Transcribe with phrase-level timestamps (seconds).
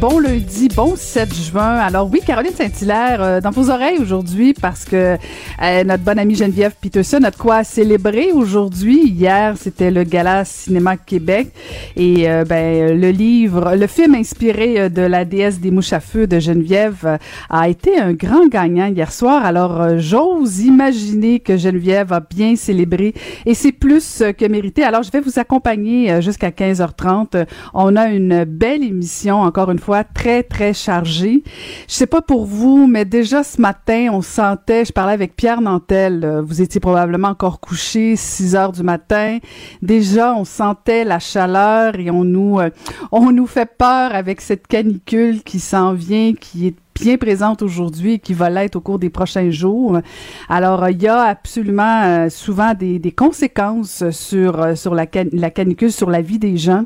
[0.00, 1.78] Bon lundi, bon 7 juin.
[1.78, 5.16] Alors oui, Caroline Saint-Hilaire, euh, dans vos oreilles aujourd'hui, parce que
[5.62, 9.08] euh, notre bonne amie Geneviève Peterson a de quoi célébrer aujourd'hui.
[9.08, 11.48] Hier, c'était le Gala Cinéma Québec.
[11.96, 16.26] Et euh, ben, le livre, le film inspiré de La déesse des mouches à feu
[16.26, 19.46] de Geneviève a été un grand gagnant hier soir.
[19.46, 23.14] Alors j'ose imaginer que Geneviève a bien célébré
[23.46, 24.82] et c'est plus que mérité.
[24.82, 27.46] Alors je vais vous accompagner jusqu'à 15h30.
[27.72, 31.42] On a une belle émission, encore une fois très, très chargé.
[31.88, 35.60] Je sais pas pour vous, mais déjà ce matin, on sentait, je parlais avec Pierre
[35.60, 39.38] Nantel, euh, vous étiez probablement encore couché, 6 heures du matin.
[39.82, 42.70] Déjà, on sentait la chaleur et on nous, euh,
[43.12, 48.14] on nous fait peur avec cette canicule qui s'en vient, qui est bien présente aujourd'hui
[48.14, 50.00] et qui va l'être au cours des prochains jours.
[50.48, 55.26] Alors, il y a absolument euh, souvent des, des, conséquences sur, euh, sur la, can
[55.32, 56.84] la, canicule, sur la vie des gens.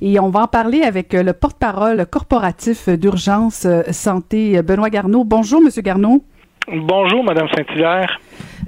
[0.00, 5.24] Et on va en parler avec euh, le porte-parole corporatif d'urgence santé, Benoît Garneau.
[5.24, 6.24] Bonjour, Monsieur Garneau.
[6.72, 8.20] Bonjour, Madame Saint-Hilaire.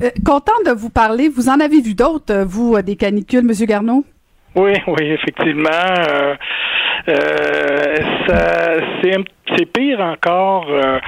[0.02, 1.28] Euh, content de vous parler.
[1.28, 4.04] Vous en avez vu d'autres, vous, des canicules, Monsieur Garneau?
[4.54, 5.70] Oui, oui, effectivement.
[6.10, 6.34] Euh,
[7.08, 7.96] euh,
[9.56, 10.98] c'est pire encore euh,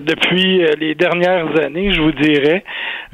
[0.00, 2.64] depuis les dernières années, je vous dirais.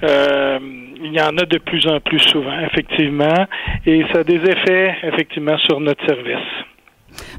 [0.02, 0.58] Euh,
[1.02, 3.46] il y en a de plus en plus souvent, effectivement,
[3.84, 6.73] et ça a des effets, effectivement, sur notre service.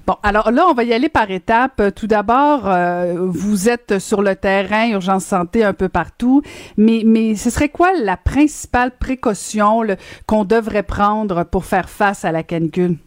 [0.07, 1.81] Bon, alors là, on va y aller par étapes.
[1.95, 6.41] Tout d'abord, euh, vous êtes sur le terrain, urgence santé un peu partout,
[6.77, 9.81] mais, mais ce serait quoi la principale précaution
[10.27, 12.97] qu'on devrait prendre pour faire face à la canicule?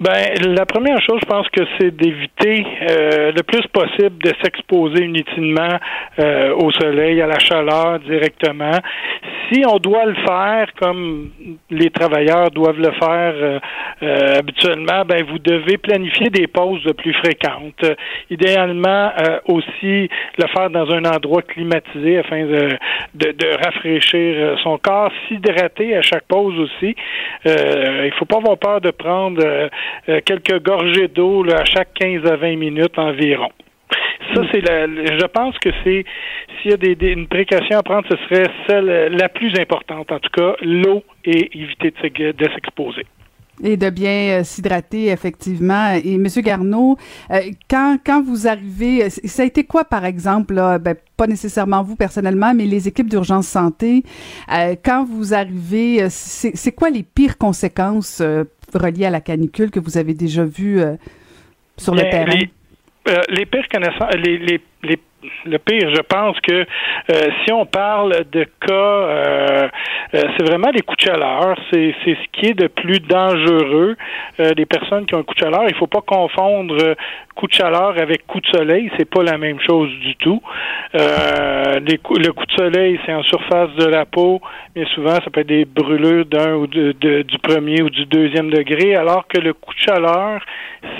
[0.00, 5.04] Ben, la première chose, je pense que c'est d'éviter euh, le plus possible de s'exposer
[5.04, 5.78] inutilement
[6.18, 8.76] euh, au soleil, à la chaleur directement.
[9.48, 11.30] Si on doit le faire comme
[11.70, 13.58] les travailleurs doivent le faire euh,
[14.02, 17.84] euh habituellement, ben vous devez planifier des pauses plus fréquentes.
[18.30, 19.12] idéalement
[19.46, 22.68] aussi le faire dans un endroit climatisé afin de,
[23.14, 26.96] de, de rafraîchir son corps, s'hydrater à chaque pause aussi.
[27.44, 29.68] il faut pas avoir peur de prendre euh,
[30.24, 33.50] quelques gorgées d'eau à chaque 15 à 20 minutes environ.
[34.34, 36.04] Ça, c'est la, je pense que c'est,
[36.60, 40.18] s'il y a des, une précaution à prendre, ce serait celle la plus importante, en
[40.18, 43.06] tout cas, l'eau et éviter de s'exposer.
[43.62, 45.92] Et de bien euh, s'hydrater, effectivement.
[46.04, 46.96] Et Monsieur Garneau,
[47.30, 47.38] euh,
[47.70, 51.94] quand, quand vous arrivez, ça a été quoi, par exemple, là, ben, pas nécessairement vous
[51.94, 54.02] personnellement, mais les équipes d'urgence santé,
[54.84, 58.20] quand vous arrivez, c'est quoi les pires conséquences
[58.78, 60.96] reliés à la canicule que vous avez déjà vu euh,
[61.76, 62.34] sur le terrain?
[62.34, 62.50] Les,
[63.08, 64.98] euh, les pires connaissances, les, les, les
[65.44, 66.52] le pire, je pense que
[67.10, 69.68] euh, si on parle de cas, euh,
[70.14, 71.56] euh, c'est vraiment les coups de chaleur.
[71.72, 73.96] C'est, ce qui est de plus dangereux.
[74.38, 76.94] les personnes qui ont un coup de chaleur, il faut pas confondre
[77.34, 78.90] coup de chaleur avec coup de soleil.
[78.96, 80.40] C'est pas la même chose du tout.
[80.94, 84.40] les le coup de soleil, c'est en surface de la peau,
[84.76, 88.94] mais souvent ça peut être des brûlures d'un ou du premier ou du deuxième degré,
[88.94, 90.40] alors que le coup de chaleur,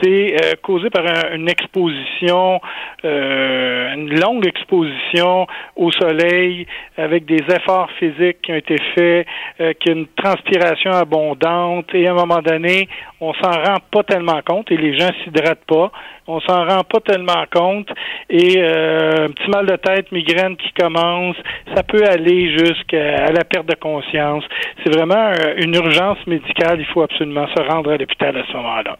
[0.02, 2.60] c'est causé par une exposition,
[3.04, 6.66] une longue exposition au soleil
[6.96, 9.26] avec des efforts physiques qui ont été faits,
[9.60, 12.88] euh, qui une transpiration abondante et à un moment donné,
[13.20, 15.90] on s'en rend pas tellement compte et les gens s'hydratent pas.
[16.26, 17.88] On s'en rend pas tellement compte
[18.30, 21.36] et euh, un petit mal de tête, migraine qui commence,
[21.74, 24.44] ça peut aller jusqu'à la perte de conscience.
[24.82, 26.80] C'est vraiment euh, une urgence médicale.
[26.80, 28.96] Il faut absolument se rendre à l'hôpital à ce moment-là.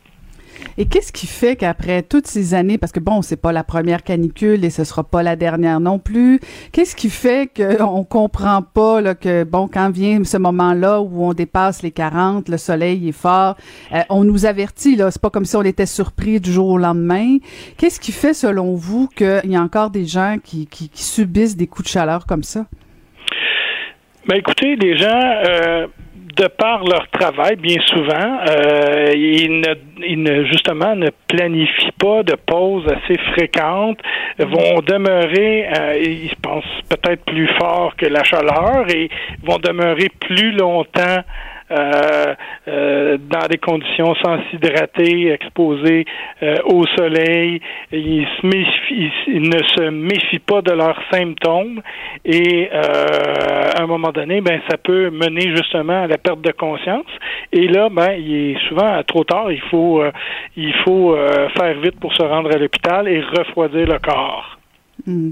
[0.79, 4.03] Et qu'est-ce qui fait qu'après toutes ces années, parce que bon, c'est pas la première
[4.03, 6.41] canicule et ce sera pas la dernière non plus,
[6.73, 11.33] qu'est-ce qui fait qu'on comprend pas là, que bon, quand vient ce moment-là où on
[11.33, 13.57] dépasse les 40, le soleil est fort,
[13.93, 16.79] euh, on nous avertit là, c'est pas comme si on était surpris du jour au
[16.79, 17.39] lendemain.
[17.77, 21.85] Qu'est-ce qui fait selon vous qu'il y a encore des gens qui, subissent des coups
[21.85, 22.67] de chaleur comme ça?
[24.27, 25.07] Ben écoutez, les gens
[25.47, 25.87] euh,
[26.37, 29.75] de par leur travail, bien souvent, euh, ils, ne,
[30.07, 34.01] ils ne justement ne planifient pas de pauses assez fréquentes,
[34.39, 39.09] vont demeurer, euh, ils pensent peut-être plus fort que la chaleur et
[39.43, 41.23] vont demeurer plus longtemps
[41.75, 42.35] euh,
[42.69, 46.05] euh, dans des conditions sans s'hydrater, exposés
[46.43, 47.61] euh, au soleil.
[47.91, 51.81] Ils, se méfient, ils, ne se méfient pas de leurs symptômes
[52.25, 57.07] et à un moment donné, ben ça peut mener justement à la perte de conscience.
[57.53, 59.51] Et là, ben il est souvent trop tard.
[59.51, 60.03] Il faut
[60.57, 61.17] il faut
[61.57, 64.54] faire vite pour se rendre à l'hôpital et refroidir le corps.
[65.07, 65.31] Hmm.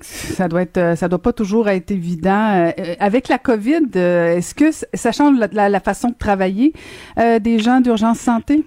[0.00, 2.70] Ça doit être, ça doit pas toujours être évident.
[2.78, 6.72] Euh, avec la COVID, euh, est-ce que ça change la, façon de travailler
[7.18, 8.64] euh, des gens d'urgence santé?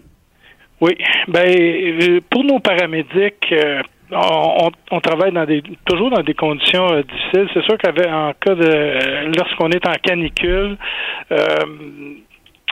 [0.81, 0.97] Oui,
[1.27, 3.53] ben pour nos paramédics.
[4.11, 7.47] On, on, travaille dans des toujours dans des conditions difficiles.
[7.53, 10.77] C'est sûr qu'en cas de lorsqu'on est en canicule,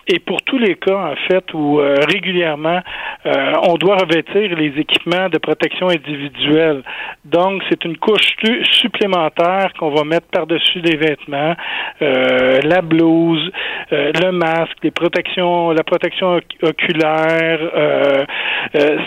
[0.10, 2.80] et pour tous les cas, en fait, où euh, régulièrement
[3.26, 6.82] euh, on doit revêtir les équipements de protection individuelle.
[7.26, 8.36] Donc, c'est une couche
[8.72, 11.56] supplémentaire qu'on va mettre par-dessus les vêtements,
[12.02, 13.52] euh, la blouse,
[13.92, 17.60] le masque, les protections, la protection oculaire.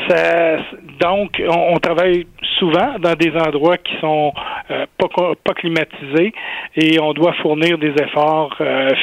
[0.08, 0.58] ça,
[1.00, 2.26] donc, on, on, travaille
[2.58, 4.32] souvent dans des endroits qui sont
[4.68, 5.08] pas,
[5.44, 6.32] pas climatisés
[6.76, 8.56] et on doit fournir des efforts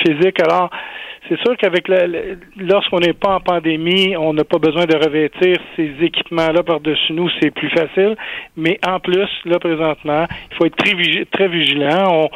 [0.03, 0.39] physiques.
[0.41, 0.69] Alors,
[1.29, 1.87] c'est sûr qu'avec
[2.57, 7.29] lorsqu'on n'est pas en pandémie, on n'a pas besoin de revêtir ces équipements-là par-dessus nous,
[7.41, 8.15] c'est plus facile.
[8.55, 12.29] Mais en plus, là, présentement, il faut être très, vigilant.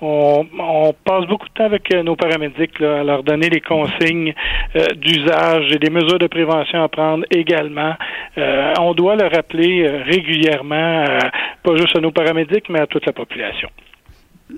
[0.00, 4.34] On, passe beaucoup de temps avec euh, nos paramédics à leur donner les consignes
[4.74, 7.94] euh, d'usage et des mesures de prévention à prendre également.
[8.36, 11.04] Euh, on doit le rappeler régulièrement,
[11.62, 13.70] pas juste à nos paramédics, mais à toute la population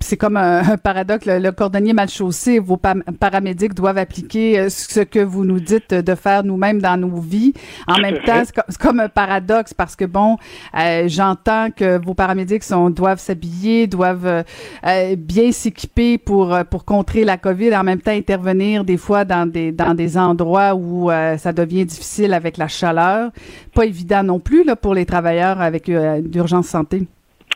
[0.00, 1.26] c'est comme un, paradoxe.
[1.26, 6.14] Le, cordonnier mal chaussé, vos paramédics doivent appliquer euh, ce que vous nous dites de
[6.14, 7.54] faire nous-mêmes dans nos vies.
[7.86, 10.36] En même temps, c'est comme, un paradoxe parce que bon,
[10.78, 14.44] euh, j'entends que vos paramédics sont, doivent s'habiller, doivent
[14.86, 19.48] euh, bien s'équiper pour pour contrer la COVID, en même temps intervenir des fois dans
[19.50, 23.30] des dans des endroits où ça devient difficile avec la chaleur.
[23.74, 27.06] Pas évident non plus là pour les travailleurs avec d'urgence santé.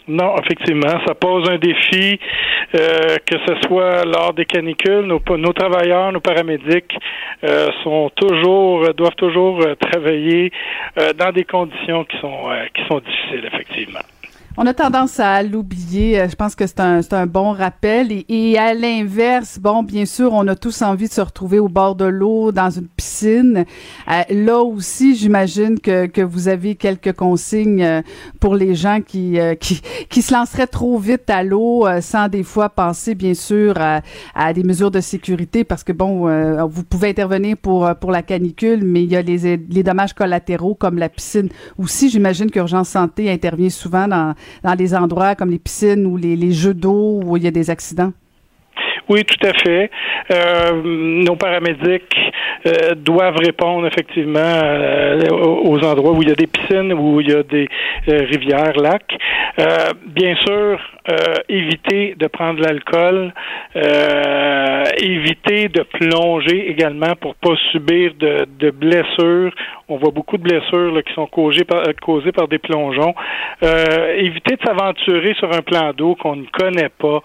[0.08, 2.18] Non, effectivement, ça pose un défi,
[2.74, 6.96] euh, que ce soit lors des canicules, nos, nos travailleurs, nos paramédics
[7.44, 10.50] euh, sont toujours, doivent toujours euh, travailler
[11.16, 14.00] dans des conditions qui sont qui sont difficiles, effectivement.
[14.58, 16.20] On a tendance à l'oublier.
[16.20, 18.24] Euh, je pense que c'est un, un bon rappel.
[18.28, 21.94] Et, à l'inverse, bon, bien sûr, on a tous envie de se retrouver au bord
[21.94, 23.64] de l'eau, dans une piscine.
[24.10, 28.02] Euh, là aussi, j'imagine que, que vous avez quelques consignes euh,
[28.40, 32.68] pour les gens qui, qui, qui se lanceraient trop vite à l'eau sans des fois
[32.68, 34.02] penser, bien sûr, à,
[34.34, 36.28] à, des mesures de sécurité parce que, bon,
[36.66, 40.74] vous pouvez intervenir pour, pour la canicule, mais il y a les, les dommages collatéraux
[40.74, 41.48] comme la piscine.
[41.78, 46.52] Aussi, j'imagine qu'Urgence Santé intervient souvent dans dans des endroits comme les piscines ou les,
[46.52, 48.12] jeux d'eau où il y a des accidents?
[49.08, 49.90] Oui, tout à fait.
[50.32, 52.16] Euh, nos paramédics
[52.66, 57.30] euh, doivent répondre effectivement euh, aux endroits où il y a des piscines, où il
[57.30, 57.68] y a des
[58.06, 59.16] rivières, lacs.
[60.06, 60.78] bien sûr,
[61.48, 63.32] éviter de prendre l'alcool,
[64.98, 69.52] éviter de plonger également pour pas subir de, de blessures
[69.92, 73.14] on voit beaucoup de blessures qui sont causées par, causées par des plongeons.
[73.62, 77.22] Euh, éviter de s'aventurer sur un plan d'eau qu'on ne connaît pas.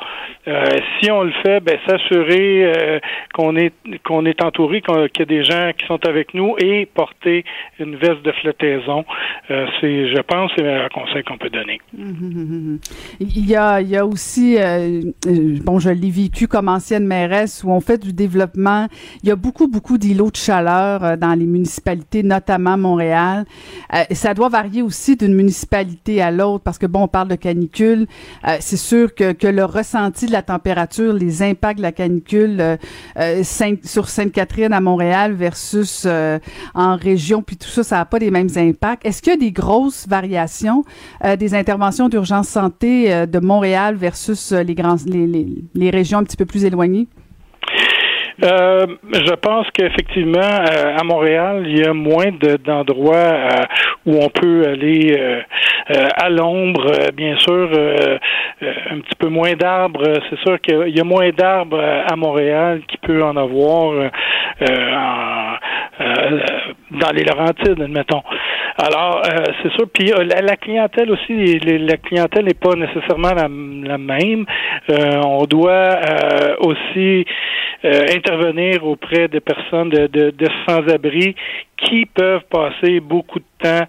[0.47, 0.65] Euh,
[0.99, 2.99] si on le fait, ben, s'assurer euh,
[3.33, 3.73] qu'on est
[4.05, 7.43] qu'on est entouré, qu'il y a des gens qui sont avec nous et porter
[7.79, 9.05] une veste de flottaison.
[9.47, 11.79] c'est, je pense, c'est le meilleur conseil qu'on peut donner.
[13.19, 14.57] Il y a, il y a aussi,
[15.63, 18.87] bon, je l'ai vécu comme ancienne mairesse où on fait du développement.
[19.23, 23.45] Il y a beaucoup, beaucoup d'îlots de chaleur dans les municipalités, notamment Montréal.
[23.93, 27.35] Euh, ça doit varier aussi d'une municipalité à l'autre parce que bon, on parle de
[27.35, 28.07] canicule.
[28.47, 32.77] Euh, c'est sûr que, que le ressenti de la température, les impacts de la canicule
[33.17, 33.43] euh,
[33.83, 36.07] sur Sainte-Catherine à Montréal versus
[36.73, 39.05] en région, puis tout ça, ça n'a pas les mêmes impacts.
[39.05, 40.83] Est-ce qu'il y a des grosses variations
[41.39, 46.45] des interventions d'urgence santé de Montréal versus les, grands, les, les régions un petit peu
[46.45, 47.07] plus éloignées?
[48.43, 52.31] Euh, je pense qu'effectivement, euh, à Montréal, il y a moins
[52.63, 53.63] d'endroits euh,
[54.05, 55.17] où on peut aller
[55.89, 60.03] à l'ombre, bien sûr, un petit peu moins d'arbres.
[60.29, 64.11] C'est sûr qu'il y a moins d'arbres à Montréal qu'il peut en avoir
[66.91, 68.23] dans les Laurentides, admettons.
[68.77, 69.21] Alors,
[69.61, 69.89] c'est sûr.
[69.91, 74.45] Puis la, clientèle aussi, la clientèle n'est pas nécessairement la, la même.
[74.89, 75.99] on doit
[76.59, 77.25] aussi
[77.83, 81.35] intervenir auprès des personnes de, de, de sans-abri
[81.77, 83.87] qui peuvent passer beaucoup de temps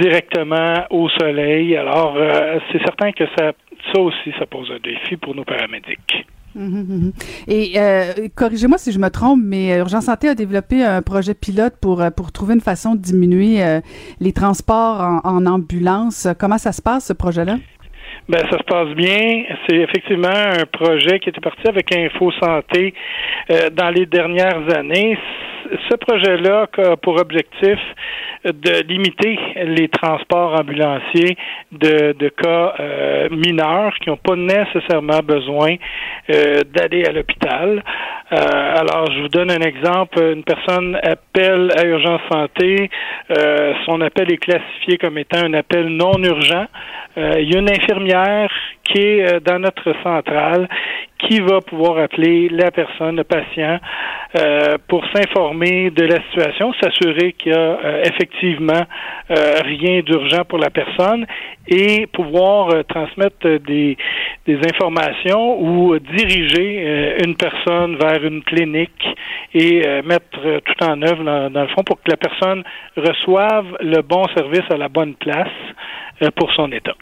[0.00, 1.76] directement au soleil.
[1.76, 2.16] Alors,
[2.72, 3.52] c'est certain que ça,
[3.92, 6.26] ça aussi, ça pose un défi pour nos paramédics.
[6.56, 7.12] Mhm, mhm.
[7.48, 11.34] Et euh, corrigez-moi si je me trompe, mais euh, Urgence Santé a développé un projet
[11.34, 13.80] pilote pour euh, pour trouver une façon de diminuer
[14.20, 16.26] les transports en, ambulance.
[16.38, 17.58] Comment ça se passe ce projet-là?
[18.28, 19.44] Ben, ça se passe bien.
[19.68, 22.92] C'est effectivement un projet qui était parti avec Info Santé
[23.72, 25.16] dans les dernières années.
[25.90, 27.78] Ce projet-là a pour objectif
[28.44, 31.36] de limiter les transports ambulanciers
[31.72, 35.76] de, de cas euh, mineurs qui n'ont pas nécessairement besoin
[36.30, 37.82] euh, d'aller à l'hôpital.
[38.32, 40.20] Euh, alors, je vous donne un exemple.
[40.20, 42.90] Une personne appelle à Urgence Santé.
[43.84, 46.66] son appel est classifié comme étant un appel non urgent.
[47.16, 48.15] il y a une infirmière
[48.84, 50.68] qui est dans notre centrale
[51.18, 53.78] qui va pouvoir appeler la personne, le patient,
[54.38, 58.84] euh, pour s'informer de la situation, s'assurer qu'il y a euh, effectivement
[59.30, 61.26] euh, rien d'urgent pour la personne
[61.68, 63.96] et pouvoir transmettre des,
[64.46, 69.04] des informations ou diriger une personne vers une clinique
[69.52, 72.62] et mettre tout en œuvre dans, dans, le fond pour que la personne
[72.96, 75.48] reçoive le bon service à la bonne place
[76.36, 76.94] pour son état.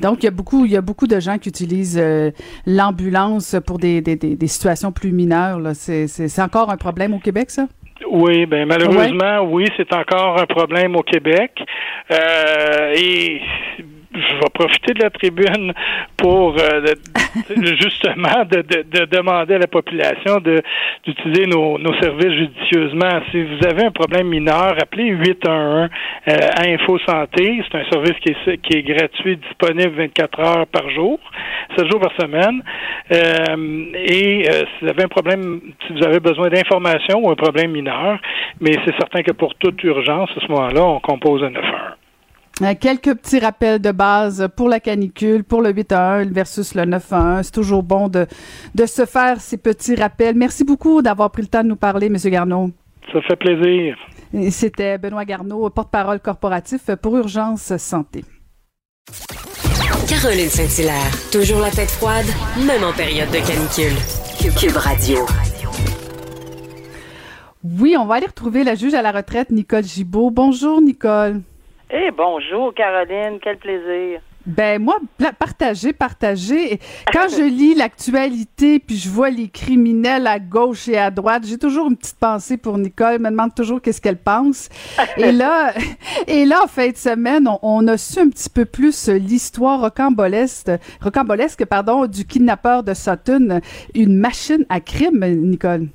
[0.00, 2.30] Donc, il y a beaucoup, il y a beaucoup de gens qui utilisent euh,
[2.66, 5.60] l'ambulance pour des, des, des, situations plus mineures.
[5.74, 7.66] C'est encore un problème au Québec, ça?
[8.10, 11.52] Oui, ben malheureusement, oui, c'est encore un problème au Québec.
[12.12, 13.40] Euh, et
[14.14, 15.72] je vais profiter de la tribune
[16.16, 16.94] pour euh,
[17.80, 20.62] justement de, de, demander à la population de
[21.04, 23.20] d'utiliser nos, nos services judicieusement.
[23.30, 25.88] Si vous avez un problème mineur, appelez 811
[26.28, 27.62] euh, à Info Santé.
[27.70, 31.18] C'est un service qui est, qui est gratuit, disponible 24 heures par jour,
[31.76, 32.62] 7 jours par semaine.
[33.12, 37.36] Euh, et euh, si vous avez un problème, si vous avez besoin d'informations ou un
[37.36, 38.18] problème mineur,
[38.60, 42.07] mais c'est certain que pour toute urgence, à ce moment-là, on compose un 911.
[42.60, 46.74] Euh, quelques petits rappels de base pour la canicule, pour le 8 à 1 versus
[46.74, 47.42] le 9 à 1.
[47.44, 48.26] C'est toujours bon de,
[48.74, 50.34] de se faire ces petits rappels.
[50.34, 52.16] Merci beaucoup d'avoir pris le temps de nous parler, M.
[52.16, 52.70] Garneau.
[53.12, 53.96] Ça fait plaisir.
[54.50, 58.24] C'était Benoît Garneau, porte-parole corporatif pour Urgence Santé.
[60.08, 62.26] Caroline Saint-Hilaire, toujours la tête froide,
[62.66, 63.96] même en période de canicule.
[64.58, 65.18] Cube Radio.
[67.64, 70.30] Oui, on va aller retrouver la juge à la retraite, Nicole Gibault.
[70.30, 71.40] Bonjour, Nicole.
[71.90, 73.38] Eh, bonjour, Caroline.
[73.40, 74.20] Quel plaisir.
[74.44, 74.96] Ben moi,
[75.38, 76.78] partager, partager.
[77.12, 81.58] Quand je lis l'actualité, puis je vois les criminels à gauche et à droite, j'ai
[81.58, 83.14] toujours une petite pensée pour Nicole.
[83.14, 84.68] Elle me demande toujours qu'est-ce qu'elle pense.
[85.18, 85.72] et là,
[86.26, 90.70] et là, en fin de semaine, on, a su un petit peu plus l'histoire rocambolesque,
[91.02, 93.60] rocambolesque, pardon, du kidnappeur de Sutton,
[93.94, 95.88] une machine à crime, Nicole.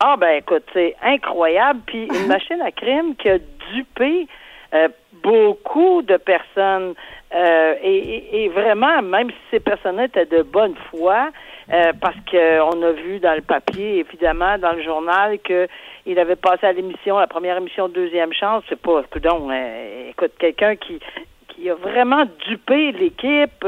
[0.00, 1.80] Ah ben écoute, c'est incroyable.
[1.86, 3.38] Puis une machine à crime qui a
[3.74, 4.28] dupé
[4.74, 4.88] euh,
[5.22, 6.94] beaucoup de personnes
[7.34, 11.28] euh, et, vraiment, même si ces personnes étaient de bonne foi,
[11.70, 15.68] euh, parce qu'on a vu dans le papier, évidemment, dans le journal, que
[16.06, 18.64] il avait passé à l'émission, la première émission, deuxième chance.
[18.68, 21.00] C'est pas, donc, euh, écoute, quelqu'un qui
[21.48, 23.66] qui a vraiment dupé l'équipe,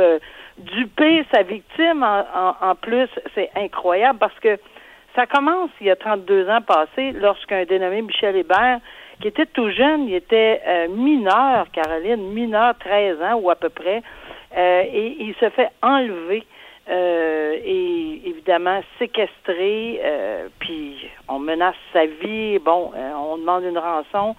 [0.59, 4.59] dupé sa victime en plus, c'est incroyable parce que
[5.17, 8.79] ça commence il y a 32 ans passés lorsqu'un dénommé Michel Hébert
[9.21, 13.69] qui était tout jeune, il était euh, mineur, Caroline, mineur, 13 ans ou à peu
[13.69, 14.03] près,
[14.57, 16.45] euh, et il se fait enlever
[16.89, 20.01] euh, et évidemment séquestré,
[20.59, 24.35] puis on menace sa vie, bon, on demande une rançon.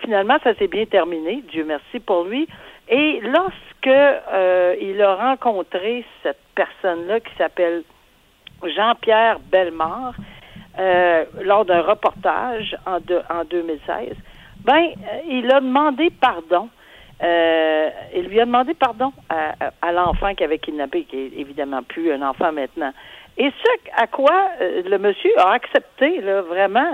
[0.00, 2.48] finalement, ça s'est bien terminé, Dieu merci pour lui.
[2.88, 7.84] Et lorsque il a rencontré cette personne-là qui s'appelle
[8.64, 10.14] Jean-Pierre Bellemare,
[10.78, 12.98] euh, lors d'un reportage en,
[13.28, 14.14] en 2016,
[14.64, 16.68] ben, euh, il a demandé pardon.
[17.22, 22.12] Euh, il lui a demandé pardon à, l'enfant qui avait kidnappé, qui est évidemment plus
[22.12, 22.92] un enfant maintenant.
[23.36, 26.90] Et ce à quoi le monsieur a accepté, là, vraiment,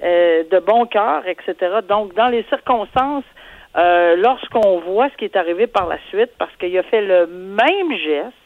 [0.00, 1.54] de bon cœur, etc.
[1.88, 3.24] Donc, dans les circonstances,
[3.74, 7.96] lorsqu'on voit ce qui est arrivé par la suite, parce qu'il a fait le même
[7.96, 8.43] geste,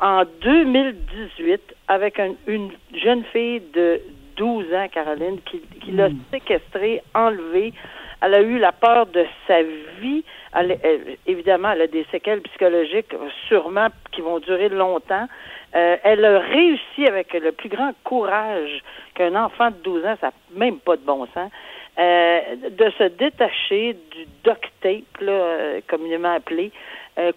[0.00, 4.00] en 2018 avec une jeune fille de
[4.36, 6.18] 12 ans, Caroline, qui, qui l'a hmm.
[6.30, 7.72] séquestrée, enlevée.
[8.20, 10.24] Elle a eu la peur de sa vie.
[10.54, 10.78] Elle,
[11.26, 13.14] évidemment, elle a des séquelles psychologiques
[13.48, 15.28] sûrement qui vont durer longtemps.
[15.74, 18.82] Euh, elle a réussi avec le plus grand courage
[19.14, 21.50] qu'un enfant de 12 ans, ça n'a même pas de bon sens,
[21.98, 22.40] euh,
[22.70, 26.72] de se détacher du duct tape, là, euh, communément appelé,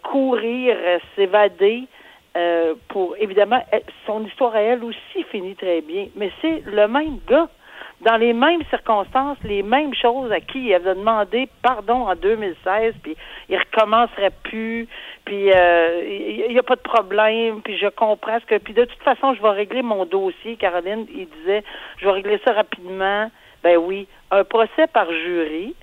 [0.03, 0.77] courir,
[1.15, 1.87] s'évader,
[2.38, 3.63] euh, pour évidemment
[4.05, 7.50] son histoire à elle aussi finit très bien, mais c'est le même gars
[8.01, 12.95] dans les mêmes circonstances, les mêmes choses à qui il avait demandé pardon en 2016,
[13.03, 13.15] puis
[13.50, 14.88] il recommencerait plus,
[15.25, 16.03] puis euh,
[16.47, 19.33] il n'y a pas de problème, puis je comprends ce que, puis de toute façon,
[19.35, 20.55] je vais régler mon dossier.
[20.55, 21.63] Caroline, il disait,
[21.97, 23.29] je vais régler ça rapidement.
[23.63, 25.75] Ben oui, un procès par jury,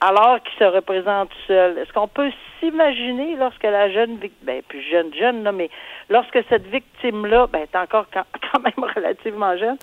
[0.00, 1.76] alors qu'il se représente seul.
[1.76, 2.30] Est-ce qu'on peut
[2.62, 5.68] s'imaginer lorsque la jeune victime, ben plus jeune, jeune, là, mais
[6.08, 8.24] lorsque cette victime-là, ben est encore quand,
[8.62, 9.76] même relativement jeune,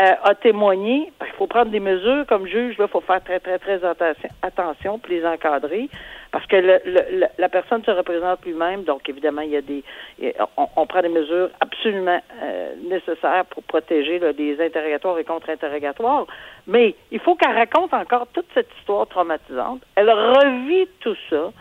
[0.00, 3.22] euh, a témoigné, ben, il faut prendre des mesures comme juge, là, il faut faire
[3.22, 5.88] très, très, très attention, attention puis les encadrer,
[6.32, 9.84] parce que le- le- la personne se représente lui-même, donc évidemment, il y a des
[10.56, 16.26] on, on prend des mesures absolument euh, nécessaires pour protéger là, des interrogatoires et contre-interrogatoires.
[16.66, 19.82] Mais il faut qu'elle raconte encore toute cette histoire traumatisante.
[19.96, 21.52] Elle revit tout ça.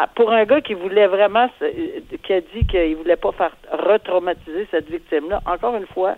[0.00, 1.50] Ah, Pour un gars qui voulait vraiment,
[2.22, 6.14] qui a dit qu'il voulait pas faire retraumatiser cette victime-là, encore une fois,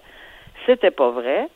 [0.66, 1.48] c'était pas vrai.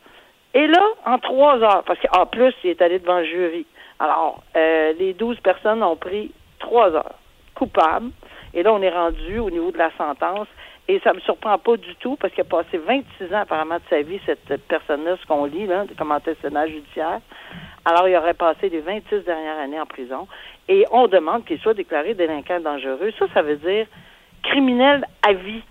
[0.55, 3.67] Et là, en trois heures, parce qu'en plus, il est allé devant le jury.
[3.99, 7.13] Alors, euh, les douze personnes ont pris trois heures.
[7.53, 8.09] Coupable.
[8.55, 10.47] Et là, on est rendu au niveau de la sentence.
[10.87, 13.83] Et ça me surprend pas du tout parce qu'il a passé 26 ans apparemment de
[13.89, 17.21] sa vie, cette personne-là, ce qu'on lit, là, comme antécédent judiciaire.
[17.85, 20.27] Alors, il aurait passé les 26 dernières années en prison.
[20.67, 23.11] Et on demande qu'il soit déclaré délinquant dangereux.
[23.17, 23.87] Ça, ça veut dire
[24.43, 25.63] criminel à vie.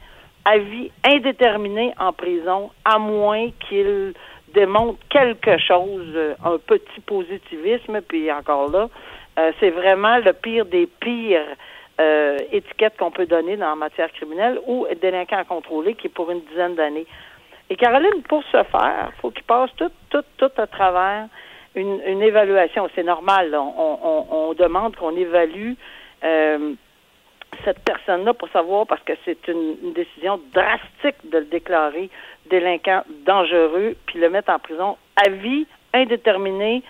[0.44, 4.12] À vie indéterminé en prison, à moins qu'il
[4.52, 8.88] démontre quelque chose, euh, un petit positivisme, puis encore là,
[9.38, 11.56] euh, c'est vraiment le pire des pires
[12.00, 16.10] euh, étiquettes qu'on peut donner dans la matière criminelle ou délinquant à contrôler qui est
[16.10, 17.06] pour une dizaine d'années.
[17.70, 21.28] Et Caroline, pour ce faire, faut qu'il passe tout, tout, tout à travers
[21.74, 22.88] une, évaluation.
[22.94, 23.50] C'est normal.
[23.50, 23.60] là.
[23.60, 25.72] On, demande qu'on évalue
[26.24, 26.74] euh,
[27.64, 32.10] cette personne-là pour savoir, parce que c'est une, une décision drastique de le déclarer
[32.46, 36.82] délinquant dangereux, puis le mettre en prison à vie, indéterminé,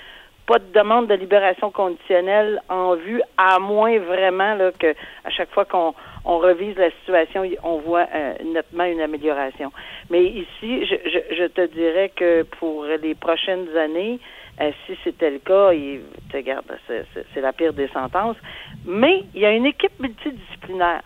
[0.46, 5.50] pas de demande de libération conditionnelle en vue, à moins vraiment là, que à chaque
[5.50, 9.72] fois qu'on on revise la situation, on voit euh, nettement une amélioration.
[10.10, 14.18] Mais ici, je, je, je te dirais que pour les prochaines années,
[14.60, 16.00] euh, si c'était le cas, il,
[16.32, 18.36] c'est la pire des sentences.
[18.86, 21.02] Mais il y a une équipe multidisciplinaire.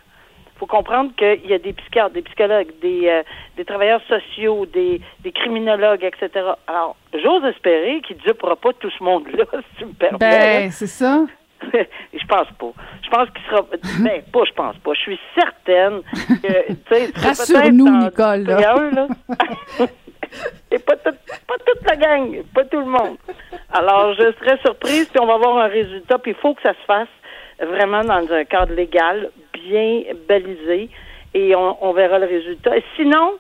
[0.59, 3.23] Il faut comprendre qu'il y a des psychiatres, des psychologues, des, euh,
[3.57, 6.47] des travailleurs sociaux, des, des criminologues, etc.
[6.67, 10.19] Alors, j'ose espérer qu'il ne dupera pas tout ce monde-là, si tu me permets.
[10.19, 11.25] Ben, c'est ça.
[11.73, 12.73] je pense pas.
[13.05, 13.63] Je pense qu'il sera.
[14.01, 14.95] Ben, pas, je pense pas.
[14.95, 16.01] Je suis certaine
[16.43, 17.21] que.
[17.25, 18.57] Rassure-nous, Nicole, là.
[18.59, 19.07] Il y a un, là.
[20.73, 21.17] Et pas, tout-
[21.47, 23.17] pas toute la gang, pas tout le monde.
[23.73, 26.75] Alors, je serais surprise, puis on va avoir un résultat, puis il faut que ça
[26.75, 27.09] se fasse
[27.61, 29.31] vraiment dans un cadre légal,
[29.69, 30.89] bien balisé,
[31.35, 32.77] et on, on verra le résultat.
[32.77, 33.33] Et sinon,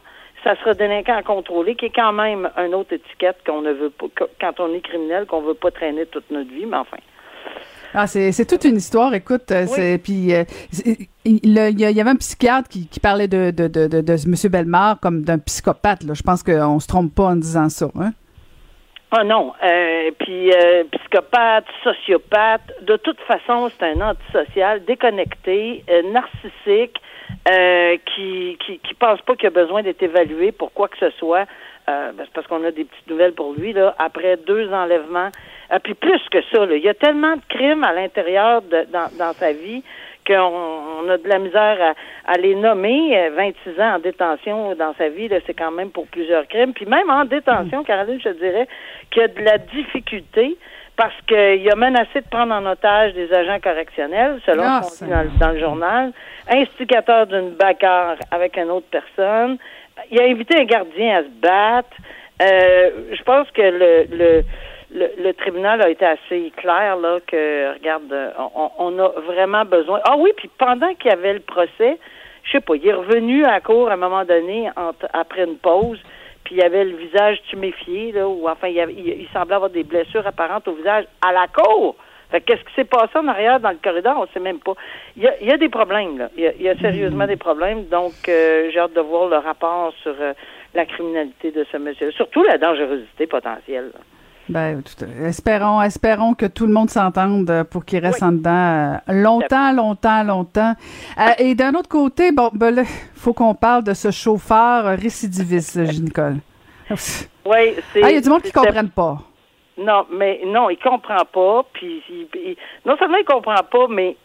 [0.44, 3.90] ça sera délinquant à contrôler, qui est quand même une autre étiquette qu'on ne veut
[3.90, 4.06] pas,
[4.40, 6.98] quand on est criminel, qu'on veut pas traîner toute notre vie, mais enfin.
[7.94, 9.50] Ah, c'est, toute une histoire, écoute.
[10.04, 10.44] puis, euh,
[11.24, 14.00] il, y a- il y avait un psychiatre qui, qui parlait de, de, de, de,
[14.02, 14.50] de M.
[14.52, 16.02] Bellemare comme d'un psychopathe.
[16.04, 16.12] Là.
[16.14, 17.88] Je pense qu'on se trompe pas en disant ça.
[17.98, 18.12] Hein?
[19.10, 26.02] Ah non, euh, puis euh, psychopathe, sociopathe, de toute façon, c'est un antisocial, déconnecté, euh,
[26.12, 27.00] narcissique,
[27.50, 31.08] euh, qui, qui qui pense pas qu'il a besoin d'être évalué pour quoi que ce
[31.16, 31.46] soit.
[31.88, 33.94] Euh, ben, c'est parce qu'on a des petites nouvelles pour lui là.
[33.98, 35.30] Après deux enlèvements,
[35.72, 38.86] euh, puis plus que ça, là, il y a tellement de crimes à l'intérieur de
[38.92, 39.82] dans, dans sa vie
[40.28, 41.78] qu'on on a de la misère
[42.26, 43.18] à, à les nommer.
[43.18, 46.72] Euh, 26 ans en détention dans sa vie, là, c'est quand même pour plusieurs crimes.
[46.74, 48.68] Puis même en détention, Caroline, je dirais
[49.10, 50.56] qu'il y a de la difficulté
[50.96, 55.10] parce qu'il a menacé de prendre en otage des agents correctionnels, selon ce qu'on dit
[55.12, 56.12] dans, le- dans le journal,
[56.50, 59.58] instigateur d'une bagarre avec une autre personne.
[60.10, 61.96] Il a invité un gardien à se battre.
[62.42, 64.42] Euh, je pense que le, le,
[64.94, 69.64] le, le tribunal a été assez clair là que regarde, euh, on, on a vraiment
[69.64, 70.00] besoin.
[70.04, 71.98] Ah oui, puis pendant qu'il y avait le procès,
[72.44, 75.44] je sais pas, il est revenu à la cour à un moment donné entre- après
[75.44, 75.98] une pause,
[76.44, 79.70] puis il avait le visage tuméfié là, ou enfin il, avait- il, il semblait avoir
[79.70, 81.96] des blessures apparentes au visage à la cour.
[82.30, 84.72] Fait que qu'est-ce qui s'est passé en arrière dans le corridor, on sait même pas.
[85.16, 86.76] Il y a, il y a des problèmes là, il y a, il y a
[86.76, 87.84] sérieusement des problèmes.
[87.86, 90.32] Donc euh, j'ai hâte de voir le rapport sur euh,
[90.74, 93.90] la criminalité de ce monsieur, surtout la dangerosité potentielle.
[93.94, 94.00] là.
[94.48, 98.28] Ben, tout espérons, espérons que tout le monde s'entende euh, pour qu'il reste Oui.
[98.28, 100.74] en dedans euh, longtemps, longtemps, longtemps.
[101.18, 102.82] Euh, et d'un autre côté, bon, ben là,
[103.14, 106.36] faut qu'on parle de ce chauffeur récidiviste, Nicole.
[106.90, 106.94] Ah,
[107.44, 108.00] Oui, c'est.
[108.00, 109.18] il y a du monde qui c'était- comprenne pas.
[109.76, 111.64] Non, mais non, il comprend pas.
[111.72, 112.56] Puis il- il-
[112.86, 114.16] non seulement il comprend pas, mais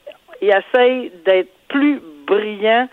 [0.42, 2.88] il essaye d'être plus brillant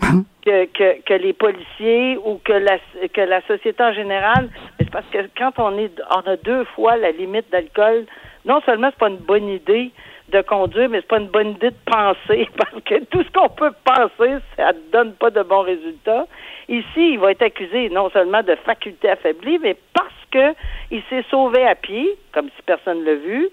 [0.74, 4.48] que les policiers ou que la, société en général.
[4.78, 8.06] C'est parce que quand on est on a deux fois la limite d'alcool,
[8.44, 9.90] non seulement c'est pas une bonne idée
[10.30, 13.48] de conduire, mais c'est pas une bonne idée de penser parce que tout ce qu'on
[13.48, 16.26] peut penser, ça ne donne pas de bons résultats.
[16.68, 20.54] Ici, il va être accusé non seulement de faculté affaiblie, mais parce que
[20.90, 23.48] il s'est sauvé à pied, comme si personne ne l'a vu.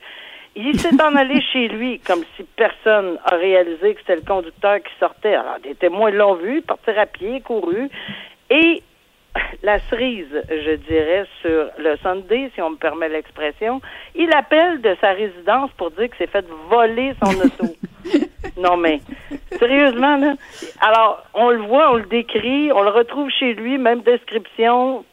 [0.60, 4.78] Il s'est en allé chez lui, comme si personne a réalisé que c'était le conducteur
[4.78, 5.36] qui sortait.
[5.36, 7.90] Alors, des témoins l'ont vu, partir à pied, couru.
[8.50, 8.82] Et
[9.62, 13.82] la cerise, je dirais, sur le Sunday, si on me permet l'expression,
[14.16, 17.76] il appelle de sa résidence pour dire que s'est fait voler son auto.
[18.58, 19.00] Non, mais
[19.60, 20.34] sérieusement, là.
[20.82, 25.06] Alors, on le voit, on le décrit, on le retrouve chez lui, même description.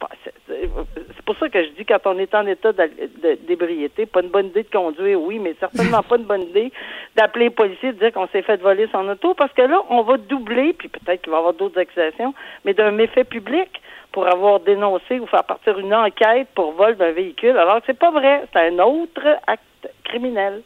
[0.47, 4.47] C'est pour ça que je dis quand on est en état d'ébriété, pas une bonne
[4.47, 6.73] idée de conduire, oui, mais certainement pas une bonne idée
[7.17, 9.81] d'appeler les policiers et de dire qu'on s'est fait voler son auto, parce que là,
[9.91, 13.81] on va doubler, puis peut-être qu'il va y avoir d'autres accusations, mais d'un méfait public
[14.13, 17.99] pour avoir dénoncé ou faire partir une enquête pour vol d'un véhicule, alors que c'est
[17.99, 20.63] pas vrai, c'est un autre acte criminel.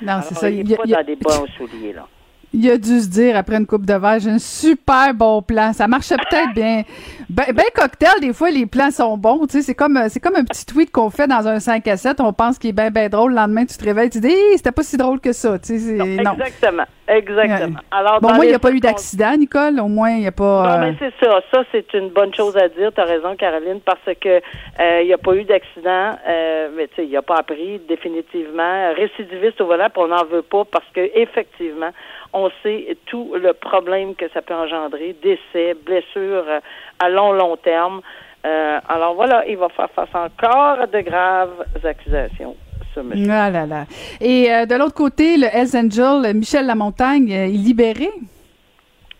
[0.00, 0.50] Non, c'est ça.
[0.50, 2.06] il y, a, pas il y a- dans des bons souliers, là.
[2.54, 5.72] Il a dû se dire après une coupe de verre, j'ai un super bon plan.
[5.72, 6.82] Ça marchait peut-être bien.
[7.30, 9.46] Ben, ben cocktail, des fois, les plans sont bons.
[9.46, 11.86] Tu sais, c'est comme, euh, c'est comme un petit tweet qu'on fait dans un 5
[11.88, 12.20] à 7.
[12.20, 13.30] On pense qu'il est bien, bien drôle.
[13.30, 15.58] Le lendemain, tu te réveilles, tu dis, Hey, c'était pas si drôle que ça.
[15.58, 16.32] Tu sais, c'est- non.
[16.32, 17.78] Exactement, exactement.
[17.90, 19.80] Alors, Bon, moi, il n'y a pas eu d'accident, Nicole.
[19.80, 20.62] Au moins, il n'y a pas.
[20.76, 21.40] Non, euh, mais c'est ça.
[21.52, 22.92] Ça, c'est une bonne chose à dire.
[22.94, 26.88] Tu as raison, Caroline, parce que euh, il n'y a pas eu d'accident, euh, mais
[26.88, 28.92] tu sais, il n'a pas appris définitivement.
[28.94, 31.90] Récidiviste au volant, on n'en veut pas parce que effectivement,
[32.32, 36.60] on sait tout le problème que ça peut engendrer, décès, blessures euh,
[36.98, 38.00] à long, long terme.
[38.44, 42.56] Euh, alors voilà, il va faire face encore à de graves accusations,
[42.94, 43.30] ce monsieur.
[43.30, 43.84] Ah là là.
[44.20, 48.10] Et euh, de l'autre côté, le Hells Angel, Michel Lamontagne, euh, est libéré?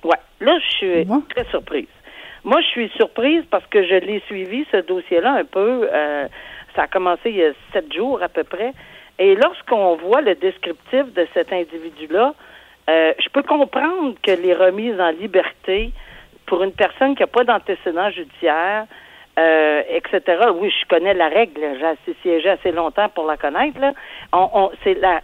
[0.02, 0.18] Ouais.
[0.40, 1.86] Là, je suis très surprise.
[2.44, 5.88] Moi, je suis surprise parce que je l'ai suivi, ce dossier-là, un peu.
[5.92, 6.26] euh,
[6.74, 8.72] ça a commencé il y a sept jours à peu près.
[9.18, 12.34] Et lorsqu'on voit le descriptif de cet individu-là,
[12.90, 15.92] euh, je peux comprendre que les remises en liberté
[16.46, 18.86] pour une personne qui n'a pas d'antécédent judiciaire,
[19.38, 20.42] euh, etc.
[20.54, 21.60] Oui, je connais la règle.
[22.06, 23.78] J'ai siégé assez longtemps pour la connaître.
[23.80, 23.92] Là.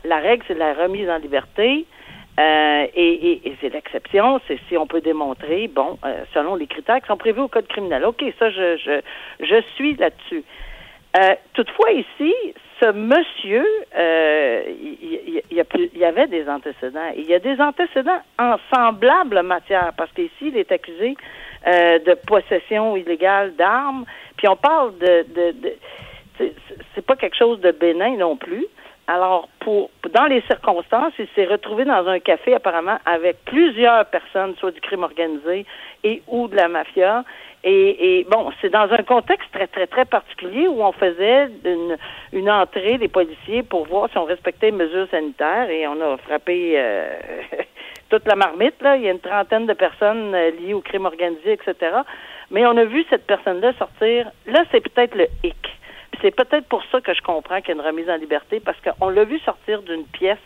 [0.05, 1.85] La, règle, c'est la remise en liberté.
[2.41, 7.09] Euh, et c'est l'exception, c'est si on peut démontrer, bon, euh, selon les critères qui
[7.09, 8.05] sont prévus au code criminel.
[8.05, 9.03] OK, ça, je,
[9.41, 10.45] je, suis là-dessus.
[11.53, 12.33] Toutefois, ici,
[12.81, 15.43] ce monsieur, euh, il,
[15.99, 17.13] y avait des antécédents.
[17.17, 21.17] Il y a des antécédents en semblable matière, parce qu'ici, il est accusé
[21.67, 24.05] euh, de possession illégale d'armes.
[24.37, 25.75] Puis on parle de, de, de
[26.95, 28.67] c'est pas quelque chose de bénin non plus.
[29.09, 34.55] Alors, pour dans les circonstances, il s'est retrouvé dans un café apparemment avec plusieurs personnes,
[34.59, 35.65] soit du crime organisé
[36.05, 37.25] et ou de la mafia.
[37.65, 41.97] Et, et bon, c'est dans un contexte très, très, très particulier où on faisait une,
[42.33, 46.17] une entrée des policiers pour voir si on respectait les mesures sanitaires et on a
[46.19, 47.19] frappé euh,
[48.11, 48.81] toute la marmite.
[48.81, 48.97] Là.
[48.97, 51.97] Il y a une trentaine de personnes euh, liées au crime organisé, etc.
[52.51, 54.31] Mais on a vu cette personne-là sortir.
[54.47, 55.79] Là, c'est peut-être le hic.
[56.23, 58.79] C'est peut-être pour ça que je comprends qu'il y a une remise en liberté, parce
[58.81, 60.39] qu'on l'a vu sortir d'une pièce.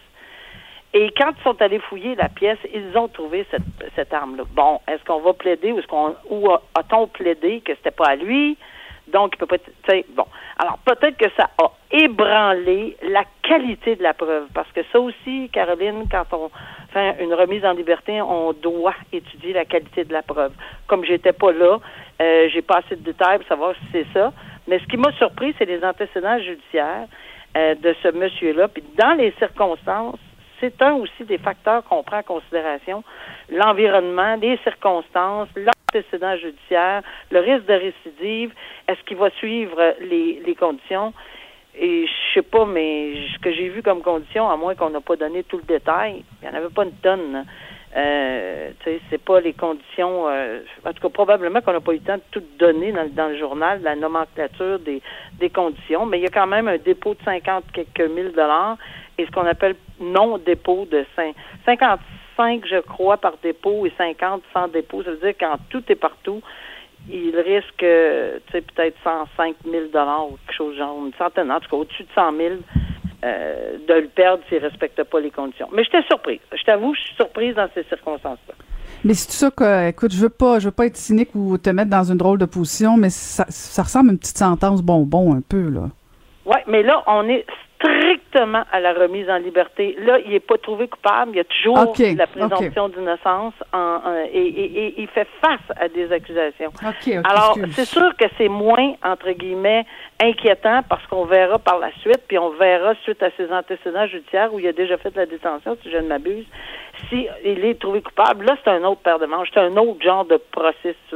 [0.95, 3.63] Et quand ils sont allés fouiller la pièce, ils ont trouvé cette,
[3.97, 4.45] cette arme-là.
[4.55, 8.17] Bon, est-ce qu'on va plaider ou est-ce qu'on ou a-t-on plaidé que c'était pas à
[8.17, 8.59] lui?
[9.09, 10.27] Donc, il peut pas être- bon.
[10.59, 14.47] Alors, peut-être que ça a ébranlé la qualité de la preuve.
[14.55, 16.51] Parce que ça aussi, Caroline, quand on
[16.93, 20.53] fait une remise en liberté, on doit étudier la qualité de la preuve.
[20.87, 21.79] Comme j'étais pas là,
[22.21, 24.33] euh, j'ai pas assez de détails pour savoir si c'est ça.
[24.69, 27.07] Mais ce qui m'a surpris, c'est les antécédents judiciaires
[27.57, 28.69] euh, de ce monsieur-là.
[28.69, 30.21] Puis dans les circonstances,
[30.63, 33.03] c'est un aussi des facteurs qu'on prend en considération.
[33.51, 38.53] L'environnement, les circonstances, l'antécédent judiciaire, le risque de récidive,
[38.87, 41.13] est-ce qu'il va suivre les, conditions?
[41.75, 45.01] Et je sais pas, mais ce que j'ai vu comme condition, à moins qu'on n'a
[45.01, 47.45] pas donné tout le détail, il n'y en avait pas une tonne.
[47.95, 48.71] Euh,
[49.11, 50.27] c'est pas les conditions.
[50.29, 53.07] euh, en tout cas, probablement qu'on n'a pas eu le temps de tout donner dans,
[53.11, 55.03] dans le journal, la nomenclature des,
[55.39, 58.79] des conditions, mais il y a quand même un dépôt de 50 quelques mille dollars
[59.19, 61.33] et ce qu'on appelle non-dépôt de cin-
[61.65, 65.03] 55, je crois, par dépôt et 50 sans dépôt.
[65.03, 66.41] Ça veut dire quand tout est partout,
[67.11, 71.61] il risque, tu sais, peut-être 105 000 dollars ou quelque chose genre, une centaine, en
[71.61, 72.55] tout cas, au-dessus de 100 000
[73.25, 75.69] euh, de le perdre s'il ne respecte pas les conditions.
[75.73, 76.41] Mais j'étais surprise.
[76.57, 78.55] Je t'avoue, je suis surprise dans ces circonstances-là.
[79.05, 81.59] Mais c'est tout ça que, écoute, je veux pas, je veux pas être cynique ou
[81.59, 84.83] te mettre dans une drôle de position, mais ça, ça ressemble à une petite sentence
[84.83, 85.89] bonbon un peu, là.
[86.45, 87.47] Oui, mais là, on est
[87.83, 89.97] strictement à la remise en liberté.
[90.01, 91.33] Là, il n'est pas trouvé coupable.
[91.33, 91.79] Il y a toujours
[92.15, 96.71] la présomption d'innocence en, en- et, et- et il fait face à des accusations.
[97.25, 99.85] Alors, c'est sûr que c'est moins, entre guillemets,
[100.23, 104.53] inquiétant parce qu'on verra par la suite, puis on verra suite à ses antécédents judiciaires
[104.55, 106.47] où il a déjà fait de la détention, si je ne m'abuse,
[107.09, 108.45] si il est trouvé coupable.
[108.47, 110.37] Là, c'est un autre paire de manches, c'est un autre genre de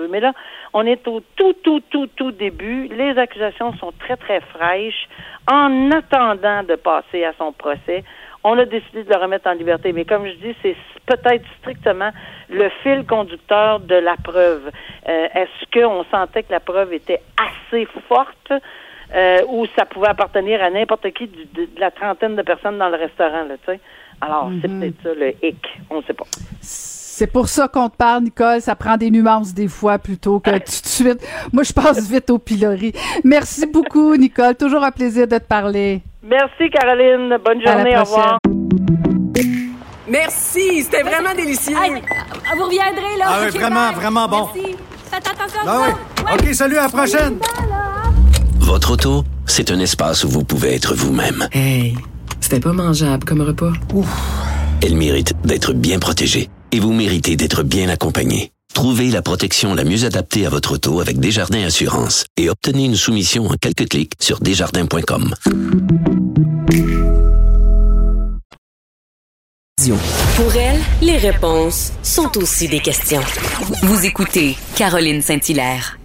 [0.01, 0.09] veux.
[0.09, 0.33] Mais là,
[0.79, 2.89] on est au tout, tout, tout, tout début.
[2.89, 5.09] Les accusations sont très, très fraîches.
[5.51, 8.05] En attendant de passer à son procès,
[8.45, 9.93] on a décidé de le remettre en liberté.
[9.93, 12.11] Mais comme je dis, c'est peut-être strictement
[12.51, 14.65] le fil conducteur de la preuve.
[15.09, 18.53] Euh, Est-ce qu'on sentait que la preuve était assez forte
[19.15, 22.77] euh, ou ça pouvait appartenir à n'importe qui du- de, de la trentaine de personnes
[22.79, 23.81] dans le restaurant, là, tu sais?
[24.21, 25.65] Alors, c'est peut-être ça le hic.
[25.91, 26.25] On ne sait pas.
[27.19, 28.61] C'est pour ça qu'on te parle, Nicole.
[28.61, 31.27] Ça prend des nuances des fois plutôt que tout de suite.
[31.51, 32.93] Moi, je passe vite au pilori.
[33.25, 34.55] Merci beaucoup, Nicole.
[34.55, 36.03] Toujours un plaisir de te parler.
[36.23, 37.39] Merci, Caroline.
[37.43, 37.97] Bonne À la journée.
[37.97, 38.23] Au prochaine.
[38.23, 38.39] revoir.
[40.07, 41.75] Merci, c'était vraiment délicieux.
[41.83, 42.03] Hey,
[42.55, 43.25] vous reviendrez, là.
[43.29, 43.95] Ah oui, vraiment, bye.
[43.95, 44.49] vraiment bon.
[44.55, 44.77] Merci.
[45.11, 46.23] Faites attention à Ah oui.
[46.23, 46.49] Ouais.
[46.51, 47.39] OK, salut, à la prochaine.
[48.59, 51.49] Votre auto, c'est un espace où vous pouvez être vous-même.
[51.53, 51.97] Hey,
[52.41, 53.73] c'était pas mangeable comme repas.
[54.83, 58.53] Elle mérite d'être bien protégée et vous méritez d'être bien accompagnée.
[58.75, 62.97] Trouvez la protection la mieux adaptée à votre auto avec Desjardins Assurance et obtenez une
[62.97, 65.35] soumission en quelques clics sur desjardins.com.
[70.37, 73.23] Pour elle, les réponses sont aussi des questions.
[73.83, 75.99] Vous écoutez Caroline Saint-Hilaire.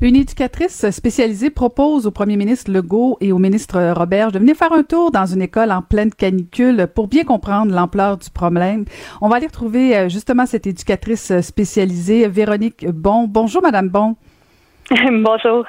[0.00, 4.72] Une éducatrice spécialisée propose au premier ministre Legault et au ministre Robert de venir faire
[4.72, 8.84] un tour dans une école en pleine canicule pour bien comprendre l'ampleur du problème.
[9.20, 13.26] On va aller retrouver euh, justement cette éducatrice spécialisée, Véronique Bon.
[13.26, 14.14] Bonjour, Madame Bon.
[14.90, 15.66] Bonjour.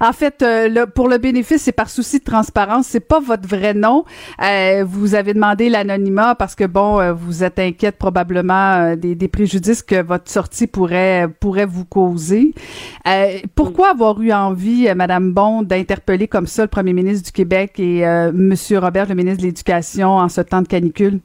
[0.00, 2.86] En fait, euh, pour le bénéfice, c'est par souci de transparence.
[2.86, 4.04] C'est pas votre vrai nom.
[4.42, 9.82] Euh, vous avez demandé l'anonymat parce que bon, euh, vous êtes inquiète probablement des, préjudices
[9.82, 12.54] que votre sortie pourrait pourrait vous causer.
[13.54, 18.04] Pourquoi avoir eu envie, Madame Bond, d'interpeller comme ça le Premier ministre du Québec et
[18.32, 21.20] Monsieur Robert, le ministre de l'Éducation, en ce temps de canicule?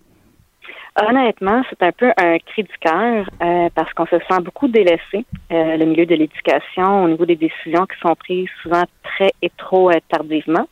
[1.02, 5.26] Honnêtement, c'est un peu un cri du cœur euh, parce qu'on se sent beaucoup délaissé,
[5.52, 9.52] euh, le milieu de l'éducation, au niveau des décisions qui sont prises souvent très et
[9.58, 10.68] trop euh, tardivement.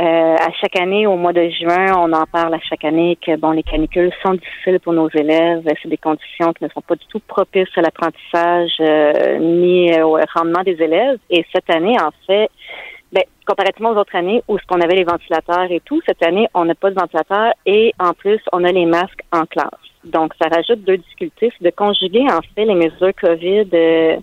[0.00, 3.36] Euh, à chaque année, au mois de juin, on en parle à chaque année que
[3.36, 5.62] bon, les canicules sont difficiles pour nos élèves.
[5.82, 10.06] C'est des conditions qui ne sont pas du tout propices à l'apprentissage euh, ni euh,
[10.06, 11.18] au rendement des élèves.
[11.28, 12.50] Et cette année, en fait,
[13.12, 16.48] ben, comparativement aux autres années où ce qu'on avait les ventilateurs et tout, cette année,
[16.54, 19.68] on n'a pas de ventilateurs et en plus, on a les masques en classe.
[20.04, 21.52] Donc, ça rajoute deux difficultés.
[21.56, 24.16] C'est de conjuguer, en fait, les mesures COVID euh,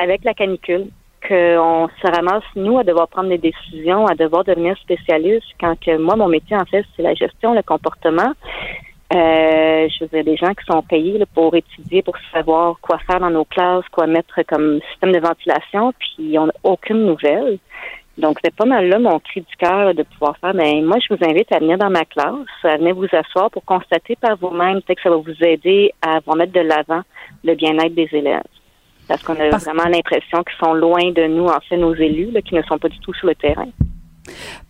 [0.00, 0.88] avec la canicule
[1.26, 5.96] qu'on se ramasse, nous, à devoir prendre des décisions, à devoir devenir spécialiste, quand que
[5.96, 8.32] moi, mon métier, en fait, c'est la gestion, le comportement.
[9.14, 12.98] Euh, je veux dire, des gens qui sont payés là, pour étudier, pour savoir quoi
[13.06, 17.58] faire dans nos classes, quoi mettre comme système de ventilation, puis on n'a aucune nouvelle.
[18.16, 20.54] Donc, c'est pas mal là mon cri du cœur de pouvoir faire.
[20.54, 23.64] Mais moi, je vous invite à venir dans ma classe, à venir vous asseoir pour
[23.64, 27.02] constater par vous-même, peut-être que ça va vous aider à vous mettre de l'avant
[27.42, 28.42] le bien-être des élèves.
[29.08, 32.30] Parce qu'on a Parce- vraiment l'impression qu'ils sont loin de nous, en fait, nos élus,
[32.30, 33.68] là, qui ne sont pas du tout sur le terrain.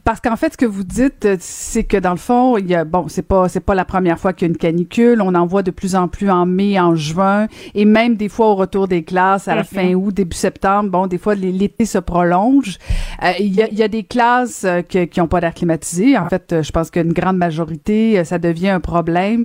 [0.05, 2.75] Parce qu'en fait, ce que vous dites, euh, c'est que dans le fond, il y
[2.75, 5.23] a bon, c'est pas c'est pas la première fois qu'il y a une canicule.
[5.23, 8.49] On en voit de plus en plus en mai, en juin, et même des fois
[8.49, 10.91] au retour des classes à la fin août, début septembre.
[10.91, 12.79] Bon, des fois l'été se prolonge.
[13.23, 15.55] Euh, Il y, a, il y a des classes euh, que- qui ont pas d'air
[15.55, 16.19] climatisé.
[16.19, 19.45] En fait, euh, je pense qu'une grande majorité, ça devient un problème.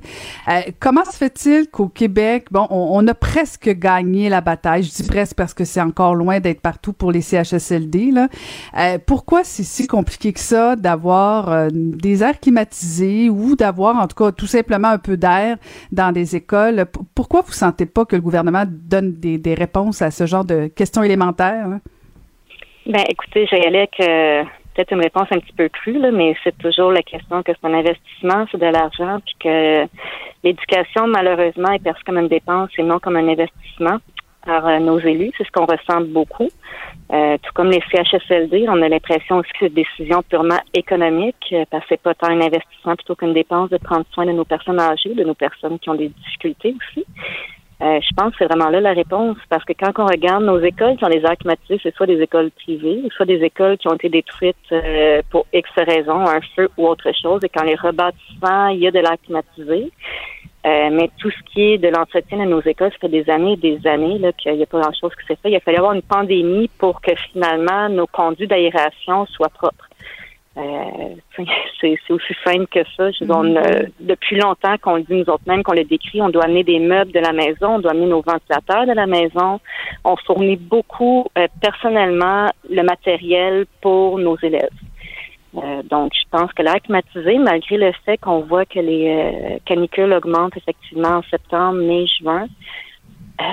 [0.49, 4.83] Euh, comment se fait-il qu'au Québec, bon, on, on a presque gagné la bataille?
[4.83, 8.11] Je dis presque parce que c'est encore loin d'être partout pour les CHSLD.
[8.11, 8.27] Là.
[8.77, 14.07] Euh, pourquoi c'est si compliqué que ça d'avoir euh, des airs climatisés ou d'avoir en
[14.07, 15.57] tout cas tout simplement un peu d'air
[15.91, 16.85] dans des écoles?
[17.15, 20.67] Pourquoi vous sentez pas que le gouvernement donne des, des réponses à ce genre de
[20.67, 21.65] questions élémentaires?
[21.67, 21.79] hein?
[22.85, 26.91] Ben, écoutez, avec euh, peut-être une réponse un petit peu crue, là, mais c'est toujours
[26.91, 29.85] la question que c'est un investissement, c'est de l'argent, puis que
[30.43, 33.97] l'éducation, malheureusement, est perçue comme une dépense et non comme un investissement
[34.45, 35.31] par euh, nos élus.
[35.37, 36.49] C'est ce qu'on ressent beaucoup.
[37.11, 41.35] Euh, tout comme les CHSLD, on a l'impression aussi que c'est une décision purement économique,
[41.53, 44.31] euh, parce que c'est pas tant un investissement plutôt qu'une dépense de prendre soin de
[44.31, 47.05] nos personnes âgées, de nos personnes qui ont des difficultés aussi.
[47.81, 50.59] Euh, je pense que c'est vraiment là la réponse, parce que quand on regarde nos
[50.59, 53.87] écoles qui ont des airs climatisés, c'est soit des écoles privées, soit des écoles qui
[53.87, 57.75] ont été détruites euh, pour X raisons, un feu ou autre chose, et quand les
[57.75, 59.91] rebâtissements, il y a de l'air climatisé.
[60.67, 63.53] Euh, mais tout ce qui est de l'entretien de nos écoles, ça fait des années
[63.53, 65.49] et des années là, qu'il n'y a pas grand-chose qui s'est fait.
[65.49, 69.87] Il a fallu avoir une pandémie pour que finalement nos conduits d'aération soient propres.
[70.57, 71.15] Euh,
[71.79, 73.11] c'est aussi simple que ça.
[73.11, 76.29] Je, on, euh, depuis longtemps qu'on le dit nous autres mêmes, qu'on le décrit, on
[76.29, 79.61] doit amener des meubles de la maison, on doit amener nos ventilateurs de la maison.
[80.03, 84.69] On fournit beaucoup euh, personnellement le matériel pour nos élèves.
[85.53, 90.57] Donc, je pense que l'air climatisé, malgré le fait qu'on voit que les canicules augmentent
[90.57, 92.47] effectivement en septembre, mai, juin,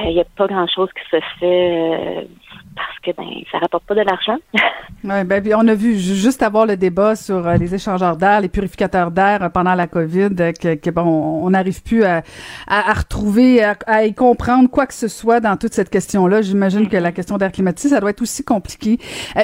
[0.04, 2.28] il n'y a pas grand-chose qui se fait
[2.76, 4.36] parce que ben ça rapporte pas de l'argent.
[5.04, 8.48] oui, ben on a vu juste avoir le débat sur euh, les échangeurs d'air, les
[8.48, 12.22] purificateurs d'air euh, pendant la COVID, euh, que, bon, on n'arrive plus à,
[12.66, 16.42] à, retrouver, à, y comprendre quoi que ce soit dans toute cette question-là.
[16.42, 18.98] J'imagine que la question d'air climatisé, ça doit être aussi compliqué.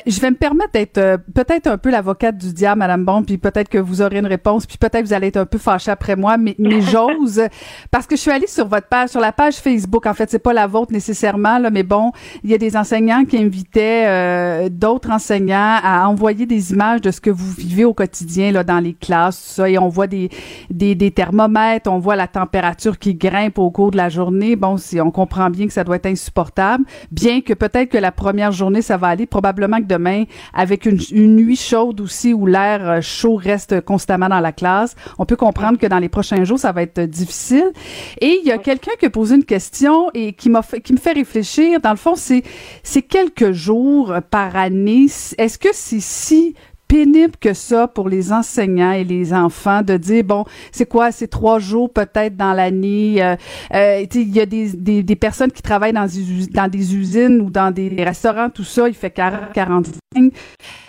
[0.06, 1.00] je vais me permettre d'être
[1.34, 4.66] peut-être un peu l'avocate du diable, Madame Bon, puis peut-être que vous aurez une réponse,
[4.66, 7.42] puis peut-être vous allez être un peu fâché après moi, mais, mais j'ose
[7.90, 10.06] parce que je suis allée sur votre page, sur la page Facebook.
[10.06, 12.12] En fait, c'est pas la vôtre nécessairement, là, mais bon,
[12.44, 17.10] il y a des enseignants qui invitait euh, d'autres enseignants à envoyer des images de
[17.10, 20.06] ce que vous vivez au quotidien là dans les classes, tout ça, et on voit
[20.06, 20.30] des,
[20.70, 24.56] des, des thermomètres, on voit la température qui grimpe au cours de la journée.
[24.56, 28.12] Bon, si on comprend bien que ça doit être insupportable, bien que peut-être que la
[28.12, 32.46] première journée ça va aller, probablement que demain avec une, une nuit chaude aussi où
[32.46, 36.44] l'air euh, chaud reste constamment dans la classe, on peut comprendre que dans les prochains
[36.44, 37.72] jours ça va être difficile.
[38.20, 40.98] Et il y a quelqu'un qui a posé une question et qui m'a qui me
[40.98, 41.80] fait réfléchir.
[41.80, 42.42] Dans le fond, c'est
[42.82, 45.04] c'est quelques jours par année.
[45.36, 46.54] Est-ce que c'est si
[46.88, 51.28] pénible que ça pour les enseignants et les enfants de dire bon c'est quoi c'est
[51.28, 53.34] trois jours peut-être dans l'année euh,
[53.74, 57.48] euh il y a des, des, personnes qui travaillent dans des, dans des usines ou
[57.48, 60.32] dans des restaurants tout ça il fait 40 45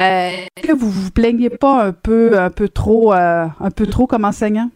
[0.02, 0.30] euh,
[0.62, 4.26] que vous vous plaignez pas un peu un peu trop euh, un peu trop comme
[4.26, 4.70] enseignant?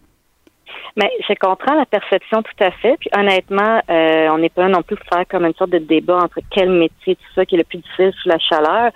[0.97, 2.97] Mais je comprends la perception tout à fait.
[2.99, 6.17] Puis honnêtement, euh, on n'est pas non plus pour faire comme une sorte de débat
[6.17, 8.91] entre quel métier, tout ça, qui est le plus difficile sous la chaleur.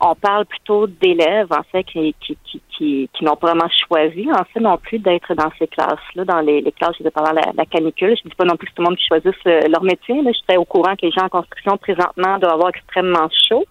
[0.00, 4.28] On parle plutôt d'élèves, en fait, qui, qui, qui, qui, qui n'ont pas vraiment choisi,
[4.32, 7.52] en fait, non plus d'être dans ces classes-là, dans les, les classes, je pendant la,
[7.56, 8.16] la, canicule.
[8.16, 10.20] Je dis pas non plus que tout le monde qui choisisse euh, leur métier.
[10.22, 10.32] Là.
[10.32, 13.64] J'étais au courant que les gens en construction, présentement, doivent avoir extrêmement chaud.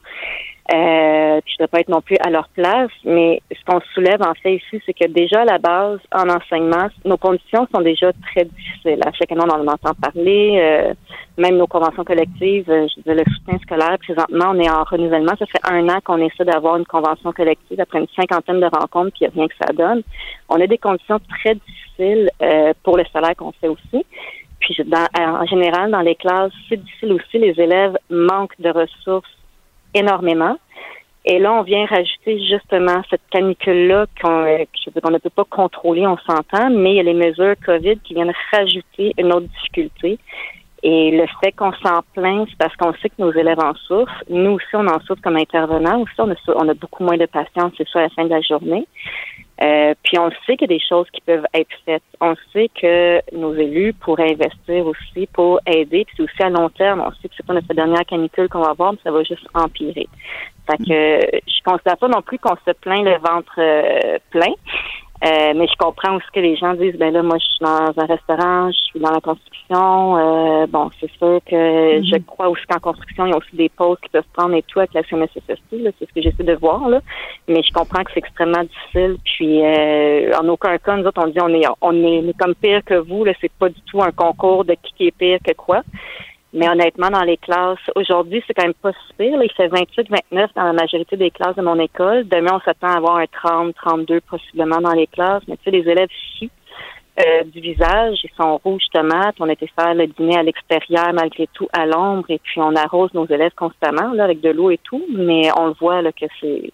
[0.72, 3.82] Euh, puis je ne dois pas être non plus à leur place, mais ce qu'on
[3.94, 7.82] soulève en fait ici, c'est que déjà à la base, en enseignement, nos conditions sont
[7.82, 9.00] déjà très difficiles.
[9.06, 10.94] À chaque année, on en entend parler, euh,
[11.38, 15.34] même nos conventions collectives, euh, je disais le soutien scolaire, présentement, on est en renouvellement.
[15.38, 19.12] Ça fait un an qu'on essaie d'avoir une convention collective après une cinquantaine de rencontres,
[19.18, 20.02] puis il a rien que ça donne.
[20.48, 24.06] On a des conditions très difficiles euh, pour le salaire qu'on fait aussi.
[24.62, 27.38] Puis dans, en général, dans les classes, c'est difficile aussi.
[27.38, 29.28] Les élèves manquent de ressources
[29.94, 30.58] énormément.
[31.26, 34.66] Et là, on vient rajouter justement cette canicule-là qu'on euh,
[35.10, 38.34] ne peut pas contrôler, on s'entend, mais il y a les mesures COVID qui viennent
[38.52, 40.20] rajouter une autre difficulté.
[40.86, 44.24] Et le fait qu'on s'en plaint, c'est parce qu'on sait que nos élèves en souffrent.
[44.30, 46.02] Nous aussi, on en souffre comme intervenants.
[46.02, 48.86] Aussi, on a, beaucoup moins de patience, c'est ça, à la fin de la journée.
[49.62, 52.04] Euh, puis on sait qu'il y a des choses qui peuvent être faites.
[52.20, 56.04] On sait que nos élus pourraient investir aussi pour aider.
[56.04, 57.02] Puis c'est aussi à long terme.
[57.06, 59.48] On sait que c'est pas notre dernière canicule qu'on va avoir, mais ça va juste
[59.54, 60.10] empirer.
[60.70, 64.54] Fait que je considère pas non plus qu'on se plaint le ventre euh, plein.
[65.26, 67.94] Euh, mais je comprends aussi que les gens disent ben là, moi je suis dans
[67.96, 70.18] un restaurant, je suis dans la construction.
[70.18, 72.04] Euh, bon, c'est sûr que mhm.
[72.04, 74.64] je crois aussi qu'en construction, il y a aussi des pauses qui peuvent prendre et
[74.64, 76.90] tout avec la CNSSST, c'est ce que j'essaie de voir.
[76.90, 77.00] Là.
[77.48, 79.16] Mais je comprends que c'est extrêmement difficile.
[79.24, 82.84] Puis euh, en aucun cas, nous autres, on dit on est on est, comme pire
[82.84, 83.24] que vous.
[83.24, 85.84] Là, c'est pas du tout un concours de qui est pire que quoi.
[86.54, 89.42] Mais honnêtement, dans les classes, aujourd'hui, c'est quand même pas si pire.
[89.42, 92.28] il fait 28, 29 dans la majorité des classes de mon école.
[92.28, 95.42] Demain, on s'attend à avoir un 30, 32 possiblement dans les classes.
[95.48, 96.52] Mais tu sais, les élèves ici,
[97.20, 99.36] euh, du visage, ils sont rouges tomates.
[99.40, 103.14] On était faire le dîner à l'extérieur malgré tout à l'ombre et puis on arrose
[103.16, 105.04] nos élèves constamment là, avec de l'eau et tout.
[105.10, 106.70] Mais on le voit là, que c'est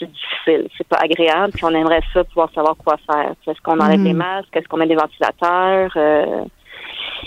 [0.00, 1.52] difficile, c'est pas agréable.
[1.54, 3.32] Puis on aimerait ça pouvoir savoir quoi faire.
[3.48, 4.18] Est-ce qu'on enlève les hmm.
[4.18, 5.92] masques, est-ce qu'on met des ventilateurs?
[5.96, 6.44] Euh,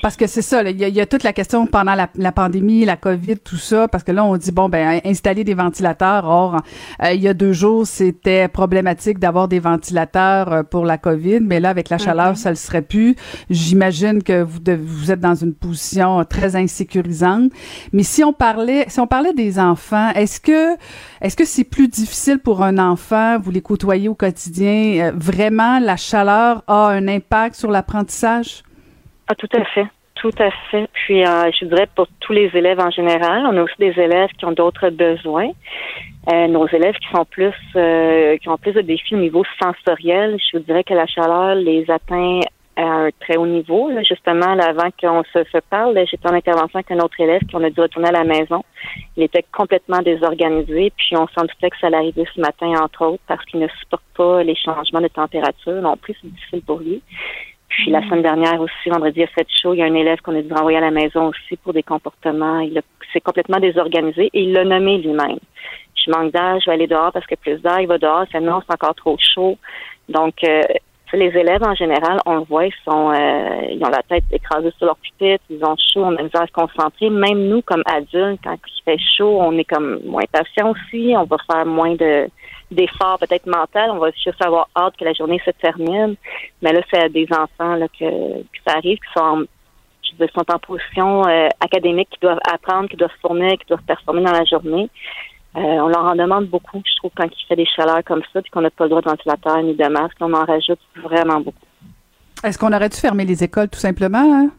[0.02, 3.38] parce que c'est ça, il y, a toute la question pendant la, pandémie, la COVID,
[3.40, 6.26] tout ça, parce que là, on dit, bon, ben, installer des ventilateurs.
[6.26, 6.58] Or,
[7.04, 11.42] euh, il y a deux jours, c'était problématique d'avoir des ventilateurs euh, pour la COVID,
[11.42, 13.16] mais là, avec la chaleur, ça le serait plus.
[13.50, 17.52] J'imagine que vous, vous êtes dans une position très insécurisante.
[17.94, 20.76] Mais si on parlait, si on parlait des enfants, est-ce que,
[21.22, 25.80] est-ce que c'est plus difficile pour un enfant, vous les côtoyez au quotidien, euh, vraiment,
[25.80, 28.64] la chaleur a un impact sur l'apprentissage?
[29.32, 29.86] Ah, tout à fait.
[30.16, 30.90] Tout à fait.
[30.92, 34.28] Puis, euh, je dirais pour tous les élèves en général, on a aussi des élèves
[34.38, 35.52] qui ont d'autres besoins.
[36.30, 40.38] Euh, nos élèves qui sont plus, euh, qui ont plus de défis au niveau sensoriel,
[40.38, 42.42] je vous dirais que la chaleur les atteint
[42.76, 43.90] à un très haut niveau.
[44.06, 47.70] Justement, avant qu'on se, parle, j'étais en intervention avec un autre élève qui on a
[47.70, 48.66] dû retourner à la maison.
[49.16, 53.06] Il était complètement désorganisé, puis on s'en doutait que ça allait arriver ce matin, entre
[53.06, 56.80] autres, parce qu'il ne supporte pas les changements de température non plus, c'est difficile pour
[56.80, 57.02] lui.
[57.72, 59.74] Puis la semaine dernière aussi, vendredi, a fait chaud.
[59.74, 61.84] Il y a un élève qu'on a dû renvoyer à la maison aussi pour des
[61.84, 62.60] comportements.
[62.60, 62.82] Il a-
[63.14, 65.40] s'est complètement désorganisé et il l'a nommé lui-même.
[65.96, 68.26] Je manque d'air, je vais aller dehors parce que plus d'air, il va dehors.
[68.32, 69.58] C'est non, c'est encore trop chaud.
[70.10, 70.62] Donc, euh,
[71.18, 74.72] les élèves en général, on le voit, ils sont, euh, ils ont la tête écrasée
[74.78, 77.10] sur leur pupitre, ils ont chaud, on a besoin de se concentrer.
[77.10, 81.14] Même nous, comme adultes, quand il fait chaud, on est comme moins patient aussi.
[81.18, 82.28] On va faire moins de
[82.72, 83.92] d'efforts peut-être mental.
[83.92, 86.16] On va juste avoir hâte que la journée se termine.
[86.62, 89.46] Mais là, c'est à des enfants là, que, que ça arrive, qui sont
[90.18, 93.84] dire, sont en position euh, académique, qui doivent apprendre, qui doivent se fournir, qui doivent
[93.84, 94.90] performer dans la journée.
[95.56, 98.42] Euh, on leur en demande beaucoup, je trouve, quand il fait des chaleurs comme ça,
[98.42, 101.42] puis qu'on n'a pas le droit de ventilateur ni de masque, on en rajoute vraiment
[101.42, 101.66] beaucoup.
[102.44, 104.18] Est-ce qu'on aurait dû fermer les écoles tout simplement?
[104.20, 104.50] hein?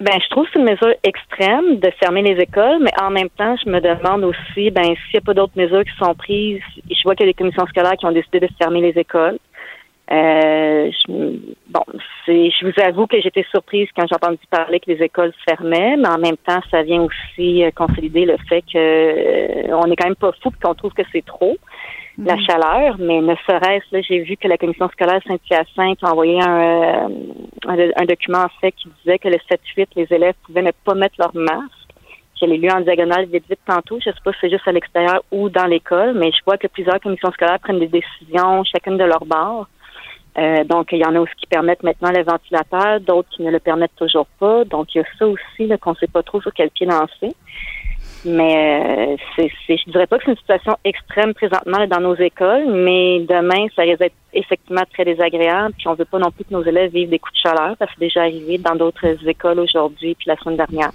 [0.00, 3.30] Ben, je trouve que c'est une mesure extrême de fermer les écoles, mais en même
[3.30, 6.60] temps, je me demande aussi, ben, s'il n'y a pas d'autres mesures qui sont prises.
[6.90, 9.38] Je vois qu'il y a des commissions scolaires qui ont décidé de fermer les écoles.
[10.10, 11.38] Euh, je,
[11.68, 11.84] bon,
[12.26, 16.08] je vous avoue que j'étais surprise quand j'ai entendu parler que les écoles fermaient, mais
[16.08, 20.08] en même temps, ça vient aussi euh, consolider le fait que euh, on est quand
[20.08, 21.56] même pas fou, qu'on trouve que c'est trop
[22.18, 26.40] la chaleur, mais ne serait-ce là, j'ai vu que la commission scolaire Saint-Hyacinthe a envoyé
[26.40, 27.08] un, euh,
[27.66, 30.94] un, un document en fait qui disait que le 7-8, les élèves pouvaient ne pas
[30.94, 31.70] mettre leur masque.
[32.40, 33.98] Je l'ai lu en diagonale vite tantôt.
[34.00, 36.66] Je sais pas si c'est juste à l'extérieur ou dans l'école, mais je vois que
[36.66, 39.68] plusieurs commissions scolaires prennent des décisions chacune de leur bord.
[40.38, 43.50] Euh, donc, il y en a aussi qui permettent maintenant le ventilateur, d'autres qui ne
[43.50, 44.64] le permettent toujours pas.
[44.64, 47.34] Donc, il y a ça aussi qu'on ne sait pas trop sur quel pied lancer.
[48.24, 52.14] Mais euh, c'est, c'est, je dirais pas que c'est une situation extrême présentement dans nos
[52.14, 55.74] écoles, mais demain, ça risque d'être effectivement très désagréable.
[55.76, 57.74] Puis on veut pas non plus que nos élèves vivent des coups de chaleur.
[57.78, 60.92] Ça c'est déjà arrivé dans d'autres écoles aujourd'hui puis la semaine dernière.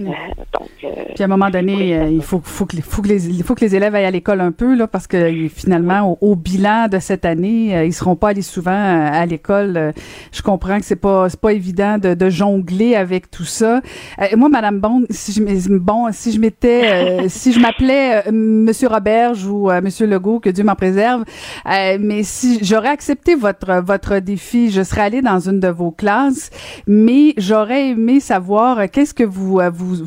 [0.00, 3.08] Euh, donc, euh, Puis à un moment donné, euh, il faut, faut, que, faut, que
[3.08, 5.48] les, il faut que les élèves aillent à l'école un peu, là, parce que euh,
[5.48, 9.92] finalement, au, au bilan de cette année, ils seront pas allés souvent à l'école.
[10.32, 13.80] Je comprends que c'est pas c'est pas évident de, de jongler avec tout ça.
[14.36, 19.70] Moi, Madame Bond, si je bon, si je m'étais, si je m'appelais Monsieur Roberge ou
[19.82, 21.24] Monsieur Legault, que Dieu m'en préserve,
[21.66, 26.50] mais si j'aurais accepté votre votre défi, je serais allée dans une de vos classes,
[26.86, 30.02] mais j'aurais aimé savoir qu'est-ce que vous euh, vous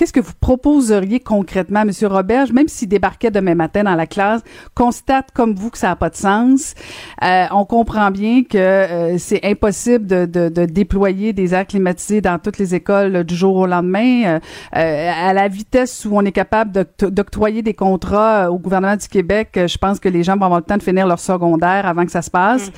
[0.00, 4.40] Qu'est-ce que vous proposeriez concrètement, Monsieur Roberge, même s'il débarquait demain matin dans la classe,
[4.74, 6.74] constate comme vous que ça n'a pas de sens.
[7.22, 12.22] Euh, on comprend bien que euh, c'est impossible de, de, de déployer des airs climatisés
[12.22, 14.22] dans toutes les écoles euh, du jour au lendemain.
[14.24, 14.40] Euh,
[14.74, 18.96] euh, à la vitesse où on est capable d'oct- d'octroyer des contrats euh, au gouvernement
[18.96, 21.20] du Québec, euh, je pense que les gens vont avoir le temps de finir leur
[21.20, 22.70] secondaire avant que ça se passe.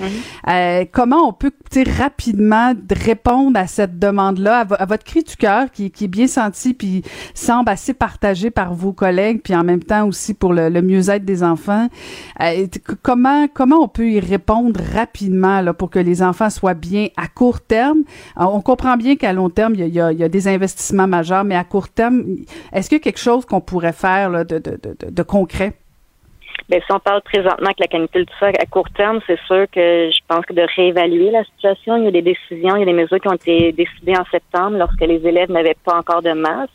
[0.49, 1.53] Euh, comment on peut
[1.99, 6.27] rapidement de répondre à cette demande-là, à votre cri du cœur qui, qui est bien
[6.27, 7.05] senti puis
[7.35, 11.43] semble assez partagé par vos collègues, puis en même temps aussi pour le, mieux-être des
[11.43, 11.89] enfants.
[12.41, 12.67] Euh,
[13.03, 17.29] comment comment on peut y répondre rapidement là, pour que les enfants soient bien à
[17.29, 18.03] court terme?
[18.39, 21.65] Euh, On comprend bien qu'à long terme, il y a, des investissements majeurs, mais à
[21.65, 22.25] court terme,
[22.73, 24.79] est-ce qu'il y a quelque chose qu'on pourrait faire de, de,
[25.11, 25.75] de, concret?
[26.69, 29.67] Ben, si on parle présentement avec la canicule, tout ça, à court terme, c'est sûr
[29.71, 32.83] que je pense que de réévaluer la situation, il y a des décisions, il y
[32.83, 36.23] a des mesures qui ont été décidées en septembre lorsque les élèves n'avaient pas encore
[36.23, 36.73] de masque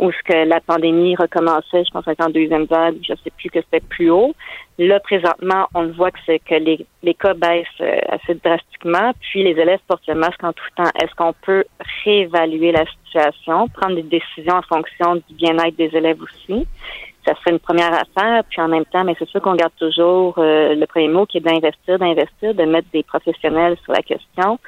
[0.00, 3.60] ou ce que la pandémie recommençait, je pense en deuxième vague, je sais plus que
[3.60, 4.34] c'était plus haut.
[4.78, 9.44] Là, présentement, on voit que c'est que les, les cas baissent euh, assez drastiquement, puis
[9.44, 10.90] les élèves portent le masque en tout temps.
[11.00, 11.64] Est-ce qu'on peut
[12.04, 16.66] réévaluer la situation, prendre des décisions en fonction du bien-être des élèves aussi?
[17.26, 18.42] Ça serait une première affaire.
[18.48, 21.38] Puis en même temps, mais c'est sûr qu'on garde toujours euh, le premier mot qui
[21.38, 24.58] est d'investir, d'investir, de mettre des professionnels sur la question.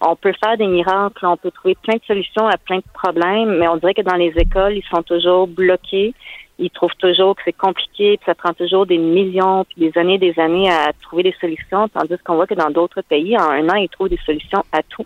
[0.00, 3.58] On peut faire des miracles, on peut trouver plein de solutions à plein de problèmes,
[3.58, 6.14] mais on dirait que dans les écoles, ils sont toujours bloqués.
[6.58, 10.18] Ils trouvent toujours que c'est compliqué, puis ça prend toujours des millions, puis des années,
[10.18, 13.68] des années à trouver des solutions, tandis qu'on voit que dans d'autres pays, en un
[13.70, 15.04] an, ils trouvent des solutions à tout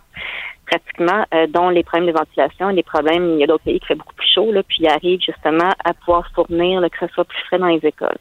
[0.69, 3.81] pratiquement, euh, dont les problèmes de ventilation et les problèmes, il y a d'autres pays
[3.81, 6.99] qui fait beaucoup plus chaud, là, puis ils arrivent justement à pouvoir fournir là, que
[7.01, 8.19] ce soit plus frais dans les écoles.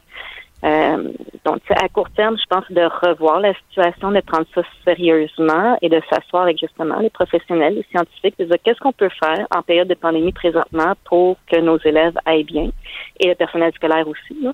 [0.64, 1.12] Euh,
[1.44, 5.88] donc, à court terme, je pense de revoir la situation, de prendre ça sérieusement et
[5.88, 9.62] de s'asseoir avec justement les professionnels, les scientifiques, de dire qu'est-ce qu'on peut faire en
[9.62, 12.70] période de pandémie présentement pour que nos élèves aillent bien
[13.20, 14.36] et le personnel scolaire aussi.
[14.42, 14.52] Là.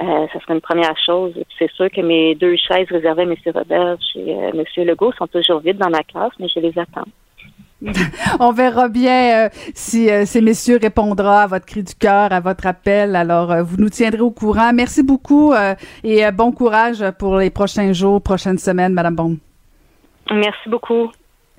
[0.00, 1.32] Euh, ça serait une première chose.
[1.36, 3.34] Et puis, C'est sûr que mes deux chaises réservées à M.
[3.54, 4.84] Robert et euh, M.
[4.84, 7.08] Legault sont toujours vides dans ma classe, mais je les attends.
[8.40, 12.40] On verra bien euh, si euh, ces messieurs répondra à votre cri du cœur, à
[12.40, 13.14] votre appel.
[13.14, 14.72] Alors, euh, vous nous tiendrez au courant.
[14.72, 15.54] Merci beaucoup
[16.02, 19.36] et bon courage pour les prochains jours, prochaines semaines, Madame Bond.
[20.30, 21.10] Merci beaucoup.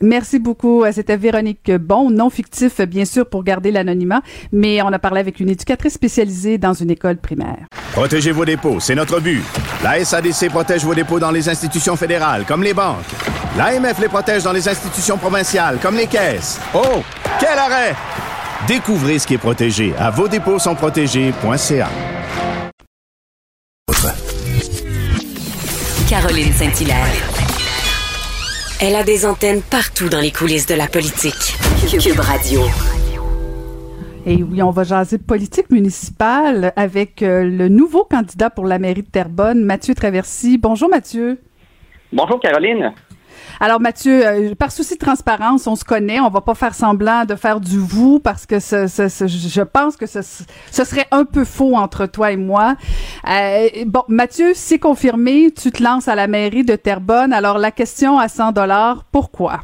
[0.01, 0.83] Merci beaucoup.
[0.83, 4.21] Euh, C'était Véronique Bon, non fictif, bien sûr, pour garder l'anonymat,
[4.51, 7.65] mais on a parlé avec une éducatrice spécialisée dans une école primaire.
[7.93, 9.41] Protégez vos dépôts, c'est notre but.
[9.83, 12.97] La SADC protège vos dépôts dans les institutions fédérales, comme les banques.
[13.57, 16.59] L'AMF les protège dans les institutions provinciales, comme les caisses.
[16.75, 17.01] Oh,
[17.39, 17.95] quel arrêt!
[18.67, 21.89] Découvrez ce qui est protégé à vos dépôts sont protégés.ca.
[26.09, 27.36] Caroline Saint-Hilaire.
[28.80, 31.34] Elle a des antennes partout dans les coulisses de la politique.
[31.99, 32.61] Cube Radio.
[34.28, 39.01] Et oui, on va jaser politique municipale avec euh, le nouveau candidat pour la mairie
[39.01, 40.59] de Terrebonne, Mathieu Traversy.
[40.59, 41.41] Bonjour Mathieu.
[42.13, 42.93] Bonjour Caroline.
[43.59, 47.25] Alors Mathieu, euh, par souci de transparence, on se connaît, on va pas faire semblant
[47.25, 50.21] de faire du vous parce que je pense que ce,
[50.71, 52.75] serait un peu faux entre toi et moi.
[53.27, 57.33] Euh, bon, Mathieu, c'est confirmé, tu te lances à la mairie de Terrebonne.
[57.33, 59.61] Alors la question à 100 dollars, pourquoi?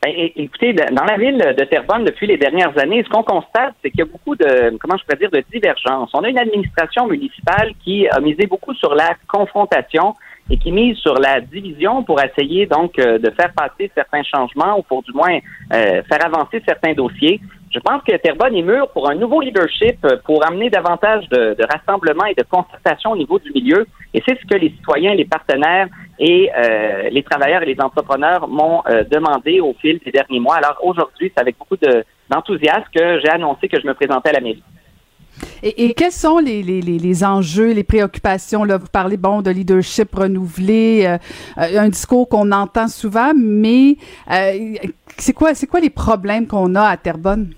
[0.00, 3.90] Ben, écoutez, dans la ville de Terrebonne, depuis les dernières années, ce qu'on constate, c'est
[3.90, 6.10] qu'il y a beaucoup de, comment je pourrais dire, de divergences.
[6.14, 10.14] On a une administration municipale qui a misé beaucoup sur la confrontation
[10.50, 14.78] et qui mise sur la division pour essayer donc euh, de faire passer certains changements
[14.78, 15.38] ou pour du moins
[15.72, 17.40] euh, faire avancer certains dossiers.
[17.70, 21.54] Je pense que Terrebonne est mûr pour un nouveau leadership, euh, pour amener davantage de,
[21.54, 23.86] de rassemblement et de concertation au niveau du milieu.
[24.14, 25.88] Et c'est ce que les citoyens, les partenaires
[26.18, 30.56] et euh, les travailleurs et les entrepreneurs m'ont euh, demandé au fil des derniers mois.
[30.56, 34.32] Alors aujourd'hui, c'est avec beaucoup de- d'enthousiasme que j'ai annoncé que je me présentais à
[34.32, 34.62] la mairie.
[35.62, 38.64] Et, quels sont les, les, les, les enjeux, les préoccupations?
[38.64, 41.18] Là, vous parlez, bon, de leadership renouvelé, euh,
[41.58, 43.96] euh, un discours qu'on entend souvent, mais
[44.30, 44.74] euh,
[45.16, 47.54] c'est quoi, c'est quoi les problèmes qu'on a à Terrebonne?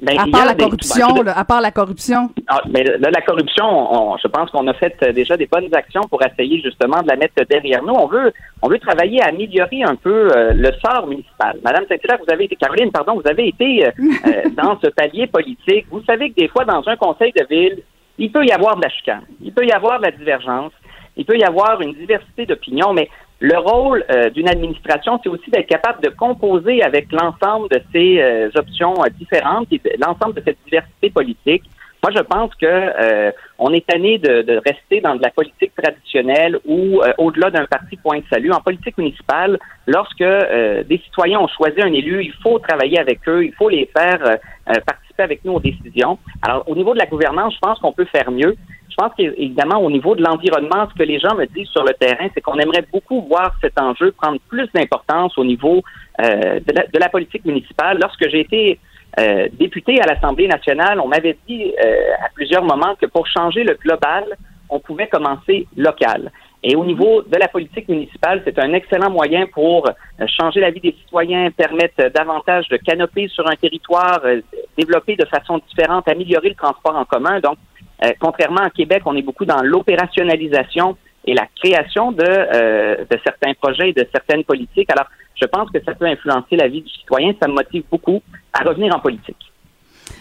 [0.00, 2.28] Ben, à part la des- corruption, ben, là, à part la corruption.
[2.48, 5.74] Ah, mais là, la corruption, on- je pense qu'on a fait euh, déjà des bonnes
[5.74, 7.94] actions pour essayer justement de la mettre derrière nous.
[7.94, 11.58] On veut, on veut travailler à améliorer un peu euh, le sort municipal.
[11.64, 13.90] Madame Saint-Hilaire, vous avez été, Caroline, pardon, vous avez été euh,
[14.26, 15.86] euh, dans ce palier politique.
[15.90, 17.82] Vous savez que des fois, dans un conseil de ville,
[18.18, 20.72] il peut y avoir de la chicane, il peut y avoir de la divergence,
[21.16, 23.08] il peut y avoir une diversité d'opinions, mais
[23.40, 28.20] le rôle euh, d'une administration, c'est aussi d'être capable de composer avec l'ensemble de ces
[28.20, 31.62] euh, options euh, différentes et l'ensemble de cette diversité politique.
[32.02, 35.72] Moi, je pense que euh, on est tanné de, de rester dans de la politique
[35.74, 38.52] traditionnelle ou euh, au-delà d'un parti point de salut.
[38.52, 43.44] En politique municipale, lorsque des citoyens ont choisi un élu, il faut travailler avec eux,
[43.44, 44.74] il faut les faire euh,
[45.22, 46.18] avec nous aux décisions.
[46.42, 48.56] Alors, au niveau de la gouvernance, je pense qu'on peut faire mieux.
[48.88, 51.92] Je pense qu'évidemment, au niveau de l'environnement, ce que les gens me disent sur le
[51.94, 55.82] terrain, c'est qu'on aimerait beaucoup voir cet enjeu prendre plus d'importance au niveau
[56.20, 57.98] euh, de, la, de la politique municipale.
[58.00, 58.78] Lorsque j'ai été
[59.18, 63.64] euh, député à l'Assemblée nationale, on m'avait dit euh, à plusieurs moments que pour changer
[63.64, 64.24] le global,
[64.68, 66.30] on pouvait commencer local.
[66.62, 70.70] Et au niveau de la politique municipale, c'est un excellent moyen pour euh, changer la
[70.70, 74.40] vie des citoyens, permettre euh, davantage de canopées sur un territoire, euh,
[74.76, 77.40] développer de façon différente, améliorer le transport en commun.
[77.40, 77.58] Donc,
[78.04, 83.18] euh, contrairement à Québec, on est beaucoup dans l'opérationnalisation et la création de, euh, de
[83.24, 84.90] certains projets et de certaines politiques.
[84.90, 85.06] Alors,
[85.40, 87.34] je pense que ça peut influencer la vie du citoyen.
[87.40, 89.36] Ça me motive beaucoup à revenir en politique.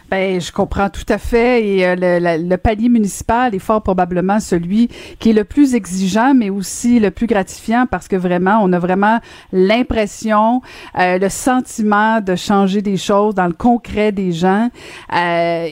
[0.09, 1.67] Ben, je comprends tout à fait.
[1.67, 4.87] Et euh, le, la- le palier municipal est fort probablement celui
[5.19, 8.79] qui est le plus exigeant, mais aussi le plus gratifiant parce que vraiment, on a
[8.79, 9.19] vraiment
[9.51, 10.61] l'impression,
[10.99, 14.69] euh, le sentiment de changer des choses dans le concret des gens.
[15.15, 15.69] Euh,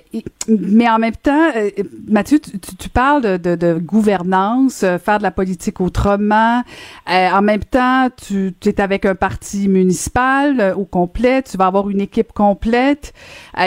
[0.48, 1.70] mais en même temps, euh,
[2.08, 6.64] Mathieu, tu, tu- tu parles de, de, de gouvernance, euh, faire de la politique autrement.
[7.10, 11.90] Euh, en même temps, tu, es avec un parti municipal au complet, tu vas avoir
[11.90, 13.14] une équipe complète.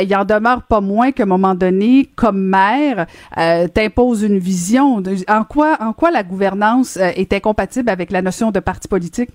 [0.03, 3.07] Il en demeure pas moins qu'à un moment donné, comme maire,
[3.39, 5.03] euh, t'imposes une vision.
[5.29, 9.31] En quoi, en quoi la gouvernance euh, est incompatible avec la notion de parti politique?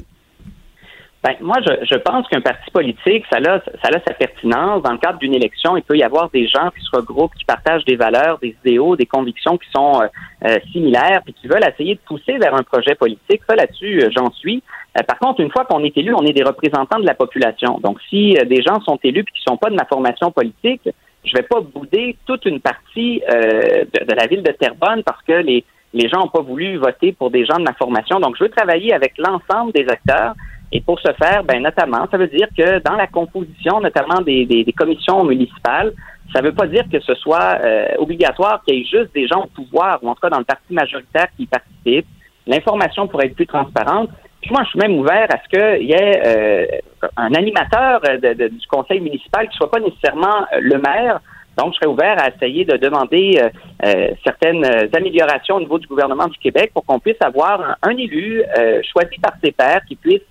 [1.23, 4.81] Ben, moi, je, pense qu'un parti politique, ça a, ça sa pertinence.
[4.81, 7.45] Dans le cadre d'une élection, il peut y avoir des gens qui se regroupent, qui
[7.45, 11.93] partagent des valeurs, des idéaux, des convictions qui sont euh, similaires, puis qui veulent essayer
[11.93, 13.41] de pousser vers un projet politique.
[13.47, 14.63] Ça, là-dessus, j'en suis.
[15.07, 17.79] Par contre, une fois qu'on est élu, on est des représentants de la population.
[17.83, 20.89] Donc, si des gens sont élus puis qui sont pas de ma formation politique,
[21.23, 25.33] je vais pas bouder toute une partie euh, de, la ville de Terrebonne parce que
[25.33, 25.63] les,
[25.93, 28.19] les gens n'ont pas voulu voter pour des gens de ma formation.
[28.19, 30.33] Donc, je veux travailler avec l'ensemble des acteurs.
[30.73, 34.45] Et pour ce faire, ben notamment, ça veut dire que dans la composition, notamment des,
[34.45, 35.91] des, des commissions municipales,
[36.33, 39.27] ça ne veut pas dire que ce soit euh, obligatoire qu'il y ait juste des
[39.27, 42.07] gens au pouvoir, ou en tout cas dans le parti majoritaire qui y participent.
[42.47, 44.09] L'information pourrait être plus transparente.
[44.49, 46.65] Moi, je suis même ouvert à ce qu'il y ait euh,
[47.15, 51.19] un animateur du conseil municipal qui soit pas nécessairement euh, le maire.
[51.57, 53.39] Donc, je serais ouvert à essayer de demander
[53.85, 54.65] euh, certaines
[54.95, 58.41] améliorations au niveau du gouvernement du Québec pour qu'on puisse avoir un, un élu
[58.91, 60.21] choisi par ses pairs qui puisse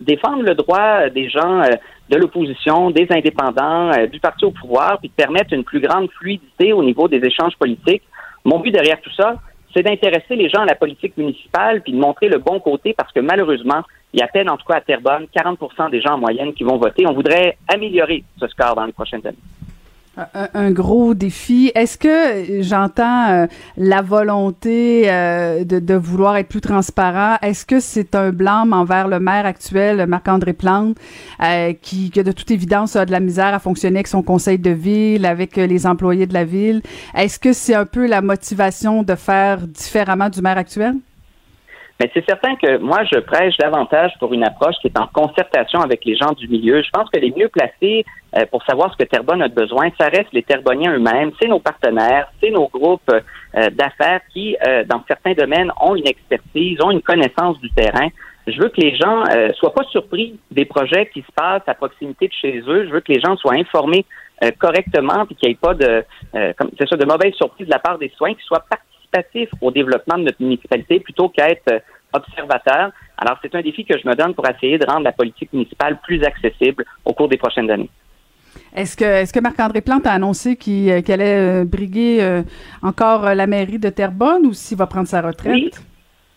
[0.00, 1.60] défendre le droit des gens
[2.08, 6.72] de l'opposition, des indépendants, du parti au pouvoir, puis de permettre une plus grande fluidité
[6.72, 8.02] au niveau des échanges politiques.
[8.44, 9.36] Mon but derrière tout ça,
[9.74, 13.12] c'est d'intéresser les gens à la politique municipale, puis de montrer le bon côté, parce
[13.12, 16.14] que malheureusement, il y a à peine, en tout cas à Terrebonne, 40% des gens
[16.14, 17.06] en moyenne qui vont voter.
[17.06, 19.36] On voudrait améliorer ce score dans les prochaines années.
[20.54, 21.72] Un, gros défi.
[21.74, 23.46] Est-ce que j'entends euh,
[23.78, 27.38] la volonté euh, de, vouloir être plus transparent?
[27.40, 30.98] Est-ce que c'est un blâme envers le maire actuel, Marc-André Plante,
[31.42, 34.58] euh, qui, qui, de toute évidence, a de la misère à fonctionner avec son conseil
[34.58, 36.82] de ville, avec les employés de la ville?
[37.14, 40.96] Est-ce que c'est un peu la motivation de faire différemment du maire actuel?
[42.02, 45.78] Mais c'est certain que moi, je prêche davantage pour une approche qui est en concertation
[45.82, 46.82] avec les gens du milieu.
[46.82, 48.04] Je pense que les mieux placés
[48.36, 51.60] euh, pour savoir ce que Terrebonne a besoin, ça reste les Terrebonniens eux-mêmes, c'est nos
[51.60, 56.90] partenaires, c'est nos groupes euh, d'affaires qui, euh, dans certains domaines, ont une expertise, ont
[56.90, 58.08] une connaissance du terrain.
[58.48, 59.22] Je veux que les gens
[59.54, 62.86] soient pas surpris des projets qui se passent à proximité de chez eux.
[62.86, 64.04] Je veux que les gens soient informés
[64.58, 66.04] correctement, puis qu'il n'y ait pas de,
[66.58, 68.64] comme c'est ça, de mauvaises surprises de la part des soins, qui soient
[69.60, 71.82] au développement de notre municipalité plutôt qu'à être
[72.12, 72.90] observateurs.
[73.16, 75.98] Alors, c'est un défi que je me donne pour essayer de rendre la politique municipale
[76.02, 77.90] plus accessible au cours des prochaines années.
[78.74, 82.42] Est-ce que, est-ce que Marc-André Plante a annoncé qu'il, euh, allait euh, briguer euh,
[82.82, 85.52] encore la mairie de Terrebonne ou s'il va prendre sa retraite?
[85.52, 85.70] Oui.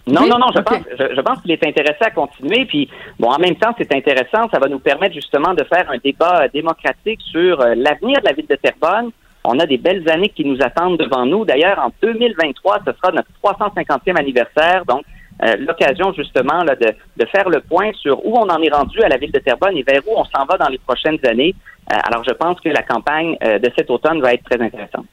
[0.07, 2.65] Non, non, non, je pense, je, pense qu'il est intéressé à continuer.
[2.65, 2.87] Puis,
[3.19, 4.47] bon, en même temps, c'est intéressant.
[4.53, 8.45] Ça va nous permettre justement de faire un débat démocratique sur l'avenir de la ville
[8.45, 9.09] de Terrebonne.
[9.47, 11.45] On a des belles années qui nous attendent devant nous.
[11.45, 14.85] D'ailleurs, en 2023, ce sera notre 350e anniversaire.
[14.85, 15.03] Donc,
[15.43, 19.09] euh, l'occasion justement là, de, faire le point sur où on en est rendu à
[19.09, 21.53] la ville de Terrebonne et vers où on s'en va dans les prochaines années.
[21.91, 25.05] Euh, alors, je pense que la campagne euh, de cet automne va être très intéressante.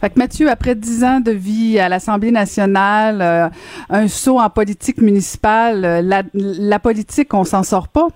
[0.00, 3.50] Fait que Mathieu, après dix ans de vie à l'Assemblée nationale,
[3.90, 8.06] un saut en politique municipale, la, la politique, on s'en sort pas?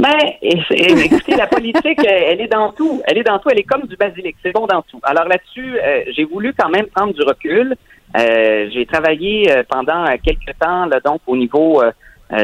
[0.00, 3.02] Ben, écoutez, la politique, elle est dans tout.
[3.06, 3.50] Elle est dans tout.
[3.50, 4.36] Elle est comme du basilic.
[4.42, 5.00] C'est bon dans tout.
[5.02, 5.76] Alors là-dessus,
[6.16, 7.76] j'ai voulu quand même prendre du recul.
[8.16, 11.82] Euh, j'ai travaillé euh, pendant euh, quelques temps là, donc au niveau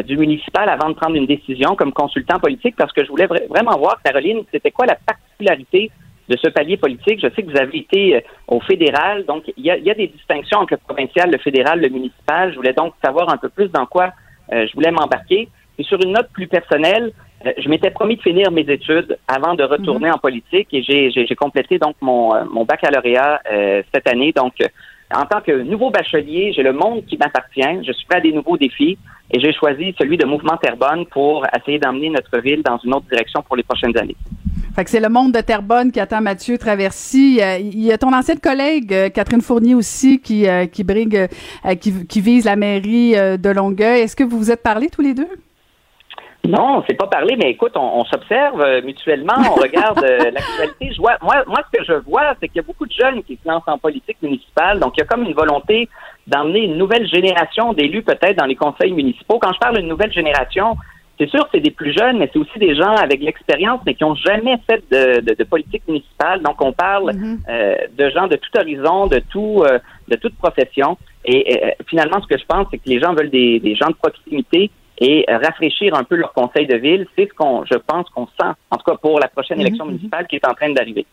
[0.05, 3.79] du municipal avant de prendre une décision comme consultant politique parce que je voulais vraiment
[3.79, 5.93] voir, Caroline, c'était quoi la particularité
[6.29, 7.21] de ce palier politique?
[7.23, 10.09] Je sais que vous avez été au fédéral, donc il y a, y a, des
[10.09, 12.51] distinctions entre le provincial, le fédéral, le municipal.
[12.51, 14.11] Je voulais donc savoir un peu plus dans quoi
[14.51, 15.49] je voulais m'embarquer.
[15.79, 17.13] Et sur une note plus personnelle,
[17.59, 20.15] je m'étais promis de finir mes études avant de retourner mm-hmm.
[20.15, 23.41] en politique et j'ai complété donc mon, mon baccalauréat
[23.93, 24.33] cette année.
[24.33, 24.55] Donc,
[25.15, 27.85] en tant que nouveau bachelier, j'ai le monde qui m'appartient.
[27.87, 28.99] Je suis prêt à des nouveaux défis
[29.31, 33.07] et j'ai choisi celui de Mouvement Terrebonne pour essayer d'emmener notre ville dans une autre
[33.11, 34.17] direction pour les prochaines années.
[34.75, 37.39] Fait que c'est le monde de Terrebonne qui attend Mathieu Traversy.
[37.41, 41.29] Euh, il y a ton ancienne collègue euh, Catherine Fournier aussi qui euh, qui brigue
[41.81, 44.03] qui, qui vise la mairie de Longueuil.
[44.03, 45.29] Est-ce que vous vous êtes parlé tous les deux?
[46.49, 50.93] Non, on s'est pas parlé, mais écoute, on, s'observe euh, mutuellement, on regarde euh, l'actualité.
[50.95, 53.23] Je vois, moi, moi, ce que je vois, c'est qu'il y a beaucoup de jeunes
[53.25, 55.89] qui se lancent en politique municipale, donc il y a comme une volonté
[56.27, 59.39] d'emmener une nouvelle génération d'élus peut-être dans les conseils municipaux.
[59.39, 60.77] Quand je parle d'une nouvelle génération,
[61.19, 63.95] c'est sûr que c'est des plus jeunes, mais c'est aussi des gens avec l'expérience, mais
[63.95, 66.43] qui ont jamais fait de, de, politique municipale.
[66.43, 67.39] Donc, on parle mm-hmm.
[67.49, 69.65] euh, de gens de tout horizon, de tout,
[70.09, 70.99] de toute profession.
[71.25, 73.95] Et finalement, ce que je pense, c'est que les gens veulent des, des gens de
[73.95, 77.07] proximité et rafraîchir un peu leur conseil de ville.
[77.17, 79.93] C'est ce qu'on, je pense, qu'on sent, en tout cas pour la prochaine élection mhm.
[79.93, 81.07] municipale qui est en train d'arriver.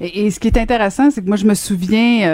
[0.00, 2.28] Et, ce qui est intéressant, c'est que moi, je me souviens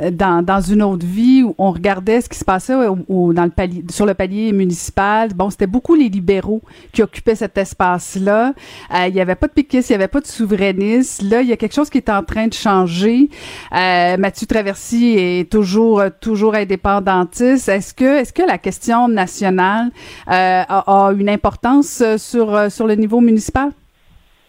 [0.00, 3.44] euh, dans, dans une autre vie où on regardait ce qui se passait au, dans
[3.44, 5.30] le palier, sur le palier municipal.
[5.34, 6.62] Bon, c'était beaucoup les libéraux
[6.92, 8.54] qui occupaient cet espace-là.
[8.94, 11.22] Euh, il n'y avait pas de péquistes, il n'y avait pas de souverainistes.
[11.22, 13.28] Là, il y a quelque chose qui est en train de changer.
[13.74, 17.68] Euh, Mathieu Traversy est toujours toujours indépendantiste.
[17.68, 19.90] Est-ce que est-ce que la question nationale
[20.26, 23.70] a, a, une importance sur sur le niveau municipal?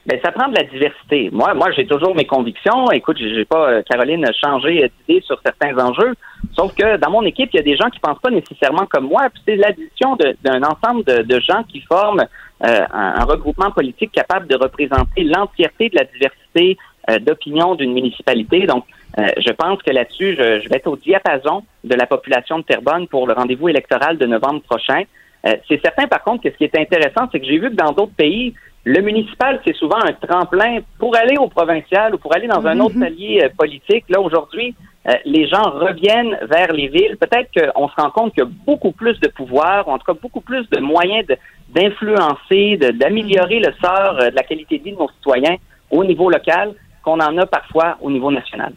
[0.06, 1.30] Ben, ça prend de la diversité.
[1.32, 2.92] Moi, moi, j'ai toujours mes convictions.
[2.92, 6.14] Écoute, j'ai pas, euh, Caroline, changé d'idée sur certains enjeux.
[6.54, 9.08] Sauf que dans mon équipe, il y a des gens qui pensent pas nécessairement comme
[9.08, 9.30] moi.
[9.34, 12.26] Puis c'est l'addition d'un ensemble de, de, gens qui forment
[12.66, 16.78] euh, un, regroupement politique capable de représenter l'entièreté de la diversité
[17.10, 18.66] euh, d'opinion d'une municipalité.
[18.66, 18.86] Donc,
[19.16, 23.08] je pense que là-dessus, je, je, vais être au diapason de la population de Terrebonne
[23.08, 25.04] pour le rendez-vous électoral de novembre prochain.
[25.44, 27.92] c'est certain, par contre, que ce qui est intéressant, c'est que j'ai vu que dans
[27.92, 32.48] d'autres pays, le municipal, c'est souvent un tremplin pour aller au provincial ou pour aller
[32.48, 33.04] dans un autre mhm.
[33.04, 34.04] allié euh, politique.
[34.10, 34.76] Là, aujourd'hui,
[35.08, 37.18] euh, les gens reviennent vers les villes.
[37.18, 40.12] Peut-être qu'on se rend compte qu'il y a beaucoup plus de pouvoir, ou en tout
[40.12, 41.26] cas beaucoup plus de moyens
[41.70, 45.56] d'influencer, d'améliorer le sort euh, de la qualité de vie de nos citoyens
[45.90, 46.74] au niveau local
[47.04, 48.74] qu'on en a parfois au niveau national.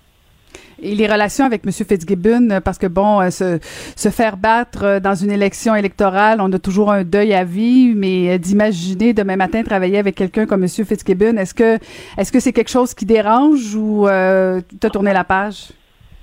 [0.82, 1.72] Et les relations avec M.
[1.72, 3.58] Fitzgibbon, euh, parce que bon, euh, se,
[3.96, 7.96] se faire battre euh, dans une élection électorale, on a toujours un deuil à vivre,
[7.96, 10.68] mais d'imaginer demain matin travailler avec quelqu'un comme M.
[10.68, 11.78] Fitzgibbon, est-ce que
[12.18, 15.68] est-ce que c'est quelque chose qui dérange ou euh, tu as tourné la page?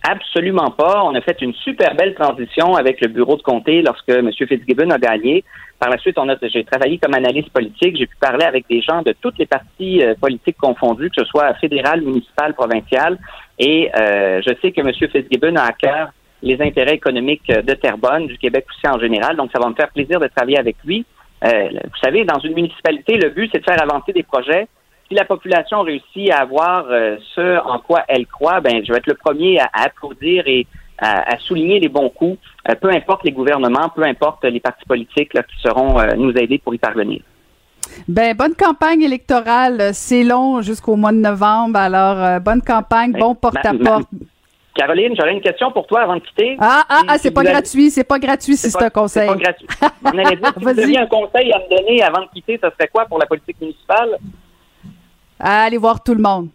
[0.03, 1.01] Absolument pas.
[1.05, 4.29] On a fait une super belle transition avec le bureau de comté lorsque M.
[4.33, 5.45] Fitzgibbon a gagné.
[5.79, 7.97] Par la suite, j'ai travaillé comme analyste politique.
[7.97, 11.25] J'ai pu parler avec des gens de toutes les partis euh, politiques confondues, que ce
[11.25, 13.17] soit fédéral, municipal, provincial.
[13.59, 14.91] Et euh, je sais que M.
[14.93, 16.09] Fitzgibbon a à cœur
[16.41, 19.35] les intérêts économiques euh, de Terrebonne, du Québec aussi en général.
[19.35, 21.05] Donc, ça va me faire plaisir de travailler avec lui.
[21.43, 24.67] Euh, vous savez, dans une municipalité, le but, c'est de faire avancer des projets.
[25.07, 28.99] Si la population réussit à avoir euh, ce en quoi elle croit, ben, je vais
[28.99, 30.65] être le premier à, applaudir et
[30.99, 32.39] à, souligner les bons coups,
[32.69, 36.59] euh, peu importe les gouvernements, peu importe les partis politiques là, qui seront nous aider
[36.59, 37.21] pour y parvenir.
[38.07, 43.35] Ben bonne campagne électorale, c'est long jusqu'au mois de novembre, alors euh, bonne campagne, bon
[43.35, 44.07] porte-à-porte.
[44.75, 46.57] Caroline, j'aurais une question pour toi avant de quitter.
[46.59, 49.29] Ah, ah, Si- ah, si c'est pas gratuit, c'est pas gratuit si c'est un conseil.
[49.29, 49.67] C'est pas gratuit.
[50.03, 52.69] On allait dire, si vous aviez un conseil à me donner avant de quitter, ce
[52.71, 54.17] serait quoi pour la politique municipale?
[55.39, 56.49] Allez voir tout le monde.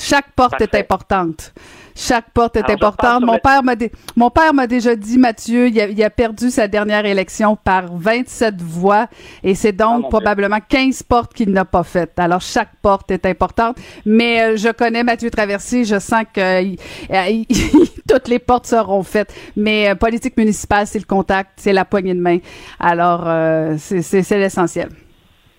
[0.00, 1.52] Chaque porte est importante.
[2.00, 3.24] Chaque porte est Alors, je importante.
[3.24, 6.48] Mon père m'a dé- mon père m'a déjà dit Mathieu, il a, il a perdu
[6.50, 9.08] sa dernière élection par 27 voix
[9.42, 10.08] et c'est donc Ah, Dieu.
[10.08, 12.16] probablement 15 portes qu'il n'a pas faites.
[12.18, 16.60] Alors chaque porte est importante, mais euh, je connais Mathieu Traversy, je sens que euh,
[16.60, 16.78] il-
[17.10, 17.44] euh,
[18.08, 19.34] toutes les portes seront faites.
[19.56, 22.38] Mais euh, politique municipale, c'est le contact, c'est la poignée de main.
[22.78, 24.88] Alors euh, c'est c'est- c'est l'essentiel.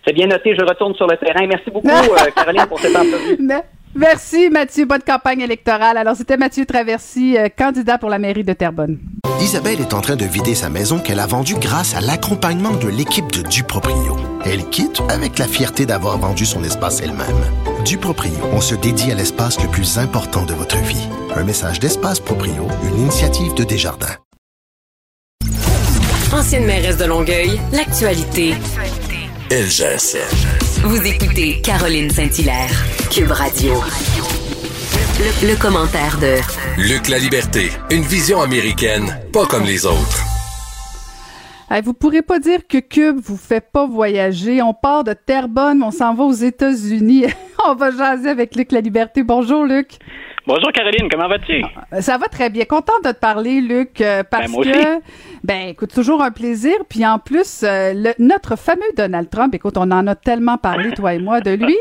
[0.08, 1.46] C'est bien noté, je retourne sur le terrain.
[1.46, 3.36] Merci beaucoup, euh, Caroline, pour cette entrevue.
[3.96, 5.98] Me- Merci Mathieu, bonne campagne électorale.
[5.98, 8.98] Alors c'était Mathieu Traversy, euh, candidat pour la mairie de Terrebonne.
[9.42, 12.88] Isabelle est en train de vider sa maison qu'elle a vendue grâce à l'accompagnement de
[12.88, 14.18] l'équipe de Duproprio.
[14.46, 17.26] Elle quitte avec la fierté d'avoir vendu son espace elle-même.
[17.86, 21.08] Duproprio, on se dédie à l'espace le plus important de votre vie.
[21.36, 24.16] Un message d'Espace Proprio, une initiative de Desjardins.
[26.34, 28.54] Ancienne mairesse de Longueuil, l'actualité.
[29.52, 30.16] LGS.
[30.84, 32.70] Vous écoutez Caroline Saint-Hilaire,
[33.10, 33.74] Cube Radio.
[35.18, 36.36] Le, le commentaire de
[36.78, 40.24] Luc La Liberté, une vision américaine, pas comme les autres.
[41.72, 44.62] Hey, vous pourrez pas dire que Cube vous fait pas voyager.
[44.62, 47.26] On part de Terrebonne, on s'en va aux États-Unis.
[47.66, 49.24] on va jaser avec Luc La Liberté.
[49.24, 49.98] Bonjour Luc.
[50.48, 51.62] Bonjour Caroline, comment vas-tu?
[51.94, 52.66] Euh, Ça va très bien.
[52.66, 54.72] Contente de te parler, Luc, euh, parce Ben, moi aussi.
[54.72, 55.00] que,
[55.44, 56.74] ben, écoute, toujours un plaisir.
[56.90, 60.92] Puis en plus, euh, le- notre fameux Donald Trump, écoute, on en a tellement parlé,
[60.94, 61.78] toi et moi, de lui.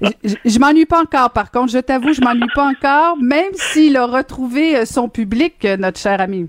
[0.44, 1.72] Je m'ennuie pas encore, par contre.
[1.72, 6.48] Je t'avoue, je m'ennuie pas encore, même s'il a retrouvé son public, notre cher ami.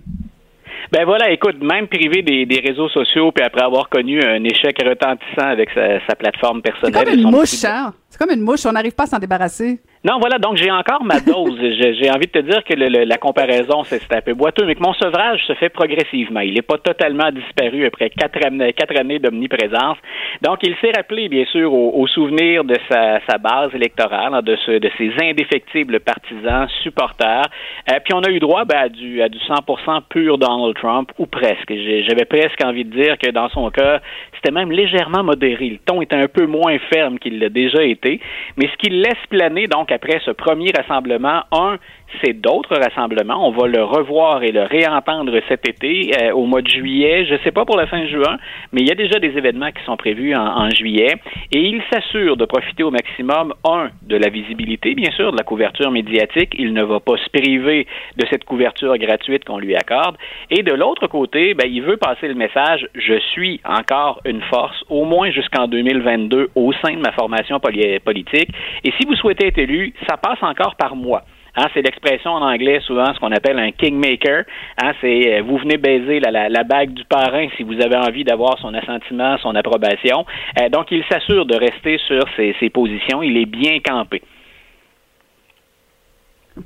[0.92, 4.76] Ben voilà, écoute, même privé des, des réseaux sociaux, puis après avoir connu un échec
[4.84, 7.06] retentissant avec sa, sa plateforme C'est personnelle.
[7.06, 7.94] comme et une mouche, hein?
[8.12, 9.80] C'est comme une mouche, on n'arrive pas à s'en débarrasser.
[10.04, 11.58] Non, voilà, donc j'ai encore ma dose.
[11.62, 14.76] J'ai envie de te dire que le- le- la comparaison, c'est un peu boiteux, mais
[14.76, 16.42] que mon sevrage se fait progressivement.
[16.42, 19.98] Il n'est pas totalement disparu après quatre, années- quatre années d'omniprésence.
[20.42, 24.42] Donc, il s'est rappelé, bien sûr, au, au souvenir de sa, sa base électorale, hein,
[24.42, 27.46] de, ce, de ses indéfectibles partisans, supporters.
[27.92, 31.12] Euh, puis on a eu droit ben, à, du, à du 100% pur Donald Trump,
[31.18, 31.72] ou presque.
[32.08, 34.02] J'avais presque envie de dire que dans son cas,
[34.42, 35.70] c'était même légèrement modéré.
[35.70, 38.20] Le ton était un peu moins ferme qu'il l'a déjà été.
[38.58, 41.78] Mais ce qu'il laisse planer, donc, après ce premier rassemblement, un,
[42.24, 43.48] c'est d'autres rassemblements.
[43.48, 47.26] On va le revoir et le réentendre cet été, euh, au mois de juillet.
[47.26, 48.38] Je ne sais pas pour la fin juin,
[48.72, 51.16] mais il y a déjà des événements qui sont prévus en, juillet.
[51.52, 55.44] Et il s'assure de profiter au maximum, un, de la visibilité, bien sûr, de la
[55.44, 56.54] couverture médiatique.
[56.58, 57.88] Il ne va pas se priver
[58.18, 60.18] de cette couverture gratuite qu'on lui accorde.
[60.50, 64.84] Et de l'autre côté, ben, il veut passer le message, je suis encore une force,
[64.90, 68.50] au moins jusqu'en 2022, au sein de ma formation poli- politique.
[68.84, 71.24] Et si vous souhaitez être élu, ça passe encore par moi.
[71.56, 74.46] Hein, c'est l'expression en anglais souvent ce qu'on appelle un kingmaker.
[74.82, 77.98] Hein, c'est euh, vous venez baiser la, la, la bague du parrain si vous avez
[77.98, 80.26] envie d'avoir son assentiment, son approbation.
[80.62, 83.22] Euh, donc il s'assure de rester sur ses, ses positions.
[83.22, 84.22] Il est bien campé.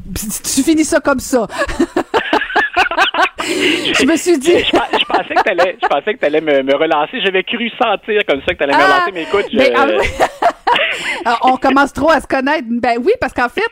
[0.06, 1.48] Tu finis ça comme ça.
[3.46, 4.60] je me suis dit.
[4.60, 7.22] Je, pensais que t'allais, je pensais que t'allais me, me relancer.
[7.22, 9.86] J'avais cru sentir comme ça que t'allais me Ah, relancer, mais écoute, je, mais, ah
[9.88, 10.08] oui.
[11.44, 12.66] On commence trop à se connaître.
[12.70, 13.70] Ben oui, parce qu'en fait,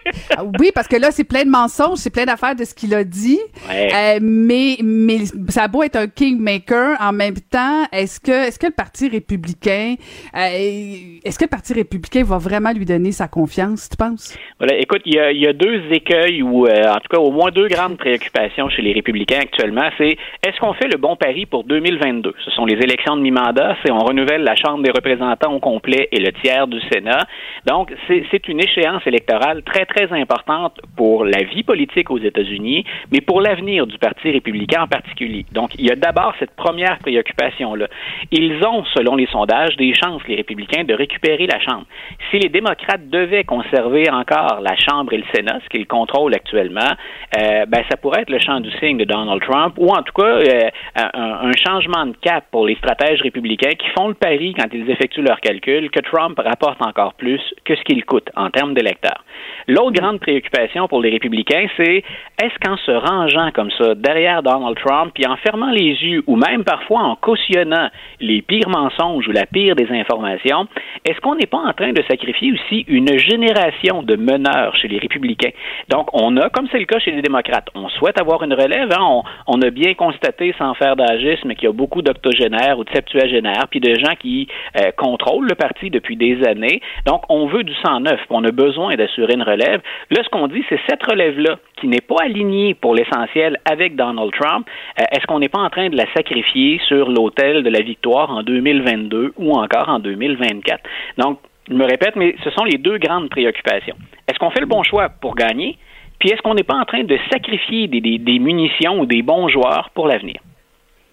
[0.59, 3.03] oui, parce que là, c'est plein de mensonges, c'est plein d'affaires de ce qu'il a
[3.03, 3.39] dit.
[3.69, 3.89] Ouais.
[3.93, 5.19] Euh, mais, mais
[5.49, 9.07] ça a beau être un kingmaker, en même temps, est-ce que, est-ce que le Parti
[9.07, 9.95] républicain,
[10.35, 14.37] euh, est-ce que le Parti républicain va vraiment lui donner sa confiance, tu penses?
[14.59, 17.19] Voilà, écoute, il y a, il y a deux écueils ou euh, en tout cas
[17.19, 19.62] au moins deux grandes préoccupations chez les républicains actuellement.
[19.97, 23.77] C'est est-ce qu'on fait le bon pari pour 2022 Ce sont les élections de mi-mandat,
[23.83, 27.25] c'est on renouvelle la Chambre des représentants au complet et le tiers du Sénat.
[27.65, 33.21] Donc, c'est une échéance électorale très, très importante pour la vie politique aux États-Unis, mais
[33.21, 35.45] pour l'avenir du Parti républicain en particulier.
[35.51, 37.87] Donc, il y a d'abord cette première préoccupation-là.
[38.31, 41.85] Ils ont, selon les sondages, des chances, les républicains, de récupérer la Chambre.
[42.31, 46.91] Si les démocrates devaient conserver encore la Chambre et le Sénat, ce qu'ils contrôlent actuellement,
[47.37, 50.13] euh, ben, ça pourrait être le champ du signe de Donald Trump, ou en tout
[50.13, 54.53] cas euh, un, un, changement de cap pour les stratèges républicains qui font le pari,
[54.57, 58.49] quand ils effectuent leurs calculs, que Trump rapporte encore plus que ce qu'il coûte en
[58.49, 59.23] termes d'électeurs.
[59.67, 62.03] L'autre grande préoccupation pour les républicains, c'est
[62.41, 66.35] est-ce qu'en se rangeant comme ça derrière Donald Trump, puis en fermant les yeux, ou
[66.35, 67.89] même parfois en cautionnant
[68.19, 70.67] les pires mensonges ou la pire des informations,
[71.05, 74.99] est-ce qu'on n'est pas en train de sacrifier aussi une génération de meneurs chez les
[74.99, 75.51] républicains?
[75.89, 78.89] Donc, on a, comme c'est le cas chez les démocrates, on souhaite avoir une relève.
[78.91, 79.01] Hein?
[79.01, 83.67] On, a bien constaté, sans faire d'agisme, qu'il y a beaucoup d'octogénaires ou de septuagénaires,
[83.69, 84.47] puis de gens qui
[84.79, 86.81] euh, contrôlent le parti depuis des années.
[87.05, 89.81] Donc, on veut du sang neuf, on a besoin d'assurer une relève.
[90.11, 94.31] Là, ce qu'on dit, c'est cette relève-là qui n'est pas alignée pour l'essentiel avec Donald
[94.31, 94.67] Trump.
[94.99, 98.29] Euh, est-ce qu'on n'est pas en train de la sacrifier sur l'autel de la victoire
[98.29, 100.81] en 2022 ou encore en 2024?
[101.17, 103.95] Donc, je me répète, mais ce sont les deux grandes préoccupations.
[104.27, 105.77] Est-ce qu'on fait le bon choix pour gagner?
[106.19, 109.89] Puis est-ce qu'on n'est pas en train de sacrifier des, munitions ou des bons joueurs
[109.93, 110.39] pour l'avenir?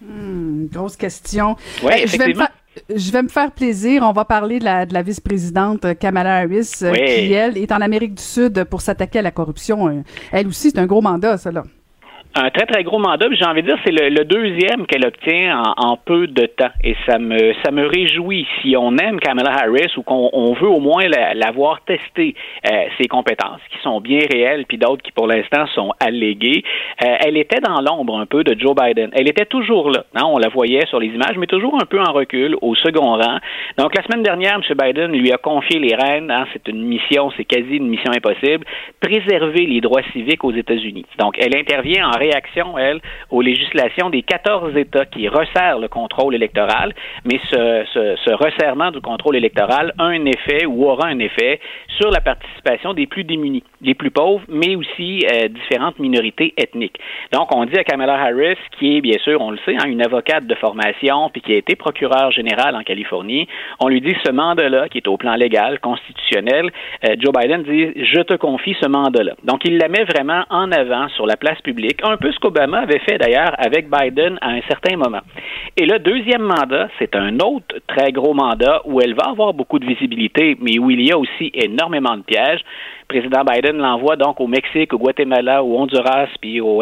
[0.01, 1.55] Hmm, grosse question.
[1.83, 2.47] Oui, effectivement.
[2.89, 4.03] Je vais me faire plaisir.
[4.03, 7.81] On va parler de la, de la vice-présidente Kamala Harris, euh, qui, elle, est en
[7.81, 9.89] Amérique du Sud pour s'attaquer à la corruption.
[9.89, 11.63] Euh, elle aussi, c'est un gros mandat, ça, là
[12.35, 13.27] un très très gros mandat.
[13.31, 17.19] J'ai envie de dire c'est le, deuxième qu'elle obtient en, peu de temps et ça
[17.19, 21.03] me ça me réjouit si on aime Kamala Harris ou qu'on veut au moins
[21.35, 22.35] l'avoir la testé
[22.71, 26.63] euh, ses compétences qui sont bien réelles puis d'autres qui pour l'instant sont alléguées.
[27.03, 29.09] Euh, elle était dans l'ombre un peu de Joe Biden.
[29.13, 30.05] Elle était toujours là.
[30.15, 33.17] Hein, on la voyait sur les images, mais toujours un peu en recul au second
[33.17, 33.39] rang.
[33.77, 34.77] Donc la semaine dernière, M.
[34.77, 36.31] Biden lui a confié les rênes.
[36.31, 38.65] Hein, c'est une mission, c'est quasi une mission impossible.
[38.99, 41.05] Préserver les droits civiques aux États-Unis.
[41.19, 42.99] Donc elle intervient en réaction, elle,
[43.29, 46.93] aux législations des 14 États qui resserrent le contrôle électoral,
[47.25, 51.59] mais ce, ce, resserrement du contrôle électoral a un effet ou aura un effet
[51.99, 56.99] sur la participation des plus démunis, des plus pauvres, mais aussi euh, différentes minorités ethniques.
[57.33, 60.01] Donc, on dit à Kamala Harris, qui est bien sûr, on le sait, hein, une
[60.01, 63.47] avocate de formation, puis qui a été procureure générale en Californie,
[63.79, 66.69] on lui dit ce mandat-là, qui est au plan légal, constitutionnel,
[67.05, 69.33] euh, Joe Biden dit, je te confie ce mandat-là.
[69.43, 72.79] Donc, il la met vraiment en avant sur la place publique, un peu ce qu'Obama
[72.79, 75.21] avait fait d'ailleurs avec Biden à un certain moment.
[75.77, 79.79] Et le deuxième mandat, c'est un autre très gros mandat où elle va avoir beaucoup
[79.79, 82.61] de visibilité, mais où il y a aussi énormément de pièges.
[83.09, 86.81] Le président Biden l'envoie donc au Mexique, au Guatemala, au Honduras, puis au,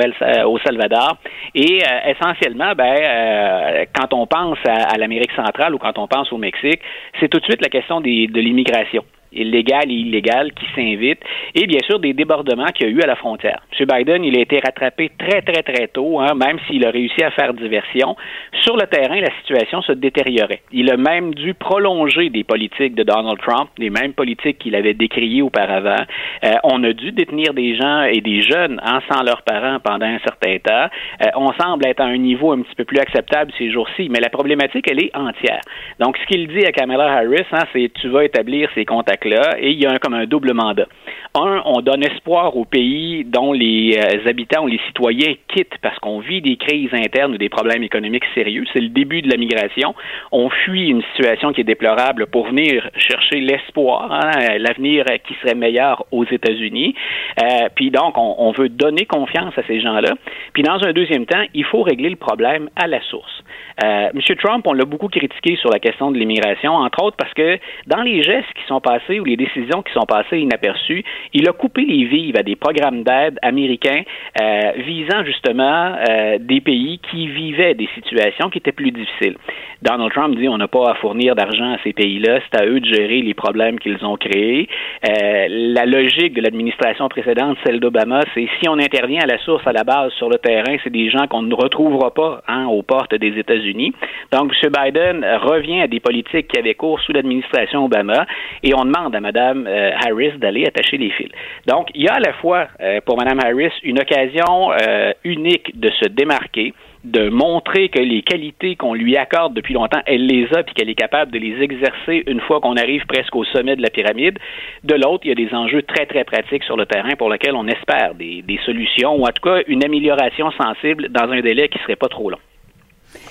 [0.64, 1.18] Salvador.
[1.56, 6.32] Et euh, essentiellement, ben, euh, quand on pense à, l'Amérique centrale ou quand on pense
[6.34, 6.82] au Mexique,
[7.20, 11.22] c'est tout de suite la question de l'immigration illégal et illégal qui s'invitent,
[11.56, 13.62] et bien sûr des débordements qu'il y a eu à la frontière.
[13.80, 13.88] M.
[13.88, 17.32] Biden, il a été rattrapé très, très, très tôt, hein, même s'il a réussi à
[17.32, 18.16] faire diversion.
[18.64, 20.62] Sur le terrain, la situation se détériorait.
[20.72, 24.94] Il a même dû prolonger des politiques de Donald Trump, les mêmes politiques qu'il avait
[24.94, 26.04] décriées auparavant.
[26.44, 30.06] Euh, on a dû détenir des gens et des jeunes hein, sans leurs parents pendant
[30.06, 30.90] un certain temps.
[31.22, 34.20] Euh, on semble être à un niveau un petit peu plus acceptable ces jours-ci, mais
[34.20, 35.62] la problématique, elle est entière.
[36.00, 39.58] Donc, ce qu'il dit à Kamala Harris, hein, c'est tu vas établir ces contacts là
[39.60, 40.88] et il y a un, comme un double mandat.
[41.36, 45.98] Un, on donne espoir aux pays dont les euh, habitants ou les citoyens quittent parce
[46.00, 48.64] qu'on vit des crises internes ou des problèmes économiques sérieux.
[48.74, 49.94] C'est le début de la migration.
[50.32, 55.56] On fuit une situation qui est déplorable pour venir chercher l'espoir, hein, l'avenir qui serait
[55.56, 56.96] meilleur aux États-Unis.
[57.42, 60.16] Euh, puis donc, on, on veut donner confiance à ces gens-là.
[60.54, 63.44] Puis dans un deuxième temps, il faut régler le problème à la source.
[63.84, 64.36] Euh, M.
[64.38, 67.58] Trump, on l'a beaucoup critiqué sur la question de l'immigration, entre autres parce que
[67.88, 71.04] dans les gestes qui sont passés ou les décisions qui sont passées inaperçues,
[71.34, 74.04] il a coupé les vives à des programmes d'aide américains
[74.40, 79.38] euh, visant justement euh, des pays qui vivaient des situations qui étaient plus difficiles.
[79.82, 82.82] Donald Trump dit on n'a pas à fournir d'argent à ces pays-là, c'est à eux
[82.82, 84.68] de gérer les problèmes qu'ils ont créés.
[85.08, 89.66] Euh, la logique de l'administration précédente, celle d'Obama, c'est si on intervient à la source,
[89.66, 92.84] à la base, sur le terrain, c'est des gens qu'on ne retrouvera pas hein, aux
[92.84, 93.94] portes des États-Unis
[94.32, 94.72] donc, M.
[94.72, 98.26] Biden revient à des politiques qui avaient cours sous l'administration Obama
[98.64, 101.30] et on demande à Mme euh, Harris d'aller attacher les fils.
[101.68, 105.80] Donc, il y a à la fois euh, pour Mme Harris une occasion euh, unique
[105.80, 106.74] de se démarquer
[107.04, 110.90] de montrer que les qualités qu'on lui accorde depuis longtemps, elle les a, puis qu'elle
[110.90, 114.38] est capable de les exercer une fois qu'on arrive presque au sommet de la pyramide.
[114.84, 117.56] De l'autre, il y a des enjeux très, très pratiques sur le terrain pour lesquels
[117.56, 121.70] on espère des, des solutions, ou en tout cas une amélioration sensible dans un délai
[121.70, 122.40] qui serait pas trop long.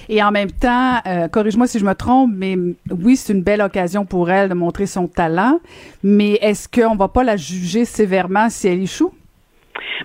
[0.08, 2.56] Et en même temps, euh, corrige-moi si je me trompe, mais
[2.90, 5.60] oui, c'est une belle occasion pour elle de montrer son talent.
[6.02, 9.12] Mais est-ce qu'on va pas la juger sévèrement si elle échoue?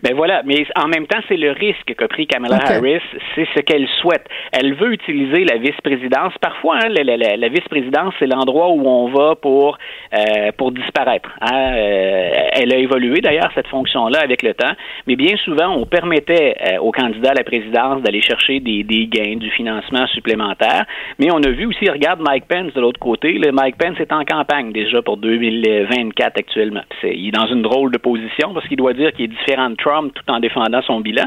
[0.04, 3.02] Ben voilà, mais en même temps, c'est le risque qu'a pris Kamala Harris,
[3.36, 4.26] c'est ce qu'elle souhaite.
[4.52, 6.34] Elle veut utiliser la vice-présidence.
[6.42, 9.78] Parfois, hein, la, la, la vice-présidence, c'est l'endroit où on va pour
[10.14, 11.30] euh, pour disparaître.
[11.42, 11.74] Hein.
[11.76, 14.74] Euh, elle a évolué d'ailleurs cette fonction-là avec le temps,
[15.08, 19.08] mais bien souvent, on permettait euh, aux candidats à la présidence d'aller chercher des, des
[19.08, 20.86] gains, du financement supplémentaire.
[21.20, 23.34] Mais on a vu aussi, regarde Mike Pence de l'autre côté.
[23.34, 26.84] Le Mike Pence est en campagne déjà pour 2024 actuellement.
[27.04, 30.14] il est dans une drôle de position parce qu'il doit dire qu'il est différent Trump
[30.14, 31.26] tout en défendant son bilan.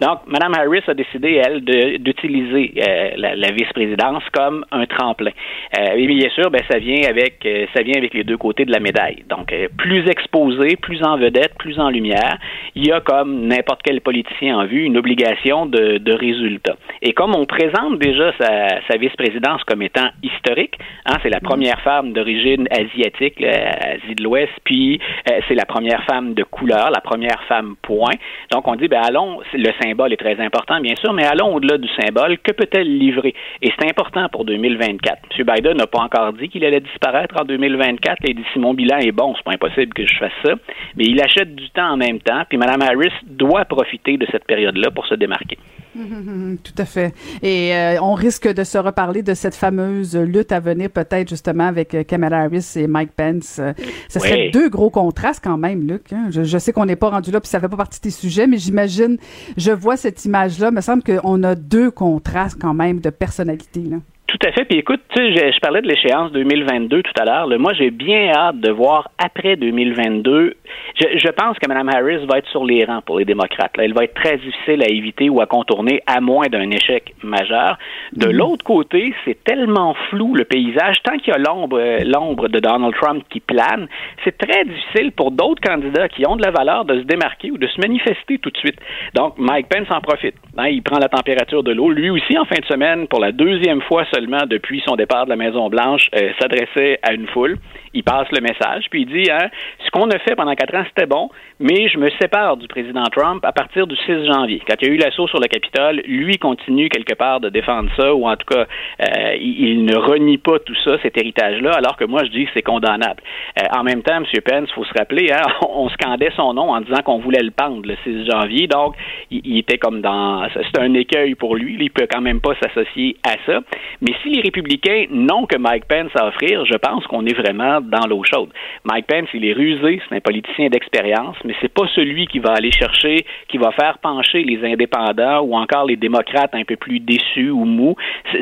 [0.00, 1.60] Donc, Mme Harris a décidé, elle,
[1.98, 5.32] d'utiliser euh, la, la vice-présidence comme un tremplin.
[5.78, 8.64] Euh, et bien sûr, ben, ça vient avec euh, ça vient avec les deux côtés
[8.64, 9.24] de la médaille.
[9.28, 12.38] Donc, euh, plus exposé, plus en vedette, plus en lumière,
[12.74, 16.76] il y a comme n'importe quel politicien en vue une obligation de, de résultat.
[17.02, 20.76] Et comme on présente déjà sa, sa vice-présidence comme étant historique,
[21.06, 25.00] hein, c'est la première femme d'origine asiatique, Asie de l'Ouest, puis
[25.46, 28.08] c'est la première femme de couleur, la première femme pour
[28.52, 31.78] donc, on dit, ben allons, le symbole est très important, bien sûr, mais allons au-delà
[31.78, 32.38] du symbole.
[32.38, 33.34] Que peut-elle livrer?
[33.62, 35.18] Et c'est important pour 2024.
[35.38, 35.46] M.
[35.46, 38.18] Biden n'a pas encore dit qu'il allait disparaître en 2024.
[38.28, 40.54] Il dit, si mon bilan est bon, c'est pas impossible que je fasse ça.
[40.96, 44.44] Mais il achète du temps en même temps, puis Mme Harris doit profiter de cette
[44.44, 45.58] période-là pour se démarquer.
[46.62, 47.14] Tout à fait.
[47.42, 51.64] Et euh, on risque de se reparler de cette fameuse lutte à venir, peut-être justement
[51.64, 53.56] avec euh, Kamala Harris et Mike Pence.
[53.58, 53.72] Euh,
[54.08, 56.12] ce serait deux gros contrastes quand même, Luc.
[56.12, 56.28] Hein.
[56.30, 58.58] Je, sais qu'on n'est pas rendu là, puis ça fait pas partie des sujets, mais
[58.58, 59.18] j'imagine,
[59.56, 60.70] je vois cette image-là.
[60.70, 63.80] Me semble qu'on a deux contrastes quand même de personnalité.
[63.80, 63.96] Là.
[64.28, 64.66] Tout à fait.
[64.66, 67.48] Puis écoute, tu sais, je, parlais de l'échéance 2022 tout à l'heure.
[67.58, 70.54] Moi, j'ai bien hâte de voir après 2022.
[71.00, 73.74] Je, je, pense que Mme Harris va être sur les rangs pour les démocrates.
[73.78, 73.84] Là.
[73.84, 77.78] Elle va être très difficile à éviter ou à contourner, à moins d'un échec majeur.
[78.12, 78.30] De mm-hmm.
[78.32, 80.96] l'autre côté, c'est tellement flou le paysage.
[81.04, 83.88] Tant qu'il y a l'ombre, l'ombre de Donald Trump qui plane,
[84.24, 87.56] c'est très difficile pour d'autres candidats qui ont de la valeur de se démarquer ou
[87.56, 88.78] de se manifester tout de suite.
[89.14, 90.34] Donc, Mike Pence en profite.
[90.58, 91.88] Hein, il prend la température de l'eau.
[91.88, 95.36] Lui aussi, en fin de semaine, pour la deuxième fois depuis son départ de la
[95.36, 97.56] Maison-Blanche, euh, s'adressait à une foule.
[97.94, 99.48] Il passe le message, puis il dit hein,
[99.84, 103.04] ce qu'on a fait pendant quatre ans, c'était bon, mais je me sépare du président
[103.04, 104.62] Trump à partir du 6 janvier.
[104.68, 107.90] Quand il y a eu l'assaut sur le Capitole, lui continue quelque part de défendre
[107.96, 108.66] ça, ou en tout cas,
[109.02, 112.50] euh, il, ne renie pas tout ça, cet héritage-là, alors que moi, je dis que
[112.54, 113.22] c'est condamnable.
[113.58, 114.24] Euh, en même temps, M.
[114.44, 117.50] Pence, il faut se rappeler, hein, on scandait son nom en disant qu'on voulait le
[117.50, 118.94] pendre le 6 janvier, donc
[119.30, 120.46] il, il était comme dans...
[120.54, 123.60] C'est un écueil pour lui, il peut quand même pas s'associer à ça.
[124.08, 127.82] Mais si les républicains n'ont que Mike Pence à offrir, je pense qu'on est vraiment
[127.82, 128.48] dans l'eau chaude.
[128.84, 132.52] Mike Pence, il est rusé, c'est un politicien d'expérience, mais c'est pas celui qui va
[132.52, 137.00] aller chercher, qui va faire pencher les indépendants ou encore les démocrates un peu plus
[137.00, 137.96] déçus ou mous.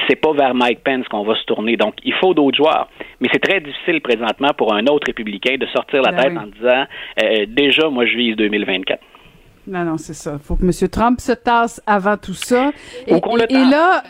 [0.08, 1.76] C'est pas vers Mike Pence qu'on va se tourner.
[1.76, 2.88] Donc, il faut d'autres joueurs.
[3.20, 6.46] Mais c'est très difficile présentement pour un autre républicain de sortir la ben tête en
[6.46, 6.84] disant
[7.24, 9.00] euh, déjà, moi, je vise 2024.
[9.66, 10.34] Non, non, c'est ça.
[10.34, 10.88] Il faut que M.
[10.88, 12.70] Trump se tasse avant tout ça.
[13.06, 14.02] Et, là,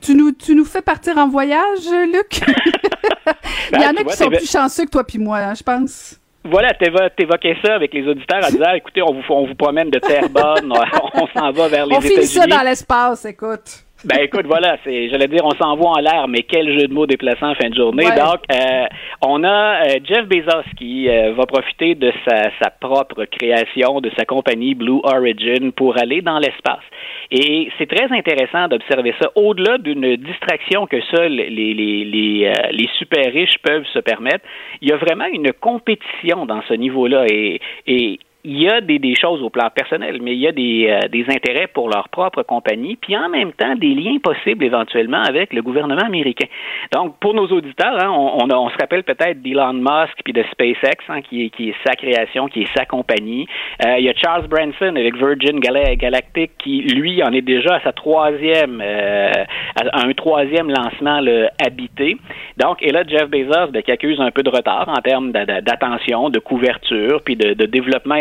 [0.00, 1.80] tu, nous, tu nous fais partir en voyage,
[2.12, 2.40] Luc?
[3.72, 6.20] Il y en a qui sont plus chanceux que toi puis moi, hein, je pense.
[6.44, 9.98] Voilà, t'évoquais ça avec les auditeurs en disant, écoutez, on vous, on vous promène de
[9.98, 10.72] terre bonne,
[11.14, 11.96] on, s'en va vers les États-Unis.
[11.96, 13.84] On finit ça dans l'espace, écoute.
[14.04, 17.06] Ben écoute, voilà, c'est, j'allais dire, on s'envoie en l'air, mais quel jeu de mots
[17.06, 18.04] déplaçant en fin de journée.
[18.04, 18.86] Donc, euh,
[19.20, 24.10] on a euh, Jeff Bezos qui euh, va profiter de sa, sa propre création, de
[24.18, 26.84] sa compagnie Blue Origin pour aller dans l'espace.
[27.30, 29.30] Et c'est très intéressant d'observer ça.
[29.34, 34.44] Au-delà d'une distraction que seuls les, les, les, les super riches peuvent se permettre,
[34.80, 37.26] il y a vraiment une compétition dans ce niveau-là.
[37.30, 40.52] Et, et il y a des, des, choses au plan personnel, mais il y a
[40.52, 44.64] des, euh, des, intérêts pour leur propre compagnie, puis en même temps des liens possibles
[44.64, 46.46] éventuellement avec le gouvernement américain.
[46.92, 50.42] Donc, pour nos auditeurs, hein, on, on, on, se rappelle peut-être d'Elon Musk puis de
[50.52, 53.46] SpaceX, hein, qui, est, qui est sa création, qui est sa compagnie.
[53.84, 57.80] Euh, il y a Charles Branson avec Virgin Galactic, qui lui en est déjà à
[57.80, 59.32] sa troisième, euh,
[59.76, 62.16] à un troisième lancement le habité.
[62.56, 66.30] Donc, et là, Jeff Bezos, ben, qui accuse un peu de retard en termes d'attention,
[66.30, 68.14] de couverture, puis de, de développement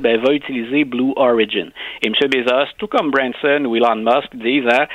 [0.00, 1.70] ben, va utiliser Blue Origin.
[2.02, 2.14] Et M.
[2.30, 4.86] Bezos, tout comme Branson ou Elon Musk, disent, hein,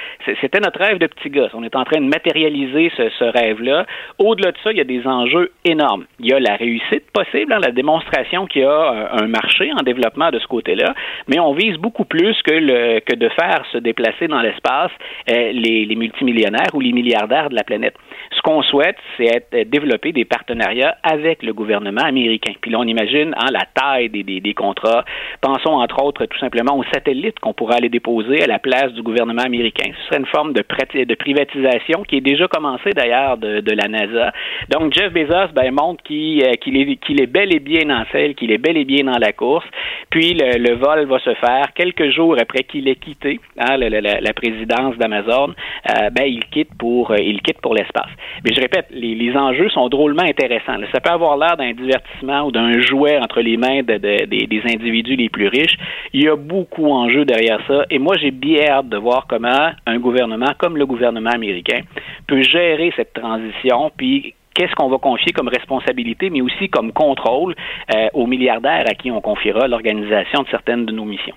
[0.41, 1.51] c'était notre rêve de petit gosse.
[1.53, 3.85] On est en train de matérialiser ce, rêve-là.
[4.19, 6.05] Au-delà de ça, il y a des enjeux énormes.
[6.19, 9.81] Il y a la réussite possible, hein, la démonstration qu'il y a un, marché en
[9.83, 10.93] développement de ce côté-là,
[11.27, 14.91] mais on vise beaucoup plus que, de faire se déplacer dans l'espace
[15.29, 17.95] euh, les, multimillionnaires ou les milliardaires de la planète.
[18.35, 22.53] Ce qu'on souhaite, c'est être, développer des partenariats avec le gouvernement américain.
[22.61, 25.05] Puis là, on imagine hein, la taille des, des, des contrats.
[25.41, 29.01] Pensons entre autres tout simplement aux satellites qu'on pourrait aller déposer à la place du
[29.01, 29.91] gouvernement américain.
[29.99, 33.87] Ce serait une forme de, de privatisation qui est déjà commencée d'ailleurs de, de, la
[33.87, 34.31] NASA.
[34.69, 38.05] Donc Jeff Bezos ben, montre qu'il euh, qu'il est, qu'il est bel et bien en
[38.11, 39.65] selle, qu'il est bel et bien dans la course.
[40.09, 43.89] Puis le, le vol va se faire quelques jours après qu'il ait quitté hein, la,
[43.89, 45.53] la, la, présidence d'Amazon.
[45.89, 48.11] Euh, ben il quitte pour euh, il quitte pour l'espace.
[48.43, 50.77] Mais je répète, les, les enjeux sont drôlement intéressants.
[50.93, 54.42] Ça peut avoir l'air d'un divertissement ou d'un jouet entre les mains de, de, des,
[54.47, 55.77] des individus les plus riches.
[56.13, 57.85] Il y a beaucoup en jeu derrière ça.
[57.89, 61.81] Et moi, j'ai bien hâte de voir comment un gouvernement comme le gouvernement américain
[62.27, 67.55] peut gérer cette transition, puis qu'est-ce qu'on va confier comme responsabilité, mais aussi comme contrôle
[67.93, 71.35] euh, aux milliardaires à qui on confiera l'organisation de certaines de nos missions.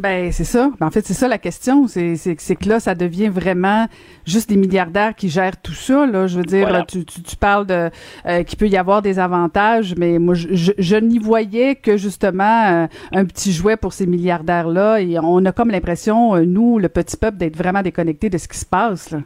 [0.00, 0.70] Ben c'est ça.
[0.80, 1.86] Ben, en fait, c'est ça la question.
[1.86, 3.86] C'est, c'est, c'est que là, ça devient vraiment
[4.24, 6.06] juste des milliardaires qui gèrent tout ça.
[6.06, 6.84] Là, je veux dire, Voilà.
[6.84, 7.90] tu, tu, tu parles de
[8.24, 11.98] euh, qu'il peut y avoir des avantages, mais moi, je, je, je n'y voyais que
[11.98, 15.00] justement euh, un petit jouet pour ces milliardaires là.
[15.02, 18.48] Et on a comme l'impression, euh, nous, le petit peuple, d'être vraiment déconnecté de ce
[18.48, 19.10] qui se passe.
[19.10, 19.18] Là.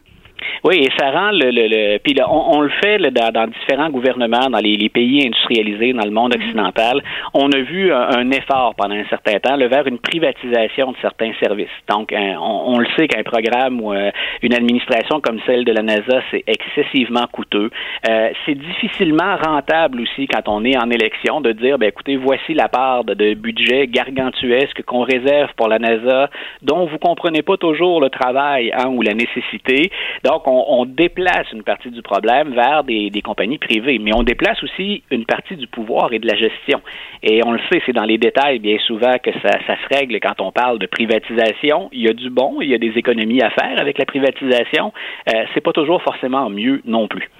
[0.65, 3.31] Oui, et ça rend le, le, le puis là, on, on, le fait là, dans,
[3.31, 7.03] dans, différents gouvernements, dans les, les, pays industrialisés, dans le monde occidental.
[7.35, 10.97] On a vu un, un, effort pendant un certain temps le vers une privatisation de
[11.01, 11.69] certains services.
[11.89, 14.11] Donc, un, on, on, le sait qu'un programme ou euh,
[14.43, 17.71] une administration comme celle de la NASA, c'est excessivement coûteux.
[18.09, 22.55] Euh, c'est difficilement rentable aussi quand on est en élection de dire, ben écoutez, voici
[22.55, 26.31] la part de, de budget gargantuesque qu'on réserve pour la NASA,
[26.63, 29.91] dont vous comprenez pas toujours le travail hein, ou la nécessité.
[30.25, 34.23] Donc, on, on, déplace une partie du problème vers des, des, compagnies privées, mais on
[34.23, 36.81] déplace aussi une partie du pouvoir et de la gestion.
[37.23, 40.19] Et on le sait, c'est dans les détails bien souvent que ça, ça, se règle
[40.21, 41.89] quand on parle de privatisation.
[41.93, 44.93] Il y a du bon, il y a des économies à faire avec la privatisation.
[45.35, 47.31] Euh, c'est pas toujours forcément mieux non plus.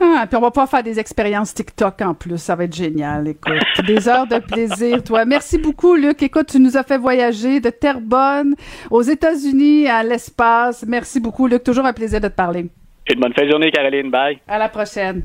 [0.00, 3.28] Ah, puis on va pas faire des expériences TikTok en plus, ça va être génial.
[3.28, 3.54] Écoute,
[3.86, 5.24] des heures de plaisir, toi.
[5.24, 6.22] Merci beaucoup, Luc.
[6.22, 8.54] Écoute, tu nous as fait voyager de Terrebonne
[8.90, 10.84] aux États-Unis à l'espace.
[10.86, 11.64] Merci beaucoup, Luc.
[11.64, 12.66] Toujours un plaisir de te parler.
[13.10, 14.10] Une bonne fin de journée, Caroline.
[14.10, 14.38] Bye.
[14.46, 15.22] À la prochaine.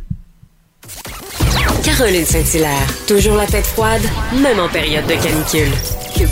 [1.83, 4.01] Caroline Saint-Hilaire, toujours la tête froide,
[4.41, 5.73] même en période de canicule.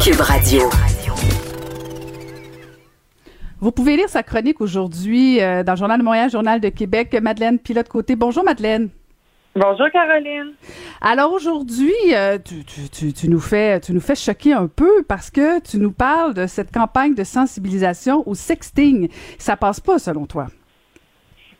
[0.01, 0.69] Cube Radio.
[3.61, 7.15] Vous pouvez lire sa chronique aujourd'hui euh, dans le Journal de Montréal, Journal de Québec.
[7.21, 8.15] Madeleine Pilote-Côté.
[8.15, 8.89] Bonjour, Madeleine.
[9.55, 10.53] Bonjour Caroline.
[10.99, 15.03] Alors aujourd'hui, euh, tu, tu, tu, tu, nous fais tu nous fais choquer un peu
[15.03, 19.09] parce que tu nous parles de cette campagne de sensibilisation au sexting.
[19.37, 20.47] Ça passe pas selon toi?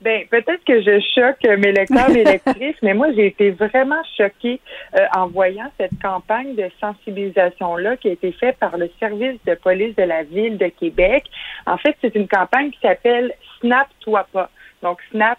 [0.02, 4.60] Ben peut-être que je choque mes lecteurs et lectrices, mais moi j'ai été vraiment choquée
[4.97, 9.39] euh, en voyant cette campagne de sensibilisation là qui a été faite par le service
[9.45, 11.26] de police de la ville de Québec.
[11.68, 14.49] En fait, c'est une campagne qui s'appelle Snap toi pas.
[14.82, 15.38] Donc Snap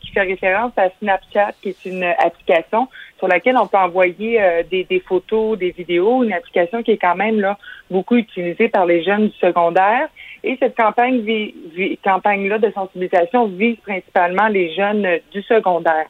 [0.00, 2.88] qui fait référence à Snapchat, qui est une application
[3.18, 6.98] sur laquelle on peut envoyer euh, des, des, photos, des vidéos, une application qui est
[6.98, 7.58] quand même là
[7.90, 10.08] beaucoup utilisée par les jeunes du secondaire.
[10.46, 16.06] Et cette campagne vi, campagne-là de sensibilisation vise principalement les jeunes du secondaire.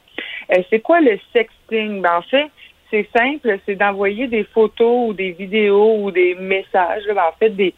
[0.52, 2.02] Euh, c'est quoi le sexting?
[2.02, 2.50] Ben, en fait,
[2.90, 7.50] c'est simple, c'est d'envoyer des photos ou des vidéos ou des messages, ben, en fait,
[7.50, 7.74] des,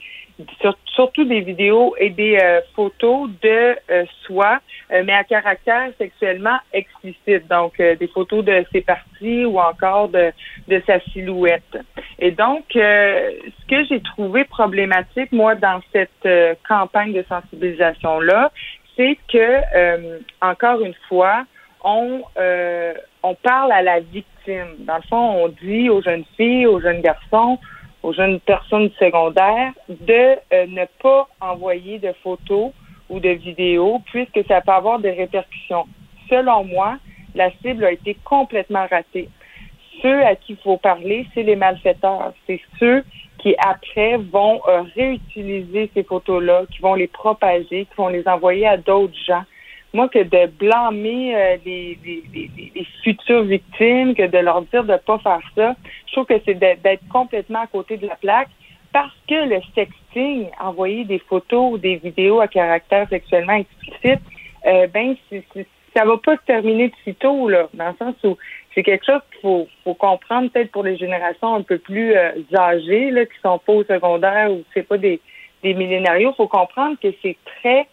[0.94, 4.58] surtout des vidéos et des euh, photos de euh, soi,
[4.92, 7.46] euh, mais à caractère sexuellement explicite.
[7.48, 10.32] Donc, euh, des photos de ses parties ou encore de,
[10.68, 11.78] de sa silhouette.
[12.18, 16.28] Et donc, euh, ce que j'ai trouvé problématique, moi, dans cette
[16.66, 18.50] campagne de sensibilisation-là,
[18.96, 21.44] c'est que, encore une fois,
[21.84, 22.22] on,
[23.22, 24.76] on parle à la victime.
[24.78, 27.58] Dans le fond, on dit aux jeunes filles, aux jeunes garçons,
[28.06, 32.70] aux jeunes personnes secondaires de euh, ne pas envoyer de photos
[33.08, 35.86] ou de vidéos puisque ça peut avoir des répercussions.
[36.30, 36.98] Selon moi,
[37.34, 39.28] la cible a été complètement ratée.
[40.02, 42.32] Ceux à qui il faut parler, c'est les malfaiteurs.
[42.46, 43.04] C'est ceux
[43.38, 48.66] qui, après, vont euh, réutiliser ces photos-là, qui vont les propager, qui vont les envoyer
[48.66, 49.44] à d'autres gens.
[49.92, 51.98] Moi, que de blâmer euh, les,
[53.02, 55.74] futures victimes, que de leur dire de ne pas faire ça,
[56.06, 58.48] je trouve que c'est d'être complètement à côté de la plaque
[58.92, 64.22] parce que le sexting, envoyer des photos ou des vidéos à caractère sexuellement explicite,
[64.66, 65.14] euh, ben,
[65.96, 68.36] ça va pas se terminer de sitôt, là, dans le sens où
[68.74, 72.32] c'est quelque chose qu'il faut, faut comprendre peut-être pour les générations un peu plus euh,
[72.54, 75.20] âgées, là, qui sont pas au secondaire ou c'est pas des,
[75.62, 76.32] des millénarios.
[76.32, 77.86] Il faut comprendre que c'est très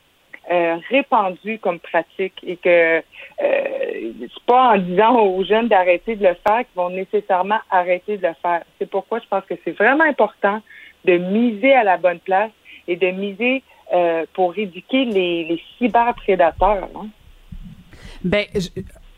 [0.52, 3.02] euh, répandu comme pratique et que euh,
[3.40, 8.28] c'est pas en disant aux jeunes d'arrêter de le faire qu'ils vont nécessairement arrêter de
[8.28, 8.64] le faire.
[8.78, 10.62] C'est pourquoi je pense que c'est vraiment important
[11.06, 12.52] de miser à la bonne place
[12.90, 13.64] et de miser
[13.94, 16.90] euh, pour éduquer les, les cyberprédateurs.
[16.96, 17.08] Hein?
[18.24, 18.70] Ben, je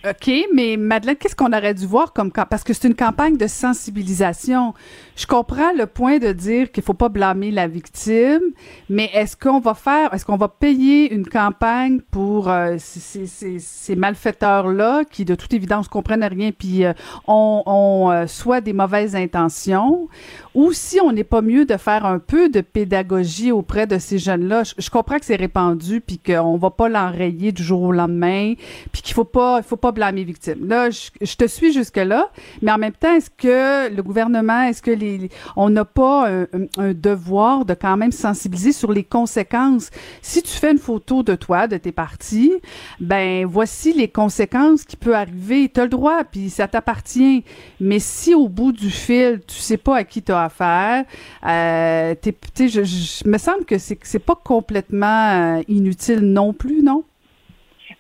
[0.07, 3.37] OK, mais Madeleine, qu'est-ce qu'on aurait dû voir comme camp- parce que c'est une campagne
[3.37, 4.75] de sensibilisation.
[5.15, 8.41] Je comprends le point de dire qu'il faut pas blâmer la victime,
[8.87, 13.25] mais est-ce qu'on va faire, est-ce qu'on va payer une campagne pour euh, ces, ces-
[13.25, 16.93] ces- ces malfaiteurs-là qui, de toute évidence, comprennent rien puis euh,
[17.27, 20.07] ont, ont, euh, soit des mauvaises intentions,
[20.55, 24.17] ou si on n'est pas mieux de faire un peu de pédagogie auprès de ces
[24.17, 24.63] jeunes-là.
[24.77, 28.53] Je, comprends que c'est répandu puis qu'on va pas l'enrayer du jour au lendemain,
[28.93, 30.67] puis qu'il faut pas, il faut pas blâmer les victimes.
[30.67, 34.81] Là, je, te suis jusque là, mais en même temps, est-ce que le gouvernement, est-ce
[34.81, 36.29] que les, on n'a pas
[36.77, 39.89] un, devoir de quand même sensibiliser sur les conséquences?
[40.21, 42.53] Si tu fais une photo de toi, de tes parties,
[43.01, 45.69] ben voici les conséquences qui peuvent arriver.
[45.73, 47.43] Tu as le droit, puis ça t'appartient.
[47.81, 51.05] Mais si au bout du fil, tu sais pas à qui tu as affaire,
[51.45, 56.53] euh, t'es- sais, je, je- me semble que c'est c'est pas complètement euh, inutile non
[56.53, 57.03] plus, non?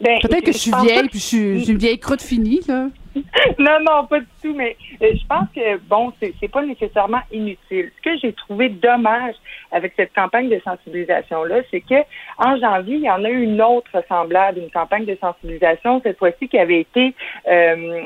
[0.01, 2.21] Ben, Peut-être que je suis vieille, que- puis je suis, je suis une vieille croûte
[2.21, 2.89] finie, là.
[3.59, 7.91] non, non, pas du tout, mais euh, je pense que, bon, c'est pas nécessairement inutile.
[7.97, 9.35] Ce que j'ai trouvé dommage
[9.71, 11.95] avec cette campagne de sensibilisation-là, c'est que
[12.37, 16.17] en janvier, il y en a eu une autre semblable, une campagne de sensibilisation, cette
[16.17, 17.13] fois-ci, qui avait été
[17.47, 18.01] euh,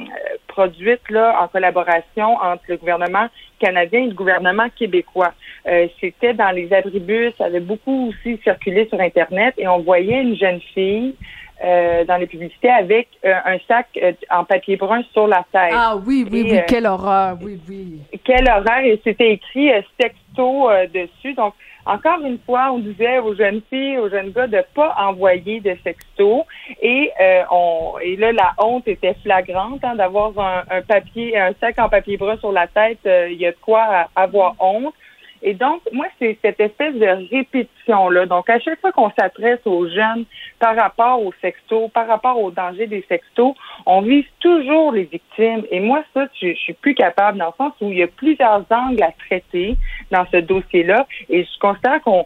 [0.47, 3.27] produite là en collaboration entre le gouvernement
[3.59, 5.33] canadien et le gouvernement québécois.
[5.67, 10.21] Euh, C'était dans les abribus, ça avait beaucoup aussi circulé sur Internet, et on voyait
[10.21, 11.15] une jeune fille
[11.63, 15.73] euh, dans les publicités avec euh, un sac euh, en papier brun sur la tête.
[15.73, 17.99] Ah oui, oui, Et, oui, euh, quelle horreur, oui, oui.
[18.23, 21.33] quel horaire et c'était écrit euh, sexto euh, dessus.
[21.33, 21.53] Donc,
[21.85, 25.75] encore une fois, on disait aux jeunes filles, aux jeunes gars de pas envoyer de
[25.83, 26.45] sexto.
[26.81, 31.53] Et euh, on et là, la honte était flagrante hein, d'avoir un, un papier, un
[31.59, 32.99] sac en papier brun sur la tête.
[33.07, 34.93] euh, Il y a de quoi avoir honte.
[35.41, 38.25] Et donc, moi, c'est cette espèce de répétition-là.
[38.25, 40.25] Donc, à chaque fois qu'on s'adresse aux jeunes
[40.59, 43.55] par rapport aux sextos, par rapport au danger des sextos,
[43.85, 45.63] on vise toujours les victimes.
[45.71, 48.65] Et moi, ça, je, suis plus capable dans le sens où il y a plusieurs
[48.69, 49.77] angles à traiter
[50.11, 51.07] dans ce dossier-là.
[51.29, 52.25] Et je constate qu'on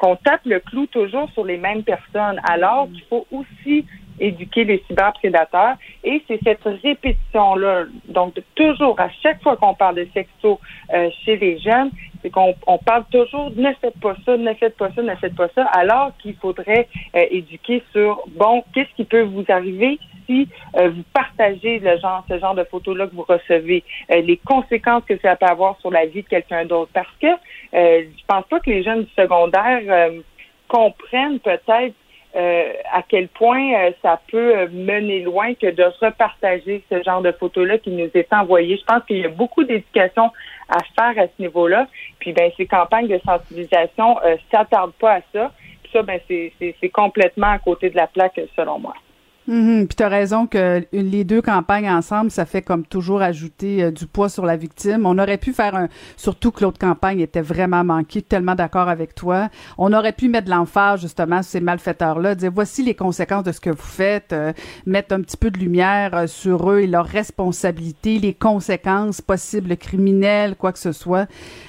[0.00, 3.84] qu'on tape le clou toujours sur les mêmes personnes, alors qu'il faut aussi
[4.20, 5.76] éduquer les cyberprédateurs.
[6.04, 10.60] Et c'est cette répétition-là, donc toujours, à chaque fois qu'on parle de sexto
[10.94, 11.90] euh, chez les jeunes,
[12.22, 15.34] c'est qu'on on parle toujours ne faites pas ça, ne faites pas ça, ne faites
[15.34, 20.48] pas ça, alors qu'il faudrait euh, éduquer sur bon, qu'est-ce qui peut vous arriver si
[20.76, 23.82] euh, vous partagez le genre, ce genre de photos-là que vous recevez,
[24.12, 26.90] euh, les conséquences que ça peut avoir sur la vie de quelqu'un d'autre.
[26.94, 30.20] Parce que euh, je pense pas que les jeunes du secondaire euh,
[30.68, 31.94] comprennent peut-être
[32.36, 37.22] euh, à quel point euh, ça peut euh, mener loin que de repartager ce genre
[37.22, 38.76] de photos-là qui nous est envoyé.
[38.76, 40.30] Je pense qu'il y a beaucoup d'éducation
[40.68, 41.88] à faire à ce niveau-là.
[42.20, 45.50] Puis ben ces campagnes de sensibilisation euh, s'attardent pas à ça.
[45.82, 48.94] Puis ça, ben c'est, complètement à côté de la plaque selon moi.
[49.52, 53.82] Mhm, Puis tu as raison que les deux campagnes ensemble, ça fait comme toujours ajouter
[53.82, 55.06] euh, du poids sur la victime.
[55.06, 55.88] On aurait pu faire un...
[56.16, 59.48] Surtout que l'autre campagne était vraiment manquée, tellement d'accord avec toi.
[59.76, 63.50] On aurait pu mettre de l'emphase justement sur ces malfaiteurs-là, dire voici les conséquences de
[63.50, 64.52] ce que vous faites, euh,
[64.86, 69.76] mettre un petit peu de lumière euh, sur eux et leurs responsabilités, les conséquences possibles
[69.76, 71.26] criminelles, quoi que ce soit.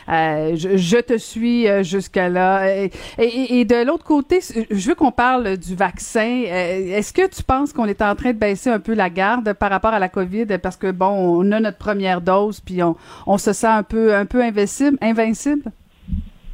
[0.07, 2.75] Euh, je, je te suis jusqu'à là.
[2.77, 4.39] Et, et- et de l'autre côté,
[4.69, 6.43] je veux qu'on parle du vaccin.
[6.45, 9.69] Est-ce que tu penses qu'on est en train de baisser un peu la garde par
[9.69, 12.95] rapport à la COVID parce que bon, on a notre première dose puis on,
[13.27, 15.71] on se sent un peu un peu invincible, invincible?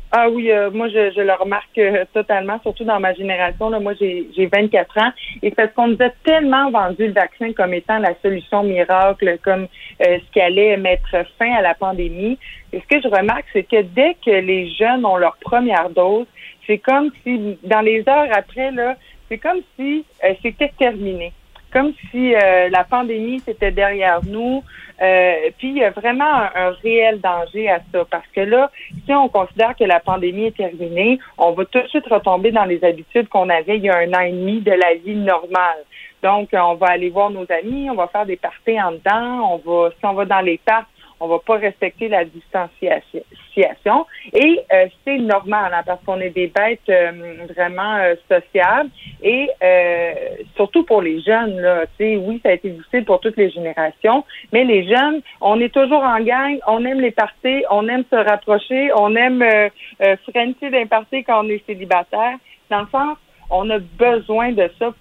[0.10, 3.70] Ah oui, euh, moi je, le remarque euh, totalement, surtout dans ma génération.
[3.70, 5.12] Là, moi j'ai j'ai 24 ans
[5.44, 9.68] et parce qu'on nous a tellement vendu le vaccin comme étant la solution miracle, comme
[10.08, 12.40] euh, ce qui allait mettre fin à la pandémie.
[12.72, 16.26] Et ce que je remarque, c'est que dès que les jeunes ont leur première dose,
[16.68, 18.96] c'est comme si dans les heures après là,
[19.28, 21.34] c'est comme si euh, c'était terminé,
[21.72, 24.64] comme si euh, la pandémie c'était derrière nous.
[25.00, 28.72] Euh, puis il y a vraiment un, un réel danger à ça parce que là,
[29.06, 32.66] si on considère que la pandémie est terminée, on va tout de suite retomber dans
[32.66, 35.84] les habitudes qu'on avait il y a un an et demi de la vie normale.
[36.24, 39.58] Donc, on va aller voir nos amis, on va faire des parties en dedans, on
[39.58, 40.88] va, si on va dans les parcs,
[41.20, 44.06] on va pas respecter la distanciation.
[44.34, 48.90] Et euh, c'est normal, hein, parce qu'on est des bêtes euh, vraiment euh, sociables.
[49.24, 50.14] Et euh,
[50.56, 54.24] surtout pour les jeunes, là, oui, ça a été difficile pour toutes les générations,
[54.54, 58.16] mais les jeunes, on est toujours en gang, on aime les parties, on aime se
[58.16, 59.70] rapprocher, on aime euh,
[60.02, 60.16] euh,
[60.62, 62.38] d'un party quand on est célibataire.
[62.70, 63.18] Dans le sens,
[63.50, 64.94] on a besoin de ça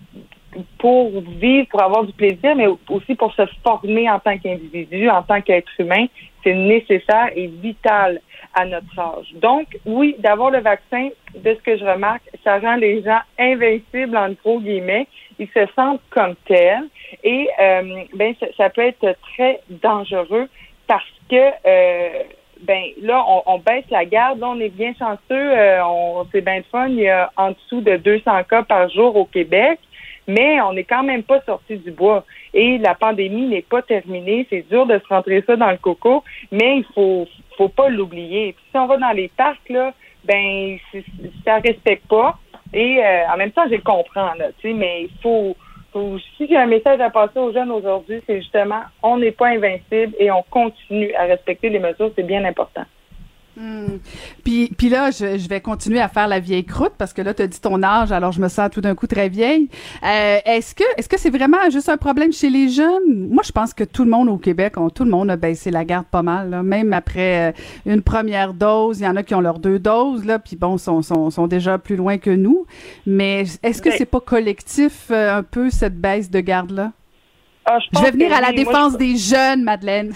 [0.78, 5.22] pour vivre, pour avoir du plaisir, mais aussi pour se former en tant qu'individu, en
[5.22, 6.06] tant qu'être humain.
[6.42, 8.20] c'est nécessaire et vital
[8.54, 9.32] à notre âge.
[9.34, 14.16] Donc, oui, d'avoir le vaccin, de ce que je remarque, ça rend les gens invincibles,
[14.16, 15.06] en gros guillemets.
[15.38, 16.88] Ils se sentent comme tels.
[17.22, 20.48] Et euh, ben, ça, peut être très dangereux
[20.86, 22.22] parce que euh,
[22.62, 24.42] ben là, on, baisse la garde.
[24.42, 25.18] On est bien chanceux.
[25.30, 26.88] Euh, on, c'est bien fun.
[26.88, 29.78] Il y a en dessous de 200 cas par jour au Québec.
[30.28, 32.24] Mais on n'est quand même pas sorti du bois.
[32.52, 34.46] Et la pandémie n'est pas terminée.
[34.50, 37.26] C'est dur de se rentrer ça dans le coco, mais il faut
[37.56, 38.54] faut pas l'oublier.
[38.70, 39.94] Si on va dans les parcs, là,
[40.24, 40.78] ben
[41.44, 42.38] ça respecte pas.
[42.72, 45.56] Et euh, en même temps, je le comprends, là, tu sais, mais il faut,
[45.92, 49.48] faut si j'ai un message à passer aux jeunes aujourd'hui, c'est justement on n'est pas
[49.48, 52.84] invincible et on continue à respecter les mesures, c'est bien important.
[53.58, 53.98] Hmm.
[54.44, 57.32] Puis, puis là, je, je, vais continuer à faire la vieille croûte parce que là,
[57.32, 59.70] tu as dit ton âge, alors je me sens tout d'un coup très vieille.
[60.02, 63.28] Euh, est-ce que est-ce que c'est vraiment juste un problème chez les jeunes?
[63.30, 65.70] Moi, je pense que tout le monde au Québec, on, tout le monde a baissé
[65.70, 66.50] la garde pas mal.
[66.50, 66.62] Là.
[66.62, 67.52] Même après euh,
[67.86, 70.76] une première dose, il y en a qui ont leurs deux doses, là, puis bon,
[70.76, 72.66] sont, sont, sont déjà plus loin que nous.
[73.06, 76.92] Mais est-ce que c'est pas collectif euh, un peu cette baisse de garde-là?
[77.68, 80.12] Ah, je, je, vais venir à la oui, défense moi, des jeunes, Madeleine.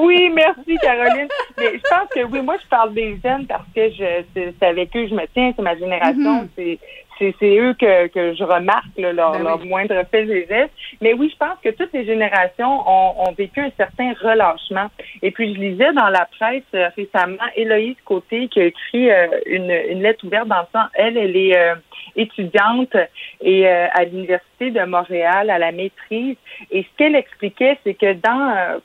[0.00, 1.28] oui, merci Caroline.
[1.58, 4.88] Mais je pense que oui, moi je parle des jeunes parce que je c'est avec
[4.96, 6.48] eux que je me tiens, c'est ma génération, Mhm.
[6.56, 6.78] c'est
[7.20, 10.72] c'est eux que, que je remarque là, leur, Ben leur moindre fait et gestes.
[11.00, 14.90] Mais oui, je pense que toutes les générations ont, ont vécu un certain relâchement.
[15.22, 19.26] Et puis je lisais dans la presse euh, récemment Héloïse Côté qui a écrit euh,
[19.46, 21.74] une, une lettre ouverte dans le sens, elle, elle est euh,
[22.16, 22.96] étudiante
[23.40, 26.36] et à l'université de Montréal à la maîtrise.
[26.70, 28.80] Et ce qu'elle expliquait, c'est que dans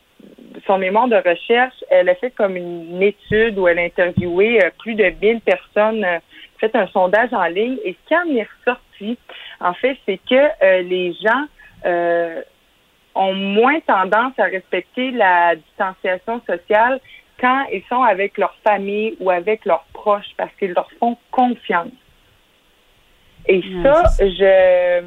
[0.66, 4.70] son mémoire de recherche, elle a fait comme une étude où elle a interviewé euh,
[4.80, 6.20] plus de 1000 personnes, euh,
[6.60, 7.78] fait un sondage en ligne.
[7.84, 9.18] Et ce qui en est ressorti,
[9.60, 11.46] en fait, c'est que euh, les gens
[13.14, 17.00] ont moins tendance à respecter la distanciation sociale
[17.40, 21.92] quand ils sont avec leur famille ou avec leurs proches parce qu'ils leur font confiance.
[23.48, 25.04] Et ça, je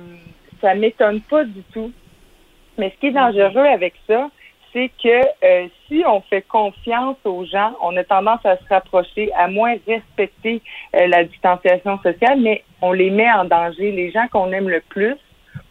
[0.61, 1.93] ça m'étonne pas du tout.
[2.79, 4.31] Mais ce qui est dangereux avec ça,
[4.73, 9.33] c'est que euh, si on fait confiance aux gens, on a tendance à se rapprocher,
[9.35, 10.61] à moins respecter
[10.95, 13.93] euh, la distanciation sociale, mais on les met en danger.
[13.93, 15.17] Les gens qu'on aime le plus,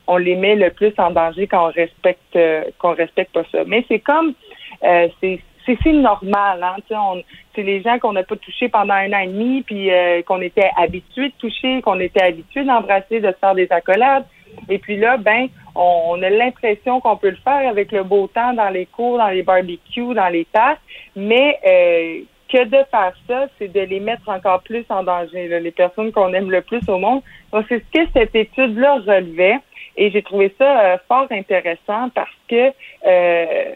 [0.08, 3.60] on les met le plus en danger quand on respecte euh, qu'on respecte pas ça.
[3.66, 4.34] Mais c'est comme
[4.82, 5.40] c'est
[5.84, 7.22] c'est normal, hein.
[7.54, 9.90] C'est les gens qu'on n'a pas touchés pendant un an et demi, puis
[10.26, 14.26] qu'on était habitués de toucher, qu'on était habitués d'embrasser, de se faire des accolades.
[14.70, 18.54] Et puis là, ben, on, a l'impression qu'on peut le faire avec le beau temps
[18.54, 20.80] dans les cours, dans les barbecues, dans les tasses,
[21.16, 25.60] mais euh, que de faire ça, c'est de les mettre encore plus en danger, là,
[25.60, 27.22] les personnes qu'on aime le plus au monde.
[27.52, 29.60] Donc, c'est ce que cette étude-là relevait.
[30.00, 32.72] Et j'ai trouvé ça euh, fort intéressant parce que
[33.06, 33.76] euh,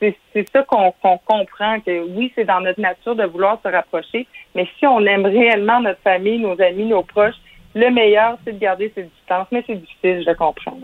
[0.00, 4.66] c'est ça qu'on comprend, que oui, c'est dans notre nature de vouloir se rapprocher, mais
[4.78, 7.34] si on aime réellement notre famille, nos amis, nos proches,
[7.78, 9.46] le meilleur, c'est de garder ses distances.
[9.52, 10.78] Mais c'est difficile, je comprends.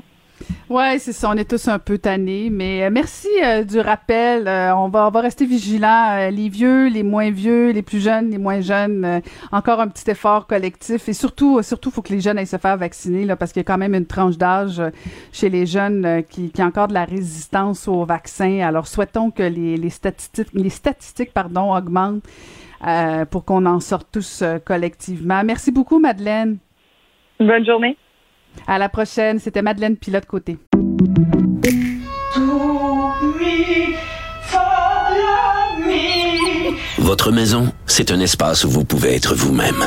[0.70, 1.30] Ouais, c'est ça.
[1.30, 4.48] On est tous un peu tannés, mais euh, merci euh, du rappel.
[4.48, 6.30] Euh, on va rester vigilants.
[6.30, 9.20] les vieux, les moins vieux, les plus jeunes, les moins jeunes.
[9.52, 12.76] encore un petit effort collectif et surtout, surtout, faut que les jeunes aillent se faire
[12.76, 14.82] vacciner parce qu'il y a quand même une tranche d'âge
[15.32, 18.60] chez les jeunes qui, qui a encore de la résistance au vaccin.
[18.60, 22.24] Alors souhaitons que les, statistiques, les statistiques, pardon, augmentent
[23.30, 25.42] pour qu'on en sorte tous collectivement.
[25.44, 26.58] Merci beaucoup, Madeleine.
[27.44, 27.96] Bonne journée.
[28.66, 29.38] À la prochaine.
[29.38, 30.56] C'était Madeleine Pilote côté.
[36.98, 39.86] Votre maison, c'est un espace où vous pouvez être vous-même.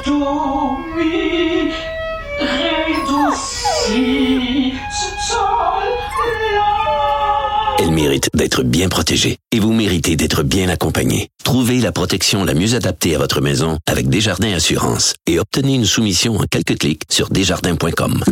[7.79, 11.29] Elle mérite d'être bien protégée et vous méritez d'être bien accompagnée.
[11.43, 15.85] Trouvez la protection la mieux adaptée à votre maison avec Desjardins Assurance et obtenez une
[15.85, 18.23] soumission en quelques clics sur desjardins.com.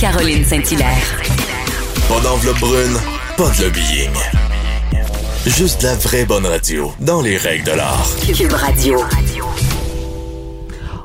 [0.00, 1.22] Caroline Saint-Hilaire.
[2.08, 2.96] Pas d'enveloppe brune,
[3.36, 4.10] pas de lobbying.
[5.46, 8.08] Juste de la vraie bonne radio, dans les règles de l'art.
[8.36, 8.98] Cube Radio.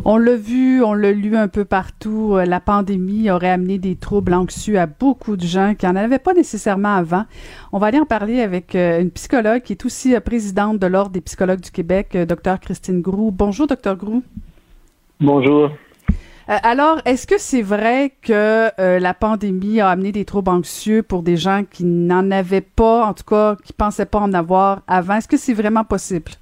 [0.05, 2.35] On l'a vu, on l'a lu un peu partout.
[2.35, 6.19] euh, La pandémie aurait amené des troubles anxieux à beaucoup de gens qui n'en avaient
[6.19, 7.23] pas nécessairement avant.
[7.71, 10.87] On va aller en parler avec euh, une psychologue qui est aussi euh, présidente de
[10.87, 13.31] l'Ordre des psychologues du Québec, Dr Christine Groux.
[13.31, 14.23] Bonjour, Dr Groux.
[15.21, 15.69] Bonjour.
[16.47, 21.23] Alors, est-ce que c'est vrai que euh, la pandémie a amené des troubles anxieux pour
[21.23, 25.15] des gens qui n'en avaient pas, en tout cas, qui pensaient pas en avoir avant?
[25.15, 26.33] Est-ce que c'est vraiment possible?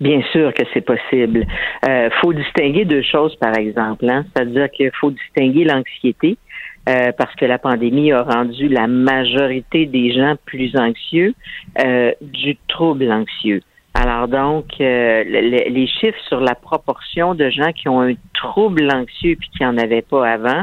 [0.00, 1.46] Bien sûr que c'est possible.
[1.86, 4.08] Il faut distinguer deux choses, par exemple.
[4.08, 4.24] Hein?
[4.34, 6.36] C'est-à-dire qu'il faut distinguer l'anxiété,
[6.88, 11.34] euh, parce que la pandémie a rendu la majorité des gens plus anxieux
[11.84, 13.60] euh, du trouble anxieux.
[13.94, 18.88] Alors donc, euh, le- les chiffres sur la proportion de gens qui ont un trouble
[18.92, 20.62] anxieux puis qui n'en avaient pas avant,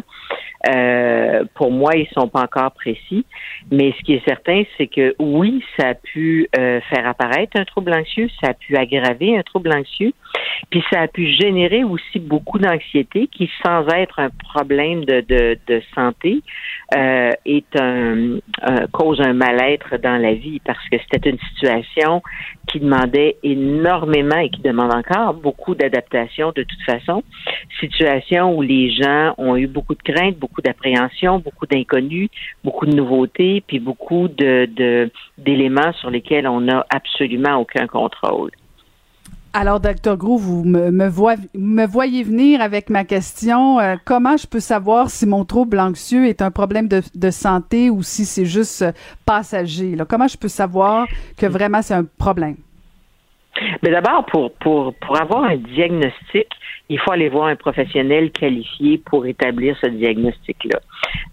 [0.70, 3.26] euh, pour moi, ils sont pas encore précis.
[3.72, 7.66] Mais ce qui est certain, c'est que oui, ça a pu euh, faire apparaître un
[7.66, 10.14] trouble anxieux, ça a pu aggraver un trouble anxieux,
[10.70, 15.58] puis ça a pu générer aussi beaucoup d'anxiété qui, sans être un problème de, de,
[15.68, 16.42] de santé,
[16.96, 22.22] euh, est un, un- cause un mal-être dans la vie parce que c'était une situation
[22.68, 27.24] qui demandait énormément et qui demande encore beaucoup d'adaptation de toute façon.
[27.80, 32.30] Situation où les gens ont eu beaucoup de craintes, beaucoup d'appréhension, beaucoup d'inconnus,
[32.64, 38.52] beaucoup de nouveautés, puis beaucoup d'éléments sur lesquels on n'a absolument aucun contrôle.
[39.54, 40.16] Alors, Dr.
[40.16, 43.80] Gros, vous me, voyez venir avec ma question.
[43.80, 48.02] euh, comment je peux savoir si mon trouble anxieux est un problème de, santé ou
[48.02, 48.92] si c'est juste euh,
[49.26, 49.98] passager?
[50.08, 51.06] Comment je peux savoir
[51.36, 52.56] que vraiment c'est un problème?
[53.84, 56.48] Mais d'abord, pour, pour, pour avoir un diagnostic,
[56.90, 60.80] il faut aller voir un professionnel qualifié pour établir ce diagnostic-là.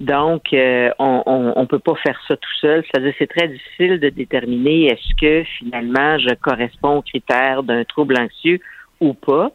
[0.01, 1.23] Donc, euh, on
[1.57, 2.85] on peut pas faire ça tout seul.
[2.85, 8.17] C'est-à-dire, c'est très difficile de déterminer est-ce que finalement je corresponds aux critères d'un trouble
[8.19, 8.61] anxieux
[9.01, 9.51] ou pas.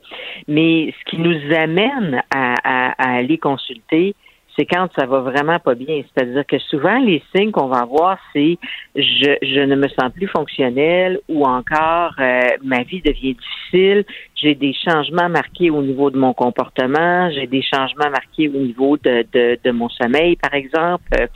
[0.47, 4.15] Mais ce qui nous amène à, à, à aller consulter,
[4.55, 6.01] c'est quand ça va vraiment pas bien.
[6.13, 8.57] C'est-à-dire que souvent, les signes qu'on va avoir, c'est
[8.95, 14.05] je, je ne me sens plus fonctionnel ou encore euh, ma vie devient difficile,
[14.35, 18.97] j'ai des changements marqués au niveau de mon comportement, j'ai des changements marqués au niveau
[18.97, 21.03] de, de, de mon sommeil, par exemple.
[21.19, 21.27] Euh,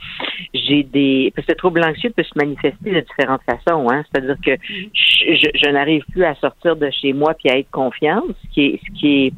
[0.54, 1.32] j'ai des.
[1.34, 3.88] Parce que le trouble anxieux peut se manifester de différentes façons.
[3.90, 4.04] Hein?
[4.12, 4.56] C'est-à-dire que
[4.94, 8.48] je, je- je n'arrive plus à sortir de chez moi puis à être confiante, ce
[8.54, 9.32] qui est, ce qui est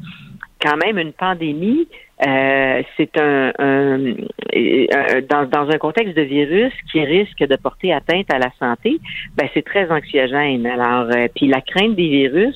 [0.61, 1.87] quand même une pandémie.
[2.27, 7.91] Euh, c'est un, un- un- dans, dans un contexte de virus qui risque de porter
[7.93, 8.99] atteinte à la santé,
[9.35, 10.65] ben c'est très anxiogène.
[10.67, 12.55] Alors, euh, puis la crainte des virus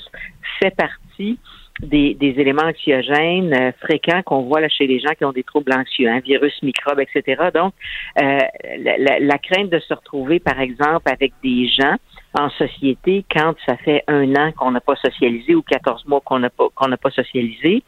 [0.59, 1.39] fait partie
[1.81, 5.43] des, des éléments anxiogènes euh, fréquents qu'on voit là, chez les gens qui ont des
[5.43, 7.49] troubles anxieux, hein, virus, microbes, etc.
[7.53, 7.73] Donc,
[8.21, 8.39] euh,
[8.99, 11.95] la- la crainte de se retrouver, par exemple, avec des gens
[12.39, 16.39] en société quand ça fait un an qu'on n'a pas socialisé ou 14 mois qu'on
[16.39, 17.83] n'a pas qu'on n'a pas socialisé,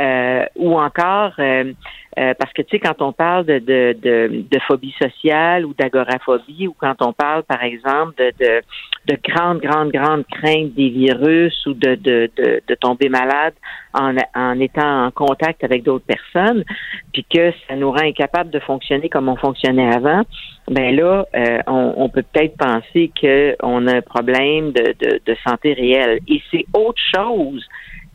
[0.00, 1.72] euh, ou encore euh,
[2.18, 5.74] euh, parce que tu sais quand on parle de de, de, de phobie sociale ou
[5.74, 8.62] d'agoraphobie ou quand on parle par exemple de de,
[9.06, 13.54] de grandes grandes grandes craintes des virus ou de de, de, de tomber malade
[13.94, 16.64] en, en étant en contact avec d'autres personnes,
[17.12, 20.22] puis que ça nous rend incapables de fonctionner comme on fonctionnait avant,
[20.68, 25.36] ben là, euh, on, on peut peut-être penser qu'on a un problème de, de, de
[25.46, 26.20] santé réelle.
[26.28, 27.66] Et c'est autre chose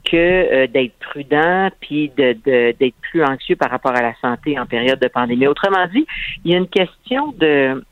[0.09, 4.57] que euh, d'être prudent puis de, de- d'être plus anxieux par rapport à la santé
[4.57, 5.47] en période de pandémie.
[5.47, 6.05] Autrement dit,
[6.45, 7.83] il y a une question de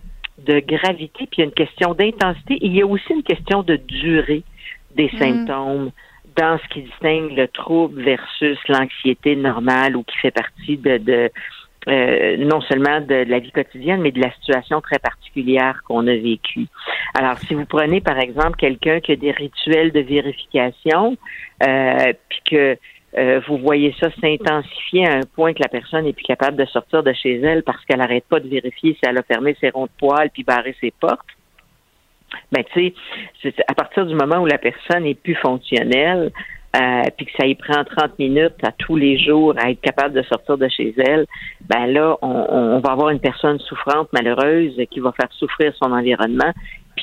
[0.45, 2.57] de gravité puis il y a une question d'intensité.
[2.61, 4.43] Il y a aussi une question de durée
[4.95, 5.17] des Mm.
[5.19, 5.91] symptômes
[6.35, 11.31] dans ce qui distingue le trouble versus l'anxiété normale ou qui fait partie de, de
[11.87, 16.15] euh, non seulement de, la vie quotidienne, mais de la situation très particulière qu'on a
[16.15, 16.65] vécue.
[17.13, 21.15] Alors, si vous prenez par exemple quelqu'un qui a des rituels de vérification,
[21.63, 22.77] euh, puis que
[23.17, 26.65] euh, vous voyez ça s'intensifier à un point que la personne n'est plus capable de
[26.65, 29.69] sortir de chez elle parce qu'elle n'arrête pas de vérifier si elle a fermé ses
[29.69, 31.19] ronds de poils puis barré ses portes.
[32.51, 32.93] Ben, tu
[33.41, 36.31] sais, à partir du moment où la personne est plus fonctionnelle,
[36.75, 40.13] euh, puis que ça y prend 30 minutes à tous les jours à être capable
[40.13, 41.25] de sortir de chez elle,
[41.69, 45.91] ben là, on, on va avoir une personne souffrante, malheureuse, qui va faire souffrir son
[45.93, 46.51] environnement.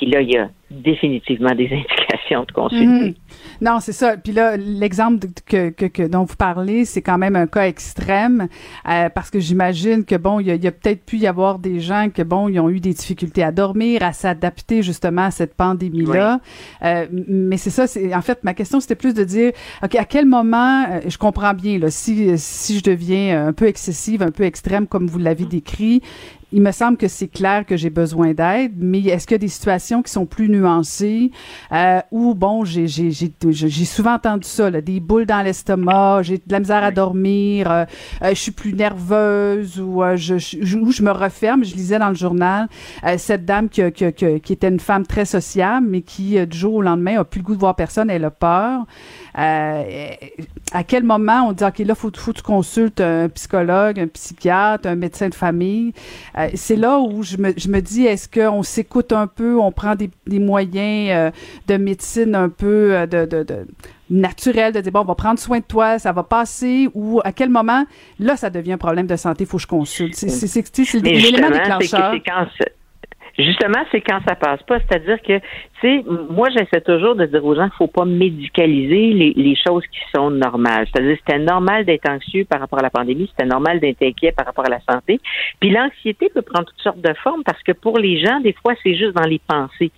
[0.03, 2.87] Puis là, il y a définitivement des indications de consulter.
[2.87, 3.15] Mhm.
[3.61, 4.16] Non, c'est ça.
[4.16, 8.49] Puis là, l'exemple que, que, que- dont vous parlez, c'est quand même un cas extrême,
[8.89, 11.79] euh, parce que j'imagine que bon, il y a, a peut-être pu y avoir des
[11.79, 15.55] gens que bon, ils ont eu des difficultés à dormir, à s'adapter justement à cette
[15.55, 16.41] pandémie-là.
[16.83, 17.87] Euh, mais c'est ça.
[17.87, 19.53] C'est en fait ma question, c'était plus de dire,
[19.85, 23.66] ok, à quel moment, euh, je comprends bien là, si si je deviens un peu
[23.66, 26.01] excessive, un peu extrême comme vous l'avez décrit,
[26.53, 29.39] il me semble que c'est clair que j'ai besoin d'aide, mais est-ce qu'il y a
[29.39, 31.31] des situations qui sont plus nuancées
[31.73, 35.43] euh, où, bon, j'ai, j'ai, j'ai, j'ai j'ai souvent entendu ça, là, des boules dans
[35.43, 37.85] l'estomac, j'ai de la misère à dormir, euh,
[38.23, 41.65] euh, je suis plus nerveuse ou je, je, ou je me referme.
[41.65, 42.69] Je lisais dans le journal
[43.16, 46.83] cette dame qui, qui, qui, était une femme très sociable, mais qui, du jour au
[46.83, 48.85] lendemain, a plus le goût de voir personne, elle a peur.
[49.35, 54.07] À quel moment on dit, OK, là, faut, faut que tu consultes un psychologue, un
[54.07, 55.93] psychiatre, un médecin de famille.
[56.43, 59.73] Euh, c'est là où je me, je me dis, est-ce qu'on s'écoute un peu, on
[59.73, 61.31] prend des, des moyens euh,
[61.69, 63.66] de médecine un peu euh, de, de, de
[64.10, 67.32] naturel de dire bon on va prendre soin de toi ça va passer ou à
[67.32, 67.86] quel moment?
[68.19, 70.14] Là ça devient un problème de santé il faut que je consulte.
[70.14, 70.28] C'est
[71.01, 72.12] l'élément déclencheur.
[72.12, 72.47] c'est quand
[73.39, 74.79] Justement, c'est quand ça passe pas.
[74.81, 75.43] C'est-à-dire que, tu
[75.81, 80.01] sais, moi, j'essaie toujours de dire aux gens qu'il faut pas médicaliser les, choses qui
[80.15, 80.87] sont normales.
[80.93, 84.47] C'est-à-dire, c'était normal d'être anxieux par rapport à la pandémie, c'était normal d'être inquiet par
[84.47, 85.21] rapport à la santé.
[85.61, 88.75] Puis l'anxiété peut prendre toutes sortes de formes parce que pour les gens, des fois,
[88.83, 89.93] c'est juste dans les pensées.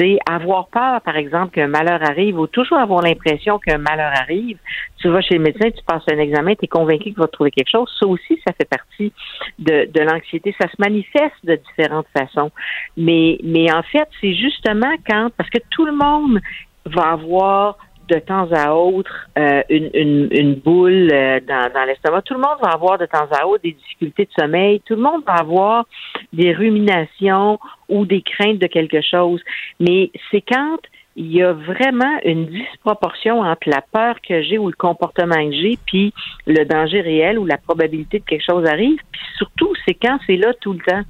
[0.00, 4.12] Tu sais, avoir peur, par exemple, qu'un malheur arrive ou toujours avoir l'impression qu'un malheur
[4.18, 4.58] arrive.
[4.98, 7.32] Tu vas chez le médecin, tu passes un examen, tu es convaincu qu'il va te
[7.32, 7.90] trouver quelque chose.
[7.98, 9.12] Ça aussi, ça fait partie
[9.58, 10.54] de, de l'anxiété.
[10.58, 12.50] Ça se manifeste de différentes façons.
[12.96, 16.40] Mais, mais en fait, c'est justement quand, parce que tout le monde
[16.86, 17.76] va avoir
[18.08, 22.22] de temps à autre euh, une, une, une boule euh, dans, dans l'estomac.
[22.22, 24.80] Tout le monde va avoir de temps à autre des difficultés de sommeil.
[24.80, 25.84] Tout le monde va avoir
[26.32, 27.58] des ruminations
[27.90, 29.40] ou des craintes de quelque chose.
[29.78, 30.78] Mais c'est quand
[31.16, 35.52] il y a vraiment une disproportion entre la peur que j'ai ou le comportement que
[35.52, 36.14] j'ai, puis
[36.46, 38.98] le danger réel ou la probabilité que quelque chose arrive.
[39.12, 41.02] Puis surtout, c'est quand c'est là tout le temps.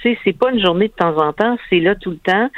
[0.00, 2.48] Tu sais, c'est pas une journée de temps en temps, c'est là tout le temps.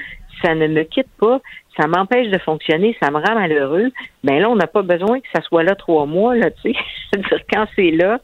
[0.42, 1.40] Ça ne me quitte pas,
[1.78, 3.90] ça m'empêche de fonctionner, ça me rend malheureux.
[4.22, 6.78] Ben là, on n'a pas besoin que ça soit là trois mois, là, tu sais.
[7.12, 8.20] C'est-à-dire quand c'est là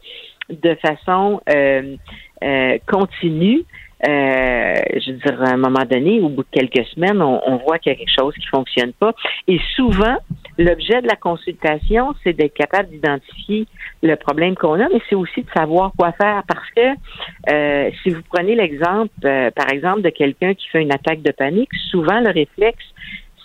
[0.48, 1.97] de façon euh,
[2.43, 3.62] euh, continue,
[4.09, 7.56] euh, je veux dire, à un moment donné, au bout de quelques semaines, on, on
[7.59, 9.12] voit qu'il y a quelque chose qui fonctionne pas.
[9.47, 10.16] Et souvent,
[10.59, 13.66] l'objet de la consultation, c'est d'être capable d'identifier
[14.02, 18.10] le problème qu'on a, mais c'est aussi de savoir quoi faire parce que euh, si
[18.10, 22.20] vous prenez l'exemple, euh, par exemple, de quelqu'un qui fait une attaque de panique, souvent
[22.20, 22.85] le réflexe,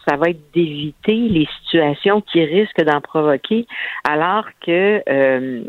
[0.08, 3.66] ça va être d'éviter les situations qui risquent d'en provoquer,
[4.04, 5.64] alors que euh,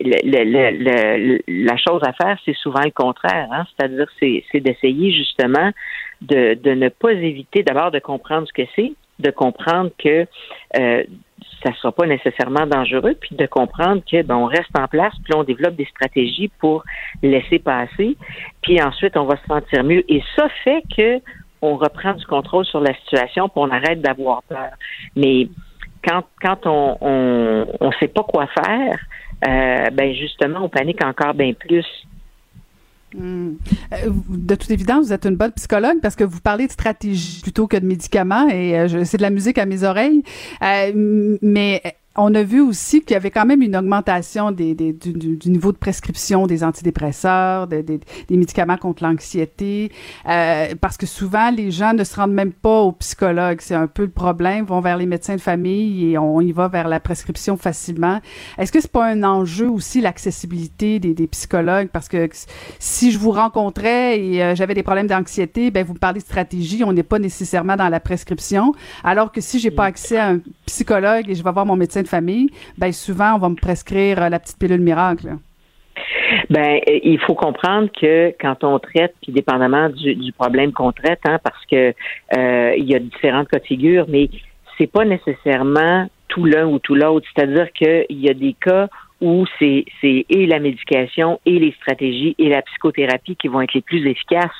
[0.00, 3.48] la chose à faire, c'est souvent le contraire.
[3.52, 3.64] Hein?
[3.76, 5.70] C'est-à-dire, c'est, d'essayer justement
[6.20, 10.26] de, de ne pas éviter d'abord de comprendre ce que c'est, de comprendre que
[10.78, 11.04] euh,
[11.62, 15.14] ça ne sera pas nécessairement dangereux, puis de comprendre que ben, on reste en place,
[15.24, 16.84] puis on développe des stratégies pour
[17.22, 18.16] laisser passer,
[18.62, 20.04] puis ensuite on va se sentir mieux.
[20.08, 21.20] Et ça fait que
[21.62, 24.70] on reprend du contrôle sur la situation, puis on arrête d'avoir peur.
[25.16, 25.48] Mais
[26.04, 28.98] quand quand on on, on sait pas quoi faire,
[29.48, 31.86] euh, ben justement on panique encore bien plus.
[33.14, 33.56] Hmm.
[33.92, 37.42] Euh, De toute évidence, vous êtes une bonne psychologue parce que vous parlez de stratégie
[37.42, 40.22] plutôt que de médicaments et euh, c'est de la musique à mes oreilles.
[40.62, 41.82] Euh, mais
[42.16, 45.72] on a vu aussi qu'il y avait quand même une augmentation des, des- du, niveau
[45.72, 49.90] de prescription des antidépresseurs, des, des- des médicaments contre l'anxiété,
[50.28, 53.58] euh, parce que souvent les gens ne se rendent même pas au psychologue.
[53.60, 54.64] C'est un peu le problème.
[54.66, 58.20] Ils vont vers les médecins de famille et on y va vers la prescription facilement.
[58.58, 61.88] Est-ce que c'est pas un enjeu aussi l'accessibilité des, des psychologues?
[61.92, 62.28] Parce que
[62.78, 66.24] si je vous rencontrais et euh, j'avais des problèmes d'anxiété, ben vous me parlez de
[66.24, 70.28] stratégie, on n'est pas nécessairement dans la prescription, alors que si j'ai pas accès à
[70.30, 73.56] un psychologue et je vais voir mon médecin de famille, ben souvent on va me
[73.56, 75.36] prescrire euh, la petite pilule miracle.
[76.50, 81.20] Ben, euh, il faut comprendre que quand on traite, puis dépendamment du, problème qu'on traite,
[81.24, 81.94] hein, parce que
[82.36, 84.28] euh, il y a différentes cas de figure, mais
[84.78, 87.26] c'est pas nécessairement tout l'un ou tout l'autre.
[87.34, 88.88] C'est-à-dire qu'il y a des cas
[89.20, 93.80] où c'est et la médication et les stratégies et la psychothérapie qui vont être les
[93.80, 94.50] plus efficaces.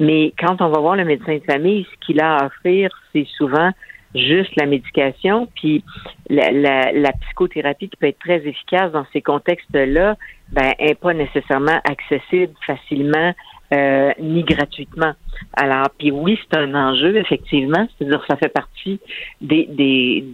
[0.00, 3.26] Mais quand on va voir le médecin de famille, ce qu'il a à offrir, c'est
[3.36, 3.70] souvent
[4.14, 5.84] juste la médication, puis
[6.30, 10.16] la, psychothérapie qui peut être très efficace dans ces contextes-là,
[10.50, 13.34] ben, est pas nécessairement accessible facilement
[13.74, 15.12] euh, ni gratuitement.
[15.52, 18.98] Alors, puis oui, c'est un enjeu, effectivement, c'est-à-dire ça fait partie
[19.42, 20.24] des, des,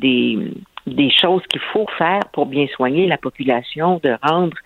[0.86, 4.56] des, choses qu'il faut faire pour bien soigner la population, de rendre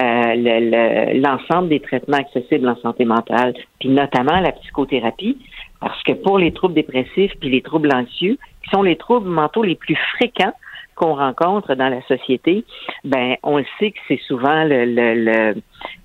[0.00, 5.36] euh, le- le- l'ensemble des traitements accessibles en santé mentale, puis notamment la psychothérapie,
[5.84, 9.62] parce que pour les troubles dépressifs puis les troubles anxieux, qui sont les troubles mentaux
[9.62, 10.54] les plus fréquents
[10.94, 12.64] qu'on rencontre dans la société,
[13.04, 15.54] ben on le sait que c'est souvent le, le- le,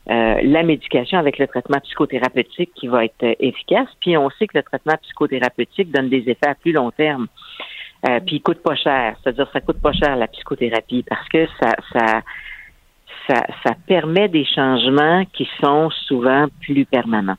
[0.09, 3.87] euh, la médication avec le traitement psychothérapeutique qui va être euh, efficace.
[4.01, 7.27] Puis on sait que le traitement psychothérapeutique donne des effets à plus long terme.
[8.09, 11.45] Euh, puis il coûte pas cher, c'est-à-dire ça coûte pas cher la psychothérapie parce que
[11.61, 12.21] ça ça
[13.27, 17.37] ça, ça permet des changements qui sont souvent plus permanents.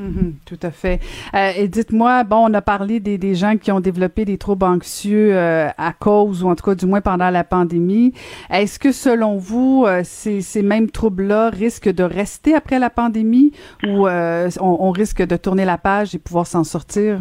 [0.00, 1.00] Mhm, tout à fait.
[1.34, 4.64] Euh, et dites-moi, bon, on a parlé des, des gens qui ont développé des troubles
[4.64, 8.12] anxieux euh, à cause, ou en tout cas du moins pendant la pandémie.
[8.48, 13.50] Est-ce que selon vous, euh, ces, ces mêmes troubles-là risquent de rester après la pandémie
[13.88, 17.20] ou euh, on, on risque de tourner la page et pouvoir s'en sortir?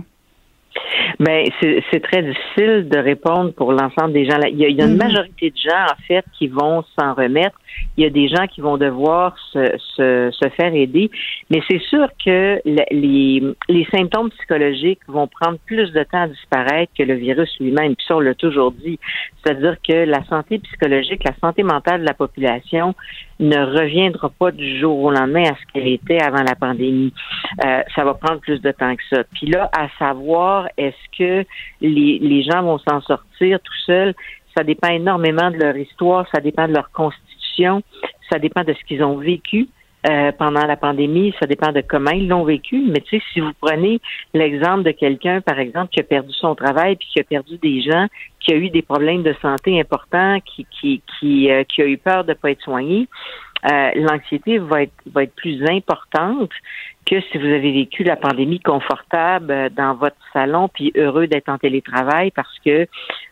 [1.20, 1.48] Ben,
[1.92, 4.38] c'est très difficile de répondre pour l'ensemble des gens.
[4.52, 4.98] Il y a, il y a une Mhm.
[4.98, 7.58] majorité de gens, en fait, qui vont s'en remettre.
[7.98, 11.10] Il y a des gens qui vont devoir se, se, se faire aider.
[11.50, 16.28] Mais c'est sûr que le- les, les symptômes psychologiques vont prendre plus de temps à
[16.28, 17.96] disparaître que le virus lui-même.
[17.96, 19.00] Puis ça, on l'a toujours dit.
[19.44, 22.94] C'est-à-dire que la santé psychologique, la santé mentale de la population
[23.40, 27.14] ne reviendra pas du jour au lendemain à ce qu'elle était avant la pandémie.
[27.66, 29.24] Euh, ça va prendre plus de temps que ça.
[29.34, 31.46] Puis là, à savoir, est-ce que
[31.82, 34.14] les, les gens vont s'en sortir tout seuls?
[34.58, 37.27] Ça dépend énormément de leur histoire, ça dépend de leur constitution,
[38.30, 39.68] ça dépend de ce qu'ils ont vécu.
[40.10, 42.84] euh, pendant la pandémie, ça dépend de comment ils l'ont vécu.
[42.88, 44.00] Mais tu sais, si vous prenez
[44.34, 47.82] l'exemple de quelqu'un, par exemple, qui a perdu son travail puis qui a perdu des
[47.82, 48.08] gens,
[48.40, 51.98] qui a eu des problèmes de santé importants, qui qui qui, euh, qui a eu
[51.98, 53.08] peur de pas être soigné,
[53.66, 56.52] euh, l'anxiété va être va être plus importante
[57.06, 61.50] que si vous avez vécu la pandémie confortable euh, dans votre salon puis heureux d'être
[61.50, 62.88] en télétravail parce que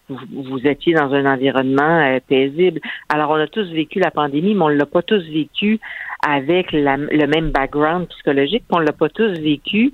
[0.09, 2.79] vous, vous étiez dans un environnement euh, paisible.
[3.09, 5.79] Alors on a tous vécu la pandémie, mais on l'a pas tous vécu
[6.27, 9.93] avec la- le même background psychologique, puis on l'a pas tous vécu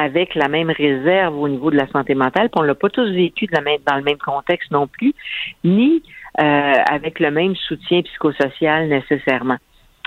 [0.00, 3.10] avec la même réserve au niveau de la santé mentale, puis on l'a pas tous
[3.10, 5.12] vécu de la même, dans le même contexte non plus,
[5.64, 6.02] ni
[6.40, 9.58] euh, avec le même soutien psychosocial nécessairement.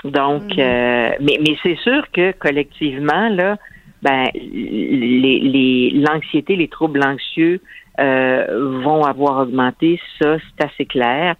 [0.04, 3.56] Donc, euh, mais, mais c'est sûr que collectivement, là,
[4.02, 7.60] ben, les, les, l'anxiété, les troubles anxieux
[7.98, 9.98] euh, vont avoir augmenté.
[10.20, 11.34] Ça, c'est assez clair.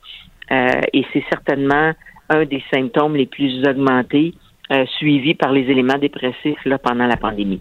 [0.51, 1.93] Euh, et c'est certainement
[2.29, 4.35] un des symptômes les plus augmentés,
[4.73, 7.61] euh, suivis par les éléments dépressifs là, pendant la pandémie.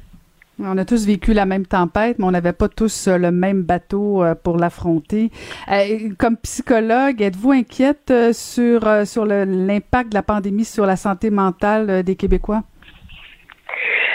[0.57, 3.64] On a tous vécu la même tempête, mais on n'avait pas tous euh, le même
[3.64, 5.30] bateau euh, pour l'affronter.
[5.69, 12.15] Euh, comme psychologue, êtes-vous inquiète sur, l'impact de la pandémie sur la santé mentale des
[12.15, 12.64] Québécois?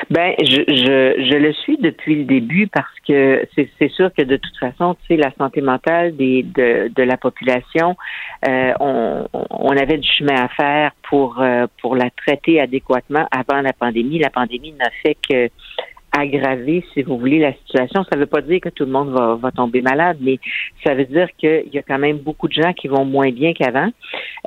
[0.08, 4.56] Ben, je, je, le suis depuis le début parce que c'est sûr que de toute
[4.58, 7.96] façon, tu sais, la santé mentale des, de, la population,
[8.48, 11.36] on, on avait du chemin à faire pour
[11.94, 14.18] la traiter adéquatement avant la pandémie.
[14.18, 15.48] La pandémie n'a fait que
[16.12, 18.04] aggraver, si vous voulez, la situation.
[18.04, 20.38] Ça ne veut pas dire que tout le monde va, va tomber malade, mais
[20.84, 23.52] ça veut dire qu'il y a quand même beaucoup de gens qui vont moins bien
[23.52, 23.90] qu'avant.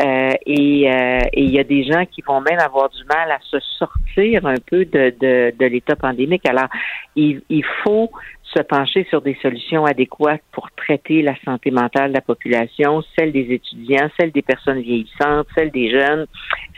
[0.03, 3.40] Euh, et euh, il y a des gens qui vont même avoir du mal à
[3.41, 6.48] se sortir un peu de, de, de l'état pandémique.
[6.48, 6.68] Alors,
[7.15, 8.10] il, il faut
[8.56, 13.32] se pencher sur des solutions adéquates pour traiter la santé mentale de la population, celle
[13.32, 16.26] des étudiants, celle des personnes vieillissantes, celle des jeunes,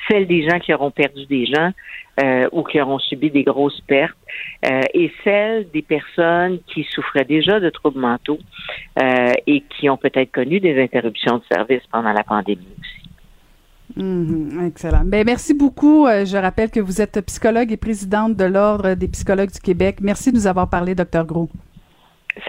[0.10, 1.72] celle des gens qui auront perdu des gens
[2.22, 4.16] euh, ou qui auront subi des grosses pertes,
[4.66, 8.40] euh, et celle des personnes qui souffraient déjà de troubles mentaux
[9.02, 12.95] euh, et qui ont peut-être connu des interruptions de service pendant la pandémie aussi.
[13.96, 15.04] Mhm, excellent.
[15.06, 16.06] Ben, merci beaucoup.
[16.06, 19.98] Euh, je rappelle que vous êtes psychologue et présidente de l'Ordre des psychologues du Québec.
[20.02, 21.50] Merci de nous avoir parlé, docteur Gros.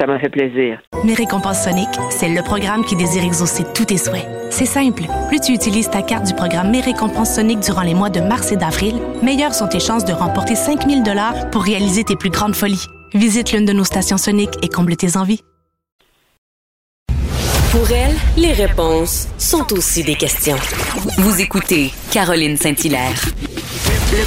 [0.01, 0.81] Ça m'a fait plaisir.
[1.05, 4.27] Mes récompenses Sonic, c'est le programme qui désire exaucer tous tes souhaits.
[4.51, 5.05] C'est simple.
[5.28, 8.51] Plus tu utilises ta carte du programme Mes récompenses Sonic durant les mois de mars
[8.51, 12.56] et d'avril, meilleures sont tes chances de remporter 5000 dollars pour réaliser tes plus grandes
[12.56, 12.86] folies.
[13.14, 15.43] Visite l'une de nos stations Sonic et comble tes envies.
[17.77, 20.57] Pour elle, les réponses sont aussi des questions.
[21.19, 23.20] Vous écoutez Caroline Saint-Hilaire.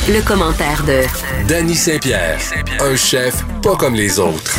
[0.07, 1.01] Le, le commentaire de
[1.47, 2.37] Danny Saint-Pierre,
[2.79, 4.55] un chef pas comme les autres.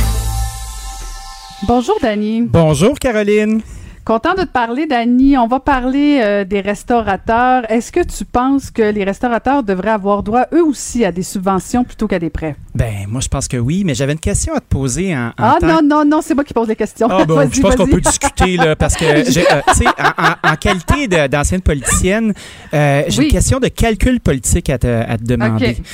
[1.68, 2.42] Bonjour, Dany.
[2.42, 3.60] Bonjour, Caroline.
[4.04, 5.36] Content de te parler, Dany.
[5.36, 7.70] On va parler euh, des restaurateurs.
[7.70, 11.84] Est-ce que tu penses que les restaurateurs devraient avoir droit, eux aussi, à des subventions
[11.84, 12.56] plutôt qu'à des prêts?
[12.74, 15.32] Ben, moi, je pense que oui, mais j'avais une question à te poser en, en
[15.38, 17.08] Ah non, non, non, c'est moi qui pose les questions.
[17.10, 19.44] Ah bon, je pense qu'on peut discuter là, parce que euh, tu sais,
[19.86, 22.32] en, en- en qualité d'ancienne politicienne,
[22.74, 23.24] euh, j'ai Oui.
[23.26, 25.76] une question de calcul politique à te, à te demander.
[25.78, 25.84] OK.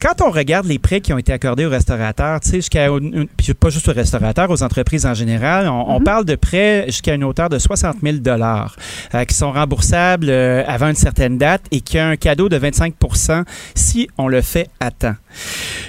[0.00, 2.88] Quand on regarde les prêts qui ont été accordés aux restaurateurs, tu sais, jusqu'à
[3.36, 6.04] puis pas juste aux restaurateurs, aux entreprises en général, on, on Mhm.
[6.04, 8.76] parle de prêts jusqu'à une hauteur de 60 000 dollars
[9.28, 13.44] qui sont remboursables euh, avant une certaine date et qui a un cadeau de 25%
[13.74, 15.14] si on le fait à temps.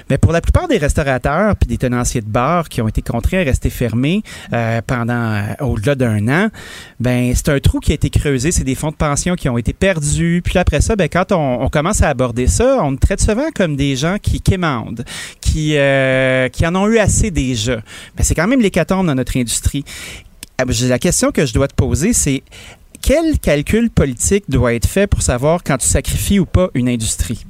[0.10, 3.40] Mais pour la plupart des restaurateurs puis des tenanciers de bars qui ont été contraints
[3.40, 4.24] à rester fermés
[4.54, 6.50] euh, pendant euh, au-delà d'un an,
[7.00, 9.58] ben c'est un trou qui a été creusé, c'est des fonds de pension qui ont
[9.58, 10.42] été perdus.
[10.44, 13.96] Puis après ça, ben quand on, commence à aborder ça, on traite souvent comme des
[13.96, 15.04] gens qui quémandent,
[15.42, 17.78] qui euh, qui en ont eu assez déjà.
[18.16, 19.84] Ben, c'est quand même l'hécatombe dans notre industrie.
[20.58, 22.44] Ah, La question que je dois te poser, c'est
[23.02, 27.46] quel calcul politique doit être fait pour savoir quand tu sacrifies ou pas une industrie?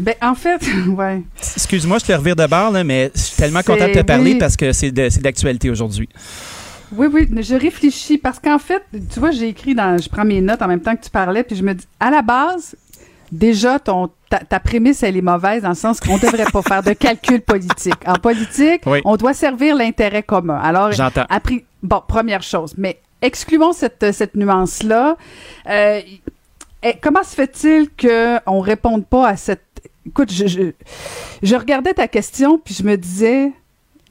[0.00, 1.22] Ben, en fait, ouais.
[1.56, 4.32] Excuse-moi, je te revire de bord, là, mais je suis tellement content de te parler
[4.32, 4.38] oui.
[4.38, 6.08] parce que c'est d'actualité aujourd'hui.
[6.92, 10.40] Oui, oui, je réfléchis parce qu'en fait, tu vois, j'ai écrit dans, je prends mes
[10.40, 12.76] notes en même temps que tu parlais, puis je me dis, à la base,
[13.32, 16.82] déjà, ton, ta, ta prémisse, elle est mauvaise dans le sens qu'on devrait pas faire
[16.82, 17.94] de calcul politique.
[18.06, 19.00] En politique, Oui.
[19.04, 20.58] on doit servir l'intérêt commun.
[20.62, 21.24] Alors, J'entends.
[21.28, 25.16] après, bon, première chose, mais excluons cette, cette nuance-là.
[25.68, 26.00] Euh,
[26.82, 29.62] eh, comment se fait-il qu'on réponde pas à cette...
[30.06, 30.60] Écoute, je, je,
[31.42, 33.52] je regardais ta question, puis je me disais,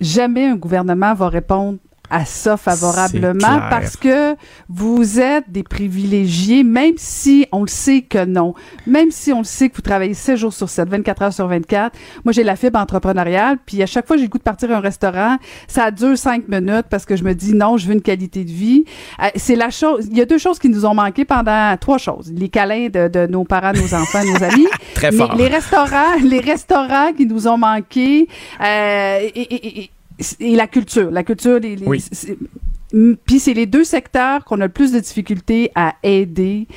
[0.01, 1.77] jamais un gouvernement va répondre
[2.09, 4.35] à ça favorablement parce que
[4.69, 8.53] vous êtes des privilégiés, même si on le sait que non.
[8.87, 11.47] Même si on le sait que vous travaillez 7 jours sur 7, 24 heures sur
[11.47, 11.97] 24.
[12.23, 14.75] Moi, j'ai la fibre entrepreneuriale, puis à chaque fois j'ai le goût de partir à
[14.75, 15.37] un restaurant,
[15.67, 18.51] ça dure 5 minutes parce que je me dis non, je veux une qualité de
[18.51, 18.85] vie.
[19.21, 20.07] Euh, c'est la chose.
[20.11, 22.31] Il y a deux choses qui nous ont manqué pendant trois choses.
[22.35, 24.67] Les câlins de, de nos parents, nos enfants, nos amis.
[24.95, 25.35] Très Mais fort.
[25.35, 28.27] Les restaurants, les restaurants qui nous ont manqué.
[28.61, 29.91] Euh, et, et- et-
[30.39, 31.11] et la culture.
[31.11, 32.03] La culture, les, les- Oui.
[32.11, 32.37] c'est-
[33.25, 36.67] Puis c'est les deux secteurs qu'on a le plus de difficultés à aider.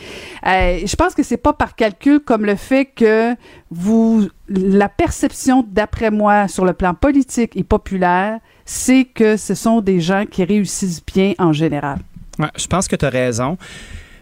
[0.46, 3.34] Euh, je pense que c'est pas par calcul comme le fait que
[3.70, 9.80] vous la perception d'après moi sur le plan politique et populaire, c'est que ce sont
[9.80, 11.98] des gens qui réussissent bien en général.
[12.38, 13.56] Ouais, je pense que tu as raison.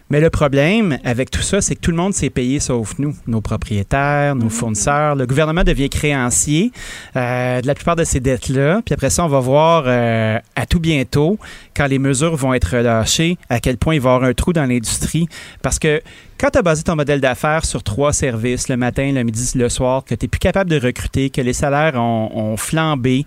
[0.09, 3.15] Mais le problème avec tout ça, c'est que tout le monde s'est payé sauf nous,
[3.27, 5.15] nos propriétaires, nos fournisseurs.
[5.15, 6.71] Le gouvernement devient créancier
[7.15, 8.81] euh, de la plupart de ces dettes-là.
[8.85, 11.37] Puis après ça, on va voir euh, à tout bientôt,
[11.75, 14.53] quand les mesures vont être relâchées, à quel point il va y avoir un trou
[14.53, 15.27] dans l'industrie.
[15.61, 16.01] Parce que
[16.39, 19.69] quand tu as basé ton modèle d'affaires sur trois services, le matin, le midi, le
[19.69, 23.25] soir, que tu n'es plus capable de recruter, que les salaires ont, flambé,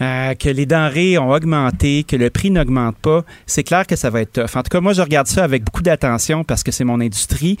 [0.00, 4.10] euh, que les denrées ont augmenté, que le prix n'augmente pas, c'est clair que ça
[4.10, 4.56] va être tough.
[4.56, 7.56] En tout cas, moi, je regarde ça avec beaucoup d'attention parce que c'est mon industrie,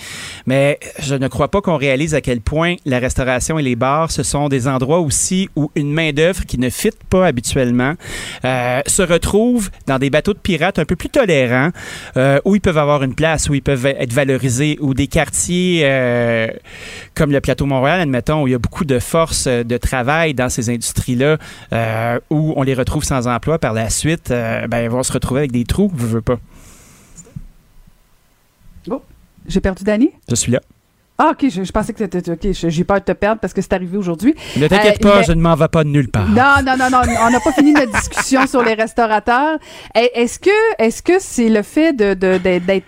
[0.46, 4.10] mais je ne crois pas qu'on réalise à quel point la restauration et les bars,
[4.10, 7.94] ce sont des endroits aussi où une main-d'œuvre qui ne fit pas habituellement
[8.44, 11.70] euh, se retrouve dans des bateaux de pirates un peu plus tolérants,
[12.16, 15.80] euh, où ils peuvent avoir une place, où ils peuvent être valorisés, ou des quartiers
[15.84, 16.48] euh,
[17.14, 20.34] comme le plateau Montréal, admettons, où il y a beaucoup de force euh, de travail
[20.34, 21.38] dans ces industries-là,
[21.72, 25.12] euh, où on les retrouve sans emploi par la suite, euh, ben, ils vont se
[25.12, 26.36] retrouver avec des trous, je veux pas.
[29.48, 30.10] J'ai perdu Dani?
[30.28, 30.60] Je suis là.
[31.18, 32.30] Ah, OK, je, je pensais que c'était...
[32.30, 34.36] OK, j'ai peur de te perdre parce que c'est arrivé aujourd'hui.
[34.56, 36.28] Ne t'inquiète Euh, pas, mais- je ne m'en vais pas de nulle part.
[36.28, 39.58] Non, non, non, non, on n'a pas fini notre discussion sur les restaurateurs.
[39.96, 42.84] Est-ce que est-ce que c'est le fait de d'être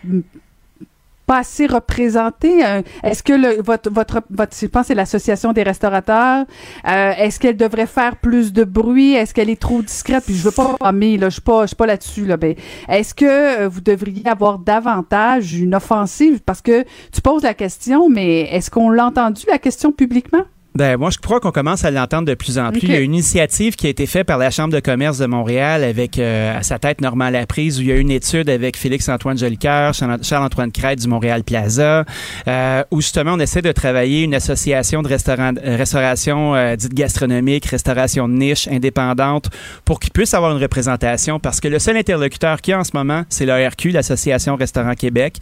[1.26, 2.64] pas assez représenté?
[2.64, 6.44] euh, Est-ce que le, votre, votre, votre, je pense c'est l'association des restaurateurs,
[6.86, 9.14] euh, est-ce qu'elle devrait faire plus de bruit?
[9.14, 10.24] Est-ce qu'elle est trop discrète?
[10.24, 12.36] Puis je veux pas blâmer, là, je suis pas, suis pas là-dessus, là.
[12.36, 12.54] Ben,
[12.88, 13.24] est-ce que
[13.62, 16.40] euh, vous devriez avoir davantage une offensive?
[16.44, 20.44] Parce que tu poses la question, mais est-ce qu'on l'a entendu, la question, publiquement?
[20.76, 22.80] Ben, moi, je crois qu'on commence à l'entendre de plus en plus.
[22.82, 25.26] Il y a une initiative qui a été faite par la Chambre de commerce de
[25.26, 28.76] Montréal avec euh, à sa tête Normand Laprise, où il y a une étude avec
[28.76, 32.04] Félix-Antoine Jolicoeur, Charles- Charles-Antoine Crête du Montréal Plaza,
[32.48, 36.92] euh, où justement on essaie de travailler une association de restaurant, euh, restauration euh, dite
[36.94, 39.50] gastronomique, restauration de niche, indépendante,
[39.84, 42.84] pour qu'ils puissent avoir une représentation, parce que le seul interlocuteur qu'il y a en
[42.84, 45.36] ce moment, c'est l'ARQ, l'Association Restaurant Québec,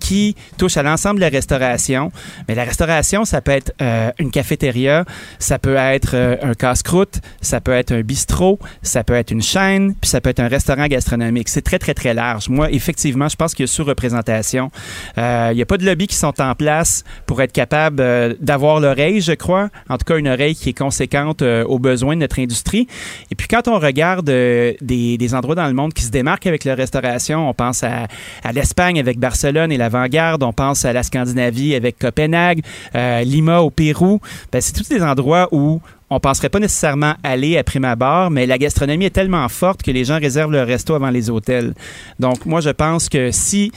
[0.00, 2.10] qui touche à l'ensemble de la restauration.
[2.48, 4.77] Mais la restauration, ça peut être euh, une cafétéria,
[5.38, 9.42] ça peut être euh, un casse-croûte, ça peut être un bistrot, ça peut être une
[9.42, 11.48] chaîne, puis ça peut être un restaurant gastronomique.
[11.48, 12.48] C'est très, très, très large.
[12.48, 14.70] Moi, effectivement, je pense qu'il y a sous-représentation.
[15.16, 18.34] Euh, il n'y a pas de lobbies qui sont en place pour être capable euh,
[18.40, 19.68] d'avoir l'oreille, je crois.
[19.88, 22.86] En tout cas, une oreille qui est conséquente aux besoins de notre industrie.
[23.30, 26.74] Et puis, quand on regarde des, endroits dans le monde qui se démarquent avec la
[26.74, 28.06] restauration, on pense à,
[28.52, 32.62] l'Espagne avec Barcelone et l'Avant-Garde, on pense à la Scandinavie avec Copenhague,
[32.94, 34.20] Lima au Pérou.
[34.52, 35.80] Ben, c'est tous des endroits où
[36.10, 39.90] on penserait pas nécessairement aller à prime abord, mais la gastronomie est tellement forte que
[39.90, 41.74] les gens réservent leur resto avant les hôtels.
[42.18, 43.72] Donc, moi, je pense que si,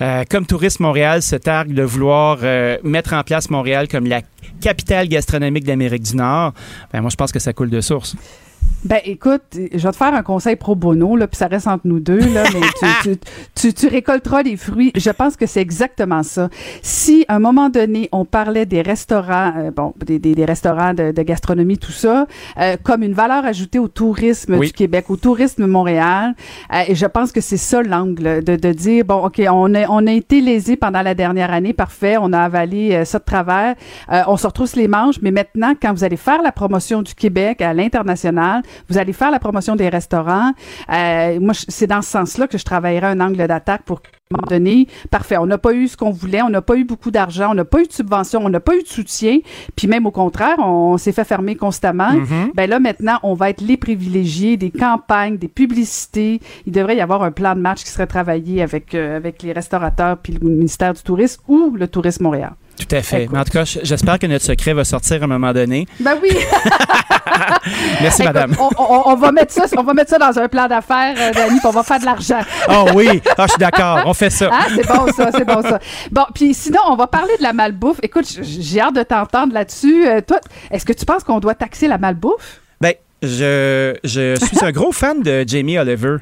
[0.00, 4.22] euh, comme Tourisme Montréal se targue de vouloir euh, mettre en place Montréal comme la
[4.60, 6.52] capitale gastronomique d'Amérique du Nord,
[6.92, 8.16] ben, moi, je pense que ça coule de source.
[8.86, 11.88] Ben écoute, je vais te faire un conseil pro bono, là, puis ça reste entre
[11.88, 12.60] nous deux, là, mais
[13.02, 13.18] tu, tu,
[13.54, 14.92] tu, tu récolteras les fruits.
[14.94, 16.48] Je pense que c'est exactement ça.
[16.82, 20.94] Si à un moment donné, on parlait des restaurants, euh, bon, des, des, des restaurants
[20.94, 22.26] de, de gastronomie, tout ça,
[22.60, 24.68] euh, comme une valeur ajoutée au tourisme Oui.
[24.68, 26.34] du Québec, au tourisme Montréal,
[26.72, 29.88] euh, et je pense que c'est ça l'angle, de, de dire, bon, OK, on a,
[29.88, 33.24] on a été lésé pendant la dernière année, parfait, on a avalé euh, ça de
[33.24, 33.74] travers,
[34.12, 37.16] euh, on se retrousse les manches, mais maintenant, quand vous allez faire la promotion du
[37.16, 40.52] Québec à l'international, vous allez faire la promotion des restaurants.
[40.92, 44.36] Euh, moi, c'est dans ce sens-là que je travaillerai un angle d'attaque pour qu'à un
[44.36, 47.10] moment donné, parfait, on n'a pas eu ce qu'on voulait, on n'a pas eu beaucoup
[47.10, 49.38] d'argent, on n'a pas eu de subvention, on n'a pas eu de soutien,
[49.76, 52.12] puis même au contraire, on, s'est fait fermer constamment.
[52.12, 52.52] Mhm.
[52.54, 56.40] Ben là, maintenant, on va être les privilégiés des campagnes, des publicités.
[56.66, 59.52] Il devrait y avoir un plan de match qui serait travaillé avec, euh, avec les
[59.52, 62.52] restaurateurs puis le ministère du Tourisme ou le Tourisme Montréal.
[62.78, 63.28] Tout à fait.
[63.32, 65.86] Mais en tout cas, j'espère que notre secret va sortir à un moment donné.
[66.00, 66.30] Ben oui.
[68.00, 68.56] Merci, Écoute, madame.
[68.58, 71.32] On, on- on va mettre ça, on va mettre ça dans un plan d'affaires, euh,
[71.32, 72.40] Dani, puis on va faire de l'argent.
[72.68, 74.00] Oh oui, Ah, je suis d'accord.
[74.06, 74.50] On fait ça.
[74.52, 75.78] Ah, c'est bon ça, c'est bon ça.
[76.10, 77.98] Bon, puis sinon, on va parler de la malbouffe.
[78.02, 80.06] Écoute, j'ai hâte de t'entendre là-dessus.
[80.06, 80.38] Euh, toi,
[80.70, 82.60] est-ce que tu penses qu'on doit taxer la malbouffe?
[82.80, 86.16] Ben, je, suis un gros fan de Jamie Oliver.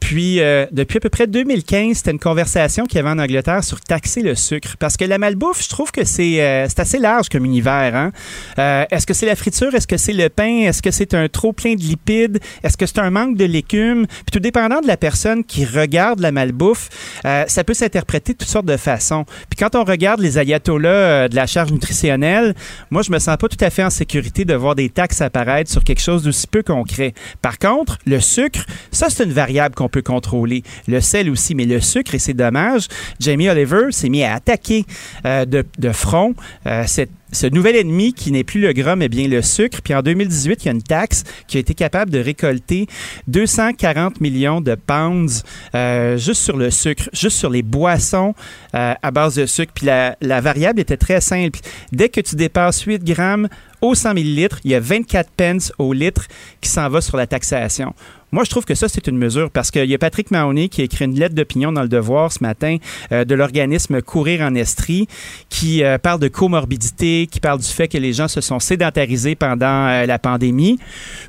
[0.00, 3.62] Puis, euh, depuis à peu près 2015, c'était une conversation qu'il y avait en Angleterre
[3.62, 4.76] sur taxer le sucre.
[4.78, 7.94] Parce que la malbouffe, je trouve que c'est euh, assez large comme univers.
[7.94, 8.12] Hein?
[8.58, 9.74] Euh, Est-ce que c'est la friture?
[9.74, 10.62] Est-ce que c'est le pain?
[10.62, 12.40] Est-ce que c'est un trop plein de lipides?
[12.64, 14.06] Est-ce que c'est un manque de légumes?
[14.06, 16.88] Puis, tout dépendant de la personne qui regarde la malbouffe,
[17.24, 19.24] euh, ça peut s'interpréter de toutes sortes de façons.
[19.48, 22.54] Puis, quand on regarde les ayatollahs de la charge nutritionnelle,
[22.90, 25.70] moi, je me sens pas tout à fait en sécurité de voir des taxes apparaître
[25.70, 27.14] sur quelque chose peu concret.
[27.40, 30.62] Par contre, le sucre, ça, c'est une variable qu'on peut contrôler.
[30.88, 32.88] Le sel aussi, mais le sucre, et c'est dommage,
[33.20, 34.84] Jamie Oliver s'est mis à attaquer
[35.24, 36.34] euh, de, de front
[36.66, 39.80] euh, cette ce nouvel ennemi qui n'est plus le gras, mais bien le sucre.
[39.82, 42.86] Puis en 2018, il y a une taxe qui a été capable de récolter
[43.26, 45.42] 240 millions de pounds
[45.74, 48.34] euh, juste sur le sucre, juste sur les boissons
[48.74, 49.72] euh, à base de sucre.
[49.74, 51.58] Puis la, variable était très simple.
[51.90, 53.48] Dès que tu dépasses 8 grammes
[53.80, 56.26] au 100 millilitres, il y a 24 pence au litre
[56.60, 57.94] qui s'en va sur la taxation.
[58.32, 60.80] Moi, je trouve que ça, c'est une mesure parce qu'il y a Patrick Mahoney qui
[60.80, 62.78] a écrit une lettre d'opinion dans le Devoir ce matin
[63.12, 65.06] euh, de l'organisme Courir en Estrie
[65.48, 69.34] qui euh, parle de comorbidité, qui parle du fait que les gens se sont sédentarisés
[69.34, 70.78] pendant euh, la pandémie.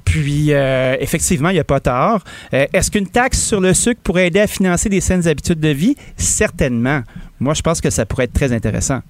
[0.06, 1.80] Puis, effectivement, il n'y a pas.
[2.54, 5.70] Euh, Est-ce qu'une taxe sur le sucre pourrait aider à financer des saines habitudes de
[5.70, 5.96] vie?
[6.18, 7.02] Certainement.
[7.40, 9.02] Moi, je pense que ça pourrait être très intéressant.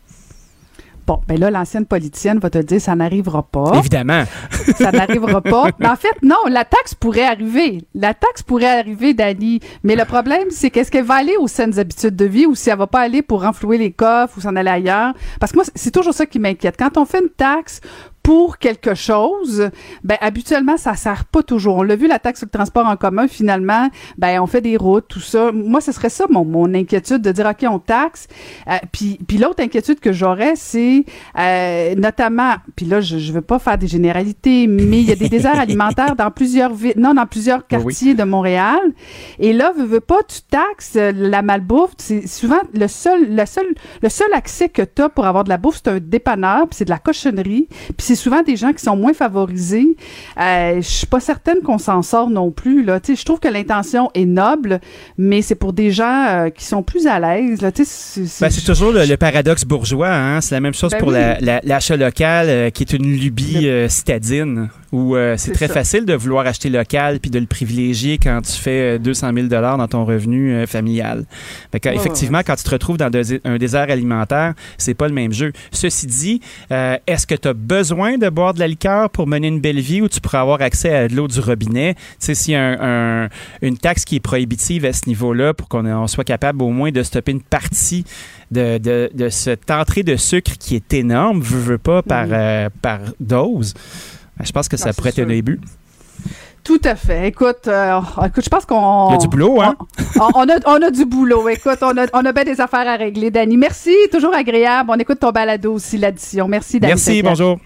[1.05, 3.73] Bon, ben là, l'ancienne politicienne va te dire ça n'arrivera pas.
[3.75, 4.23] Évidemment.
[4.77, 5.67] ça n'arrivera pas.
[5.80, 7.84] Mais en fait, non, la taxe pourrait arriver.
[7.93, 9.59] La taxe pourrait arriver, Dani.
[9.84, 12.69] Mais le problème, c'est qu'est-ce qu'elle va aller aux saines habitudes de vie ou si
[12.69, 15.13] elle va pas aller pour renflouer les coffres ou s'en aller ailleurs?
[15.39, 16.75] Parce que moi, c'est toujours ça qui m'inquiète.
[16.77, 17.81] Quand on fait une taxe
[18.23, 19.69] pour quelque chose,
[20.05, 21.75] ben habituellement ça sert pas toujours.
[21.77, 24.77] On l'a vu la taxe sur le transport en commun finalement, ben on fait des
[24.77, 25.51] routes, tout ça.
[25.51, 28.27] Moi ce serait ça mon, mon inquiétude de dire OK, on taxe.
[28.67, 31.03] Euh, puis puis l'autre inquiétude que j'aurais c'est
[31.37, 35.15] euh, notamment puis là je je veux pas faire des généralités, mais il y a
[35.15, 38.79] des déserts alimentaires dans plusieurs villes, non dans plusieurs quartiers de Montréal
[39.39, 43.45] et là veux, veux pas tu taxes euh, la malbouffe, c'est souvent le seul le
[43.45, 43.65] seul
[44.01, 46.77] le seul accès que tu as pour avoir de la bouffe, c'est un dépanneur, puis
[46.77, 47.67] c'est de la cochonnerie,
[47.97, 49.95] puis c'est souvent des gens qui sont moins favorisés.
[50.40, 52.99] Euh, je suis pas certaine qu'on s'en sort non plus là.
[52.99, 54.80] Tu sais, je trouve que l'intention est noble,
[55.18, 57.61] mais c'est pour des gens euh, qui sont plus à l'aise.
[57.61, 60.10] Là, tu sais, c'est- c'est- Ben, c'est toujours le, le paradoxe bourgeois.
[60.14, 60.41] Hein?
[60.41, 61.15] C'est la même chose Ben pour oui.
[61.15, 65.68] la- la- l'achat local, euh, qui est une lubie euh, citadine, où euh, c'est très
[65.68, 65.74] ça.
[65.74, 69.48] facile de vouloir acheter local puis de le privilégier quand tu fais euh, 200 000
[69.48, 71.26] dans ton revenu euh, familial.
[71.72, 73.10] Fait que, Ouais, effectivement, quand tu te retrouves dans
[73.44, 75.52] un désert alimentaire, c'est pas le même jeu.
[75.72, 76.41] Ceci dit,
[76.72, 79.80] euh, est-ce que tu as besoin de boire de la liqueur pour mener une belle
[79.82, 81.95] vie ou tu pourrais avoir accès à de l'eau du robinet?
[81.95, 83.30] Tu sais, s'il y a un- un-
[83.61, 86.91] une taxe qui est prohibitive à ce niveau-là pour qu'on on soit capable au moins
[86.91, 88.06] de stopper une partie
[88.52, 92.70] de, de, de cette entrée de sucre qui est énorme, veut, veut pas, par, euh,
[92.84, 93.74] par dose,
[94.38, 95.60] ben, je pense que ça pourrait être un début.
[96.64, 97.27] Tout à fait.
[97.27, 99.10] Écoute, euh, écoute, je pense qu'on.
[99.10, 99.76] Il y a du boulot, hein?
[100.19, 101.49] On, on a, on a du boulot.
[101.49, 103.57] Écoute, on a, on a bien des affaires à régler, Dani.
[103.57, 104.89] Merci, toujours agréable.
[104.93, 106.47] On écoute ton balado aussi, l'addition.
[106.47, 106.93] Merci, Dani.
[106.93, 107.60] Merci, bonjour.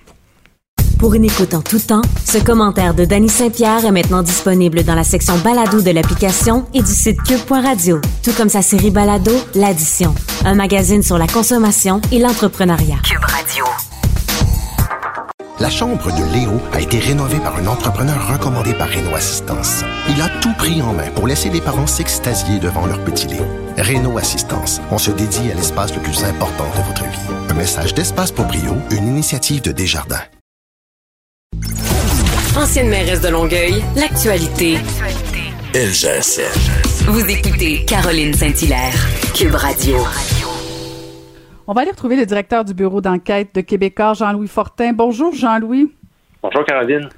[0.98, 4.96] Pour une écoute en tout temps, ce commentaire de Danny Saint-Pierre est maintenant disponible dans
[4.96, 10.16] la section balado de l'application et du site cube.radio, tout comme sa série balado L'Addition,
[10.44, 12.98] un magazine sur la consommation et l'entrepreneuriat.
[13.04, 13.66] Cube Radio.
[15.60, 19.84] La chambre de Léo a été rénovée par un entrepreneur recommandé par Renault Assistance.
[20.08, 23.44] Il a tout pris en main pour laisser les parents s'extasier devant leur petit Léo.
[23.76, 27.34] Renault Assistance, on se dédie à l'espace le plus important de votre vie.
[27.50, 30.24] Un message d'Espace pour Brio, une initiative de Desjardins.
[32.56, 34.78] Ancienne mairesse de Longueuil, l'actualité.
[35.74, 37.08] LGSN.
[37.08, 39.98] Vous écoutez Caroline Saint-Hilaire, Cube Radio.
[41.68, 44.94] On va aller retrouver le directeur du bureau d'enquête de Québécois, Jean-Louis Fortin.
[44.94, 45.92] Bonjour, Jean-Louis.
[46.42, 47.10] Bonjour Caroline.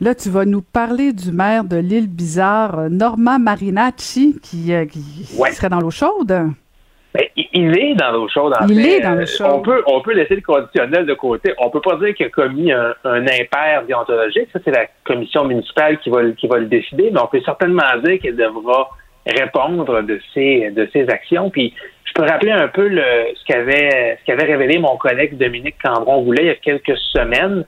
[0.00, 5.00] Là, tu vas nous parler du maire de l'île Bizarre, Norman Marinacci, qui, euh, qui
[5.38, 5.50] Ouais.
[5.50, 6.28] serait dans l'eau chaude.
[6.28, 8.52] Ben, il- est dans l'eau chaude.
[8.60, 8.98] en Il fait.
[8.98, 9.50] est dans l'eau chaude.
[9.52, 11.52] On peut, on peut laisser le conditionnel de côté.
[11.58, 14.48] On peut pas dire qu'il a commis un, un impair déontologique.
[14.52, 17.10] Ça, c'est la commission municipale qui va, le- qui va le décider.
[17.12, 18.90] Mais on peut certainement dire qu'il devra
[19.26, 21.50] répondre de ses, de ses actions.
[21.50, 21.74] Puis,
[22.18, 23.02] peux rappeler un peu le,
[23.36, 27.64] ce qu'avait, révélé mon collègue Dominique Cambron-Goulet il y a quelques semaines.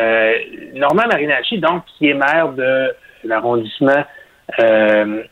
[0.00, 0.32] Euh,
[0.74, 2.94] Normand Marinacci, donc, qui est maire de
[3.24, 4.02] l'arrondissement
[4.60, 5.22] euh,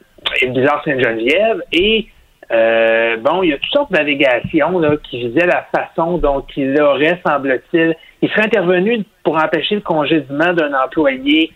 [0.47, 2.09] Bizarre Sainte-Geneviève et
[2.51, 7.20] Euh, bon, il y a toutes sortes d'allégations qui visaient la façon dont il aurait,
[7.27, 11.53] semble-t-il, il serait intervenu pour empêcher le congédiement d'un employé.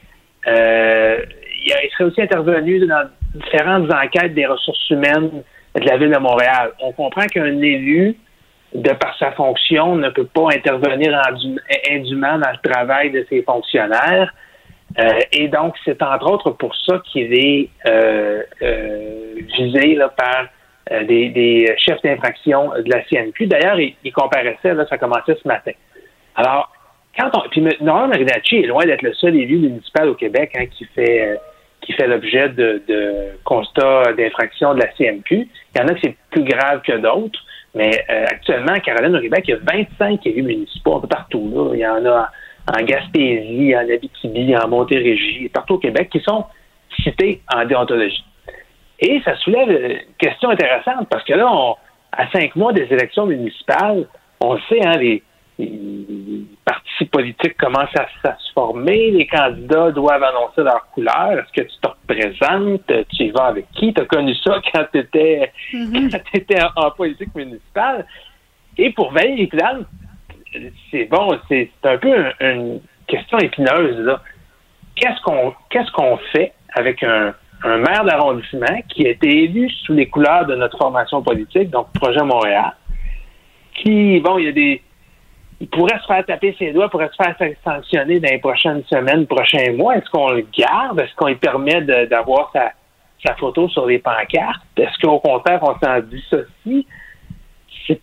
[0.46, 1.16] Euh,
[1.64, 5.42] il serait aussi intervenu dans différentes enquêtes des ressources humaines
[5.74, 6.72] de la ville de Montréal.
[6.80, 8.16] On comprend qu'un élu,
[8.74, 11.20] de par sa fonction, ne peut pas intervenir
[11.90, 14.32] indûment dans le travail de ses fonctionnaires.
[14.98, 20.48] Euh, et donc, c'est entre autres pour ça qu'il est euh, euh, visé là, par
[20.90, 23.46] des, chefs d'infraction de la CNQ.
[23.46, 25.72] D'ailleurs, il, comparaissait, là, ça commençait ce matin.
[26.34, 26.70] Alors,
[27.18, 27.48] quand on.
[27.48, 31.38] Puis Norman Marinacci est loin d'être le seul élu municipal au Québec hein, qui fait
[31.82, 35.48] qui fait l'objet de, de constats d'infraction de la CMQ.
[35.74, 37.40] Il y en a qui c'est plus grave que d'autres,
[37.74, 39.58] mais actuellement, Caroline, au Québec, il y a
[39.98, 41.50] 25 élus municipaux un peu partout.
[41.54, 41.70] Là.
[41.74, 42.30] Il y en a
[42.68, 46.44] en Gaspésie, en Abitibi, en Montérégie, partout au Québec, qui sont
[47.02, 48.24] cités en déontologie.
[49.00, 51.50] Et ça soulève une question intéressante parce que là,
[52.12, 54.06] à cinq mois des élections municipales,
[54.40, 55.22] on sait, hein, les,
[56.64, 61.32] partis politiques commencent à, se former, les candidats doivent annoncer leur couleur.
[61.32, 62.92] Est-ce que tu te représentes?
[63.14, 63.92] Tu y vas avec qui?
[63.92, 66.70] Tu as connu ça quand tu étais, mm-hmm.
[66.76, 68.06] en, politique municipale?
[68.78, 69.86] Et pour Valérie Plante,
[70.90, 74.20] c'est bon, c'est un peu une question épineuse là.
[74.94, 77.34] Qu'est-ce qu'on qu'est-ce qu'on fait avec un,
[77.64, 82.24] maire d'arrondissement qui a été élu sous les couleurs de notre formation politique, donc Projet
[82.24, 82.72] Montréal,
[83.74, 84.82] qui bon, il y a des
[85.62, 89.28] il pourrait se faire taper ses doigts, pourrait se faire sanctionner dans les prochaines semaines,
[89.28, 89.96] prochains mois.
[89.96, 91.00] Est-ce qu'on le garde?
[91.00, 92.72] Est-ce qu'on lui permet d'avoir sa,
[93.36, 94.60] photo sur les pancartes?
[94.76, 96.84] Est-ce qu'au contraire, on s'en dissocie?
[97.86, 98.00] C'est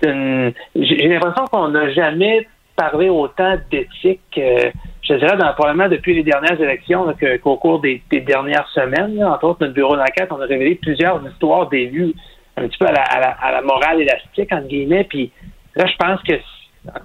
[0.00, 2.46] j'ai l'impression qu'on n'a jamais
[2.76, 4.70] parlé autant d'éthique, euh,
[5.02, 9.20] je dirais, dans, probablement depuis les dernières élections, qu'au cours des, dernières semaines.
[9.24, 12.14] entre autres, notre bureau d'enquête, on a révélé plusieurs histoires d'élus
[12.56, 15.02] un petit peu à la, à la, morale élastique, entre guillemets.
[15.02, 15.32] Puis
[15.74, 16.34] là, je pense que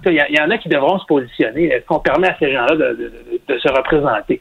[0.06, 1.66] il y, en a qui devront se positionner.
[1.66, 4.40] Est-ce qu'on permet à ces gens-là de se représenter?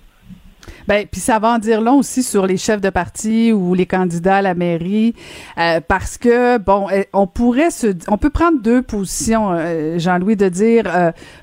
[0.88, 3.86] Ben, puis ça va en dire long aussi sur les chefs de parti ou les
[3.86, 5.14] candidats à la mairie,
[5.58, 10.36] euh, parce que bon, euh, on pourrait se, on peut prendre deux positions, euh, Jean-Louis,
[10.36, 10.84] de dire,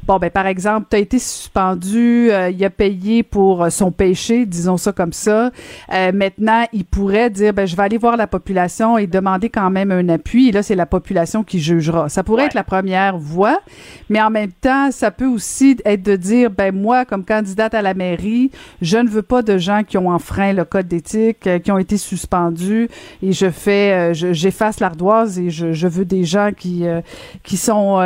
[0.05, 4.77] bon, ben par exemple, tu as été suspendu, il a payé pour son péché, disons
[4.77, 5.51] ça comme ça.
[5.91, 9.91] maintenant, il pourrait dire, ben je vais aller voir la population et demander quand même
[9.91, 10.49] un appui.
[10.49, 12.09] Et là, c'est la population qui jugera.
[12.09, 13.61] Ça pourrait être la première voie,
[14.09, 17.83] mais en même temps, ça peut aussi être de dire, ben moi, comme candidate à
[17.83, 18.51] la mairie,
[18.83, 21.79] je ne veux pas de gens qui ont enfreint le code d'éthique, euh, qui ont
[21.79, 22.89] été suspendus,
[23.23, 27.01] et je fais, euh, j'efface l'ardoise et je, veux des gens qui euh,
[27.45, 28.01] qui sont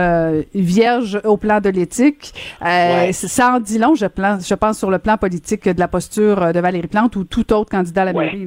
[0.54, 2.32] vierges au plan de l'éthique.
[2.60, 6.60] Ça en dit long, je, je pense, sur le plan politique de la posture de
[6.60, 8.46] Valérie Plante ou tout autre candidat à la mairie.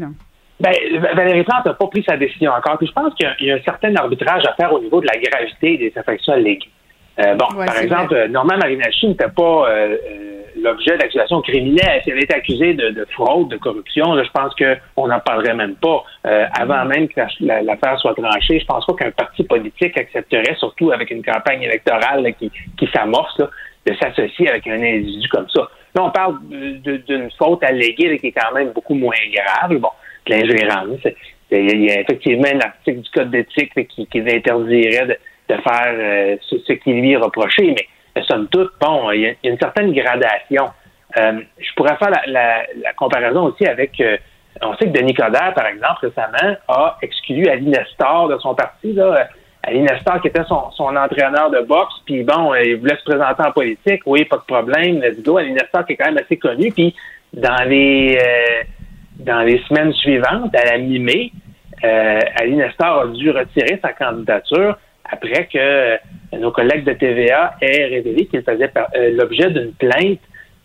[0.59, 0.73] Ben,
[1.15, 2.77] Valérie Plante n'a pas pris sa décision encore.
[2.77, 5.17] Puis je pense qu'il y, a un certain arbitrage à faire au niveau de la
[5.19, 6.69] gravité des infractions alléguées.
[7.17, 9.67] Bon, par exemple, Norman Marinachi n'était pas
[10.61, 12.01] l'objet d'accusations criminelles.
[12.03, 15.75] Si elle est accusée de, fraude, de corruption, là, je pense qu'on n'en parlerait même
[15.75, 16.03] pas.
[16.25, 20.91] Euh, avant même que l'affaire soit tranchée, je pense pas qu'un parti politique accepterait, surtout
[20.91, 23.41] avec une campagne électorale qui, qui s'amorce,
[23.85, 25.61] de s'associer avec un individu comme ça.
[25.95, 29.77] Là, on parle d'une faute alléguée qui est quand même beaucoup moins grave.
[29.77, 29.89] Bon,
[30.27, 30.99] l'ingérence.
[31.49, 35.17] Il y a effectivement un article du Code d'éthique qui, qui interdirait de,
[35.55, 37.87] faire euh, ce, qui lui est reproché, mais
[38.23, 40.69] somme toute, bon, il y, a une certaine gradation.
[41.17, 42.63] Euh, je pourrais faire la,
[42.95, 44.17] comparaison aussi avec, euh,
[44.61, 48.93] on sait que Denis Coderre, par exemple, récemment, a exclu Ali Nestor de son parti.
[48.93, 49.27] Là.
[49.63, 53.51] Ali Nestor, qui était son, entraîneur de boxe, puis bon, il voulait se présenter en
[53.51, 54.01] politique.
[54.05, 55.01] Oui, pas de problème.
[55.01, 55.37] Let's go.
[55.37, 56.71] Ali Nestor, qui est quand même assez connu.
[56.71, 56.95] Puis
[57.33, 58.63] dans les euh,
[59.19, 61.31] dans les semaines suivantes, à la mi-mai,
[61.83, 64.77] Ali Nestor a dû retirer sa candidature
[65.09, 65.97] après que
[66.37, 70.19] nos collègues de TVA aient révélé qu'il faisait euh, l'objet d'une plainte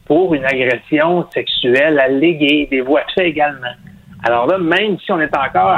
[0.06, 3.74] pour une agression sexuelle alléguée, des voies de fait également.
[4.24, 5.76] Alors là, même si on est encore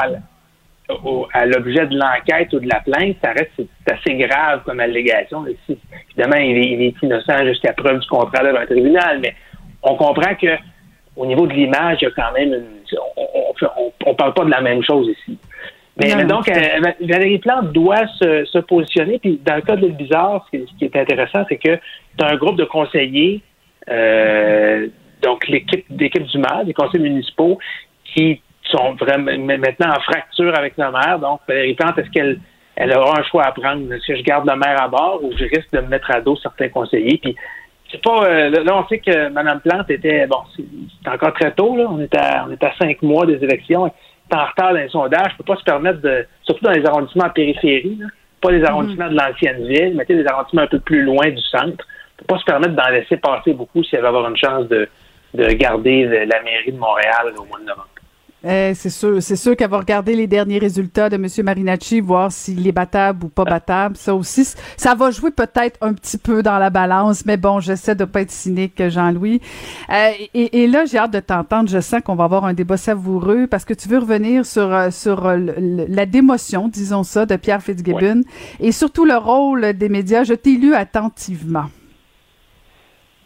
[1.32, 5.44] à, l'objet de l'enquête ou de la plainte, ça reste assez grave comme allégation.
[5.46, 9.34] évidemment, il est, innocent jusqu'à preuve du contraire devant un tribunal, mais
[9.82, 10.56] on comprend que
[11.16, 14.50] au niveau de l'image, il y a quand même une, on, on, parle pas de
[14.50, 15.38] la même chose ici.
[15.96, 19.18] Mais, donc, euh, Valérie Plante doit se, positionner.
[19.18, 22.36] Puis dans le cas de Bizarre, ce qui, est intéressant, c'est que tu as un
[22.36, 23.42] groupe de conseillers,
[23.88, 24.88] euh,
[25.22, 27.58] donc l'équipe d'équipe du maire, des conseils municipaux,
[28.04, 31.18] qui sont vraiment maintenant en fracture avec le maire.
[31.20, 32.40] Donc, Valérie Plante, est-ce qu'elle
[32.76, 33.92] elle aura un choix à prendre?
[33.92, 36.20] Est-ce que je garde le maire à bord ou je risque de me mettre à
[36.20, 37.18] dos certains conseillers?
[37.18, 37.36] Puis
[37.92, 41.76] c'est pas euh, là on sait que Mme Plante était bon c'est encore très tôt
[41.76, 43.92] là on est à on est à cinq mois des élections
[44.32, 47.26] en retard dans les sondages, ne peut pas se permettre de, surtout dans les arrondissements
[47.26, 48.06] en périphérie, là,
[48.40, 51.66] pas les arrondissements de l'ancienne ville, sais, les arrondissements un peu plus loin du centre,
[51.66, 54.68] ne peut pas se permettre d'en laisser passer beaucoup si elle va avoir une chance
[54.68, 54.88] de,
[55.34, 57.88] de garder la mairie de Montréal au mois de novembre.
[58.46, 61.26] Eh, c'est sûr, c'est sûr qu'elle va regarder les derniers résultats de M.
[61.42, 63.96] Marinacci, voir s'il est battable ou pas battable.
[63.96, 64.46] Ça aussi,
[64.76, 68.20] ça va jouer peut-être un petit peu dans la balance, mais bon, j'essaie de pas
[68.20, 69.40] être cynique, Jean-Louis.
[69.90, 71.70] Euh, et, et là, j'ai hâte de t'entendre.
[71.70, 74.90] Je sens qu'on va avoir un débat savoureux parce que tu veux revenir sur euh,
[74.90, 75.38] sur euh,
[75.88, 78.22] la démotion, disons ça, de Pierre Fitzgibbon
[78.60, 80.24] et surtout le rôle des médias.
[80.24, 81.66] Je t'ai lu attentivement.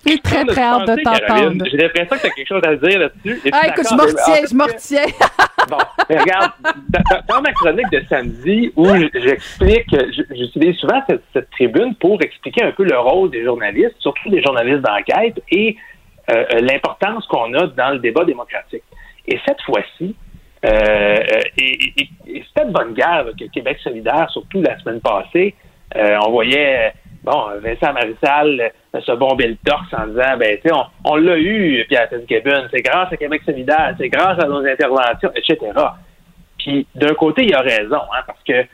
[0.09, 1.65] J'ai très, très hâte de t'entendre.
[1.71, 3.41] J'ai l'impression que tu as quelque chose à dire là-dessus.
[3.53, 3.97] Ah, écoute, je d'accord?
[3.97, 5.07] me retiens, En fait, je me retiens.
[5.69, 5.77] Bon,
[6.09, 6.53] mais regarde,
[6.89, 9.95] dans, dans ma chronique de samedi, où j'explique,
[10.31, 14.41] j'utilise souvent cette, cette tribune pour expliquer un peu le rôle des journalistes, surtout des
[14.43, 15.77] journalistes d'enquête, et
[16.31, 18.83] euh, euh, l'importance qu'on a dans le débat démocratique.
[19.27, 20.17] Et cette fois-ci,
[20.65, 21.17] euh,
[21.59, 25.55] et, et- et c'était de bonne guerre que Québec solidaire, surtout la semaine passée,
[25.97, 30.74] euh, on voyait bon Vincent Marissal se bomber le torse en disant ben tu sais
[31.05, 35.31] on, l'a eu Pierre Fitzgibbon, c'est grâce à Québec solidaire, c'est grâce à nos interventions,
[35.35, 35.59] etc.
[36.59, 38.65] Puis d'un côté il a raison hein, parce que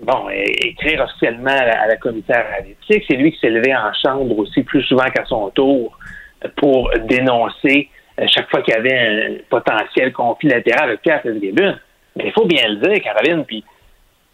[0.00, 4.38] bon écrire officiellement à la, commissaire à l'éthique, c'est lui qui s'est levé en chambre
[4.38, 5.98] aussi plus souvent qu'à son tour
[6.44, 7.88] euh, pour dénoncer
[8.20, 11.76] euh, chaque fois qu'il y avait un potentiel conflit latéral avec Pierre Fitzgibbon.
[12.16, 13.64] Mais il faut bien le dire, Caroline, puis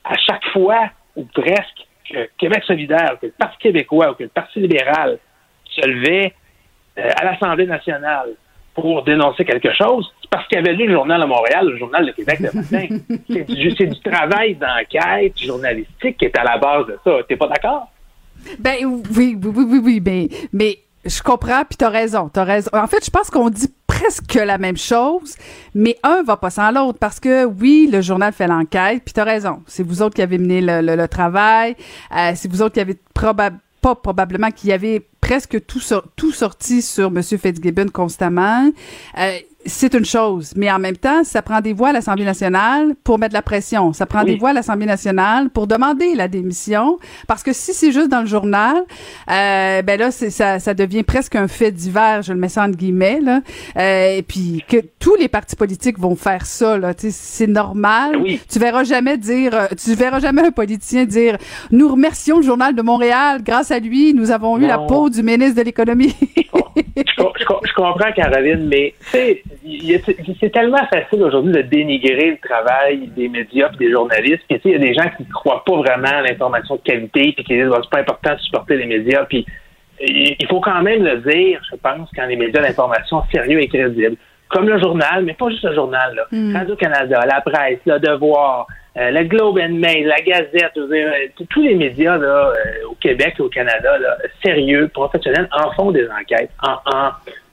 [0.04, 4.28] à chaque fois, ou presque, que Québec solidaire, que le Parti québécois ou que le
[4.28, 5.18] Parti libéral
[5.80, 6.32] se levait
[6.98, 8.30] euh, à l'Assemblée nationale
[8.74, 12.06] pour dénoncer quelque chose, c'est parce qu'il avait lu le journal de Montréal, le journal
[12.06, 12.86] de Québec le matin.
[13.76, 17.10] c'est du, travail d'enquête journalistique qui est à la base de ça.
[17.28, 17.88] T'es pas d'accord?
[18.58, 22.70] Ben oui, oui, oui, oui, oui, mais, mais je comprends, puis t'as raison, t'as raison.
[22.72, 25.34] En fait, je pense qu'on dit presque la même chose,
[25.74, 29.24] mais un va pas sans l'autre, parce que oui, le journal fait l'enquête, puis t'as
[29.24, 29.62] raison.
[29.66, 31.74] C'est vous autres qui avez mené le, le- le travail,
[32.16, 35.80] euh, c'est vous autres qui avez probable pas probablement qui avez presque tout,
[36.16, 37.22] tout sorti sur M.
[37.22, 38.70] Fitzgibbon constamment.
[39.18, 42.94] Euh, c'est une chose, mais en même temps, ça prend des voix à l'Assemblée nationale
[43.04, 43.92] pour mettre la pression.
[43.92, 44.32] Ça prend Oui.
[44.32, 48.20] des voix à l'Assemblée nationale pour demander la démission, parce que si c'est juste dans
[48.20, 48.76] le journal,
[49.30, 52.64] euh, ben là, c'est, ça, ça devient presque un fait divers, je le mets ça
[52.64, 53.40] entre guillemets, là.
[53.76, 58.16] Euh, et puis que tous les partis politiques vont faire ça, là, c'est normal.
[58.50, 61.36] Tu verras jamais dire, euh, tu verras jamais un politicien dire,
[61.70, 65.22] nous remercions le journal de Montréal, grâce à lui, nous avons eu la peau du
[65.22, 66.14] ministre de l'économie.
[66.96, 69.42] je, je co- je comprends, Caroline, mais tu sais,
[70.40, 74.42] c'est tellement facile aujourd'hui de dénigrer le travail des médias et des journalistes.
[74.48, 76.76] Puis tu sais, il y a des gens qui ne croient pas vraiment à l'information
[76.76, 79.24] de qualité, puis qui disent que c'est pas important de supporter les médias.
[79.26, 79.44] Puis
[80.00, 84.16] il faut quand même le dire, je pense, quand les médias d'information sérieux et crédibles,
[84.48, 86.24] comme le journal, mais pas juste le journal, là.
[86.32, 86.56] Mm.
[86.56, 88.66] Radio-Canada, La Presse, Le Devoir,
[88.96, 92.16] euh, le Globe and Mail, la Gazette, je veux dire, euh, tous- tous les médias
[92.16, 96.72] là, euh, au Québec et au Canada, là, sérieux, professionnels, en font des enquêtes, en,
[96.92, 97.10] en,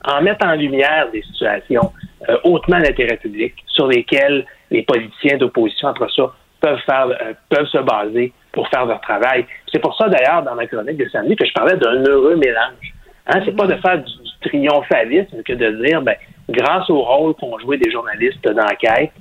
[0.07, 1.91] en mettent en lumière des situations
[2.29, 7.67] euh, hautement d'intérêt public sur lesquelles les politiciens d'opposition, entre ça, peuvent faire euh, peuvent
[7.67, 9.45] se baser pour faire leur travail.
[9.71, 12.93] C'est pour ça, d'ailleurs, dans ma chronique de samedi, que je parlais d'un heureux mélange.
[13.27, 16.15] Hein, c'est pas de faire du, du triomphalisme que de dire, ben,
[16.49, 19.11] grâce au rôle qu'ont joué des journalistes d'enquête,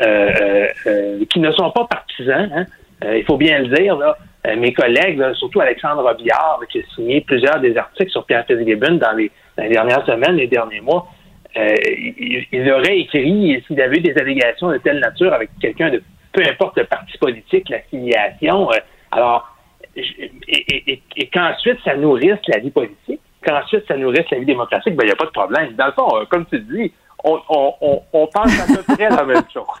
[0.00, 2.66] euh, qui ne sont pas partisans, hein,
[3.14, 3.98] il faut bien le dire,
[4.56, 6.30] mes collègues, surtout Alexandre là, qui
[6.78, 10.46] a signé plusieurs des articles sur Pierre Fitzgibbon dans les, dans les dernières semaines, les
[10.46, 11.06] derniers mois,
[11.56, 11.74] euh,
[12.52, 16.02] il, aurait écrit, s'il avait eu des allégations de telle nature avec quelqu'un de
[16.32, 18.76] peu importe le parti politique, l'affiliation, euh,
[19.12, 19.56] alors,
[19.96, 25.04] et- et qu'ensuite ça nourrisse la vie politique, qu'ensuite ça nourrisse la vie démocratique, ben
[25.04, 25.72] il n'y a pas de problème.
[25.74, 26.92] Dans le fond, euh, comme tu dis,
[27.24, 29.64] on, on, on, pense à peu près la même chose.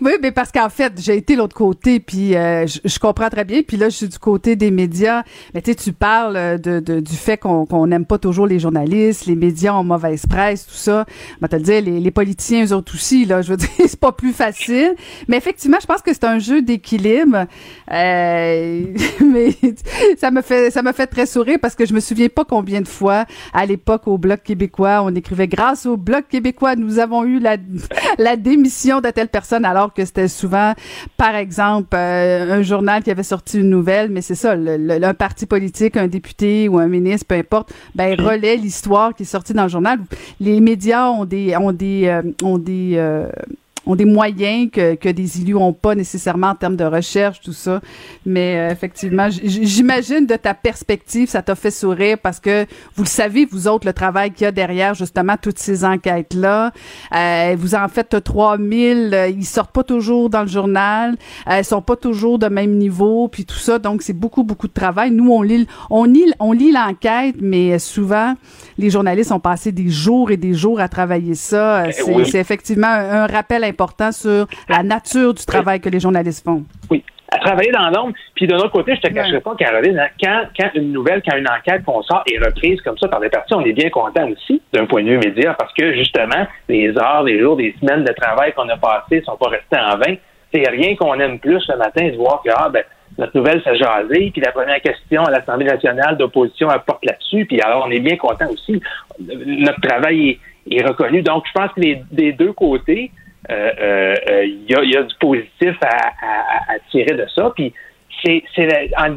[0.00, 3.44] Oui, mais parce qu'en fait, j'ai été l'autre côté, puis euh, je, je comprends très
[3.44, 3.62] bien.
[3.66, 5.24] Puis là, je suis du côté des médias.
[5.52, 8.46] Mais tu sais, tu parles euh, de, de- du fait qu'on qu'on n'aime pas toujours
[8.46, 11.06] les journalistes, les médias ont mauvaise presse, tout ça.
[11.08, 13.68] Je vais te le dire, les, les politiciens, eux autres aussi, là, je veux dire,
[13.78, 14.94] c'est pas plus facile.
[15.26, 17.46] Mais effectivement, je pense que c'est un jeu d'équilibre.
[17.90, 18.84] Euh,
[19.24, 19.50] mais
[20.18, 22.80] ça me fait ça me fait très sourire parce que je me souviens pas combien
[22.80, 27.24] de fois, à l'époque, au Bloc québécois, on écrivait «Grâce au Bloc québécois, nous avons
[27.24, 27.56] eu la,
[28.18, 30.72] la démission de telle personne», alors que c'était souvent,
[31.16, 35.04] par exemple, euh, un journal qui avait sorti une nouvelle, mais c'est ça, le, le-
[35.04, 39.26] un parti politique, un député ou un ministre, peu importe, ben relaie l'histoire qui est
[39.26, 39.98] sortie dans le journal.
[40.40, 43.28] Les médias ont des ont des euh, ont des euh,
[43.90, 47.52] ont des moyens que, que des élus ont pas nécessairement en termes de recherche, tout
[47.52, 47.80] ça.
[48.24, 53.08] Mais euh, effectivement, j'imagine de ta perspective, ça t'a fait sourire parce que vous le
[53.08, 56.72] savez, vous autres, le travail qu'il y a derrière justement toutes ces enquêtes-là.
[57.14, 61.16] Euh, vous en faites 3000, euh, ils sortent pas toujours dans le journal,
[61.48, 63.78] euh, ils sont pas toujours de même niveau, puis tout ça.
[63.78, 65.10] Donc, c'est beaucoup, beaucoup de travail.
[65.10, 68.34] Nous, on lit, on lit, on lit l'enquête, mais souvent,
[68.78, 71.82] les journalistes ont passé des jours et des jours à travailler ça.
[71.84, 72.22] Euh, C'est oui.
[72.34, 73.79] effectivement un, un rappel important
[74.12, 76.64] sur la nature du travail que les journalistes font.
[76.90, 78.14] Oui, à travailler dans l'ombre.
[78.34, 81.36] Puis d'un autre côté, je te cacherai pas, Caroline, hein, quand, quand une nouvelle, quand
[81.36, 84.28] une enquête qu'on sort est reprise comme ça par des parties, on est bien content
[84.28, 88.04] aussi d'un point de vue média parce que justement, les heures, les jours, les semaines
[88.04, 90.16] de travail qu'on a passées sont pas restés en vain.
[90.52, 92.82] C'est rien qu'on aime plus le matin de voir que ah, ben,
[93.18, 97.60] notre nouvelle s'est jasée, puis la première question à l'Assemblée nationale d'opposition apporte là-dessus, puis
[97.60, 98.80] alors on est bien content aussi.
[99.20, 101.22] Notre travail est, est reconnu.
[101.22, 103.10] Donc, je pense que les, des deux côtés,
[103.50, 107.16] euh, euh, euh, il y, a, il y a du positif à, à- à tirer
[107.16, 107.52] de ça.
[107.54, 107.72] Puis
[108.24, 108.66] c'est, c'est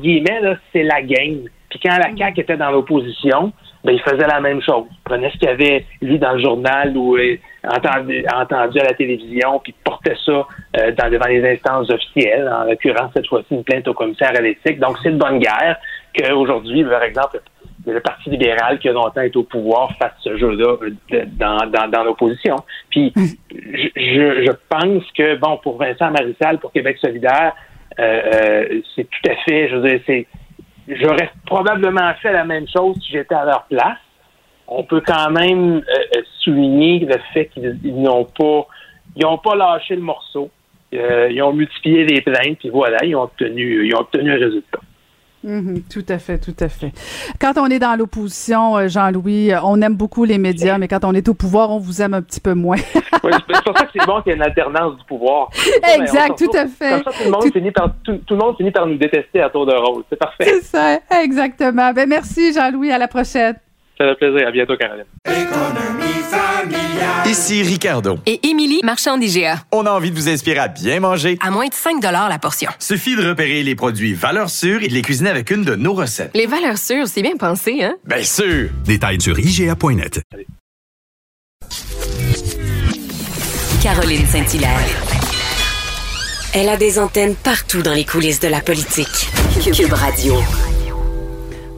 [0.02, 1.44] guillemets, là, c'est la game.
[1.70, 3.52] Puis quand la CAQ était dans l'opposition,
[3.84, 4.86] ben, il faisait la même chose.
[4.92, 7.38] Il prenait ce qu'il avait lu dans le journal ou euh,
[7.68, 10.46] entendu, entendu à la télévision, puis portait ça
[10.78, 14.42] euh, dans, devant les instances officielles, en l'occurrence cette fois-ci une plainte au commissaire à
[14.42, 14.80] l'éthique.
[14.80, 15.78] Donc c'est de bonne guerre
[16.18, 17.42] qu'aujourd'hui, par exemple, le
[18.00, 22.04] Parti libéral qui a longtemps été au pouvoir fasse ce jeu-là euh, dans, dans, dans
[22.04, 22.56] l'opposition.
[22.90, 27.54] Puis je, je, je pense que, bon, pour Vincent Marissal, pour Québec solidaire,
[28.00, 30.28] euh, euh, c'est tout à fait, je veux dire, c'est
[30.88, 33.98] j'aurais probablement fait la même chose si j'étais à leur place.
[34.68, 38.68] On peut quand même euh, euh, souligner le fait qu'ils ils n'ont pas
[39.16, 40.50] ils n'ont pas lâché le morceau.
[40.94, 44.38] Euh, ils ont multiplié les plaintes, puis voilà, ils ont obtenu ils ont obtenu un
[44.38, 44.80] résultat.
[45.44, 46.92] Mhm, tout à fait, tout à fait.
[47.40, 51.04] Quand on est dans l'opposition, euh, Jean-Louis, euh, on aime beaucoup les médias, mais quand
[51.04, 52.78] on est au pouvoir, on vous aime un petit peu moins.
[53.24, 55.50] Ouais, c'est pour ça que c'est bon qu'il y ait une alternance du pouvoir.
[55.96, 57.04] Exact, tout à fait.
[57.04, 59.42] Comme ça, tout le, monde finit par, tout, tout le monde finit par nous détester
[59.42, 60.04] à tour de rôle.
[60.10, 60.46] C'est parfait.
[60.46, 61.94] C'est ça, exactement.
[61.94, 62.92] Ben merci, Jean-Louis.
[62.92, 63.56] À la prochaine.
[63.98, 64.48] Ça fait plaisir.
[64.48, 65.06] À bientôt, Caroline.
[67.26, 68.20] Ici Ricardo.
[68.26, 69.64] Et Émilie, marchand d'IGA.
[69.72, 71.38] On a envie de vous inspirer à bien manger.
[71.42, 72.70] À moins de 5 la portion.
[72.80, 75.94] Suffit de repérer les produits valeurs sûres et de les cuisiner avec une de nos
[75.94, 76.32] recettes.
[76.36, 77.96] Les valeurs sûres, c'est bien pensé, hein?
[78.06, 78.70] Bien sûr!
[78.86, 80.22] Détails sur IGA.net.
[83.82, 84.70] Caroline Saint-Hilaire.
[86.54, 89.08] Elle a des antennes partout dans les coulisses de la politique.
[89.76, 90.36] Cube Radio.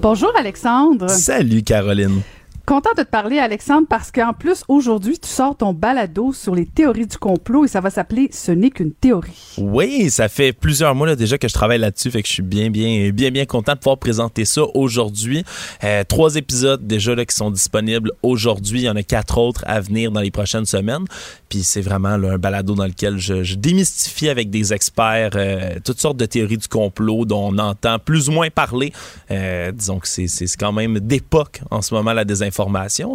[0.07, 1.09] Bonjour, Alexandre.
[1.09, 2.21] Salut, Caroline.
[2.65, 6.65] Content de te parler, Alexandre, parce qu'en plus, aujourd'hui, tu sors ton balado sur les
[6.65, 9.53] théories du complot et ça va s'appeler Ce n'est qu'une théorie.
[9.59, 12.41] Oui, ça fait plusieurs mois là, déjà que je travaille là-dessus, fait que je suis
[12.41, 15.45] bien, bien, bien, bien content de pouvoir présenter ça aujourd'hui.
[15.83, 18.79] Euh, trois épisodes déjà là, qui sont disponibles aujourd'hui.
[18.79, 21.05] Il y en a quatre autres à venir dans les prochaines semaines.
[21.49, 26.17] Puis c'est vraiment un balado dans lequel je, démystifie avec des experts euh, toutes sortes
[26.17, 28.91] de théories du complot dont on entend plus ou moins parler.
[29.29, 30.27] Euh, disons que c'est
[30.57, 32.54] quand même d'époque en ce moment la désinformation.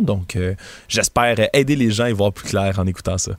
[0.03, 0.55] Donc euh,
[0.89, 3.33] j'espère aider les gens à y voir plus clair en écoutant ça.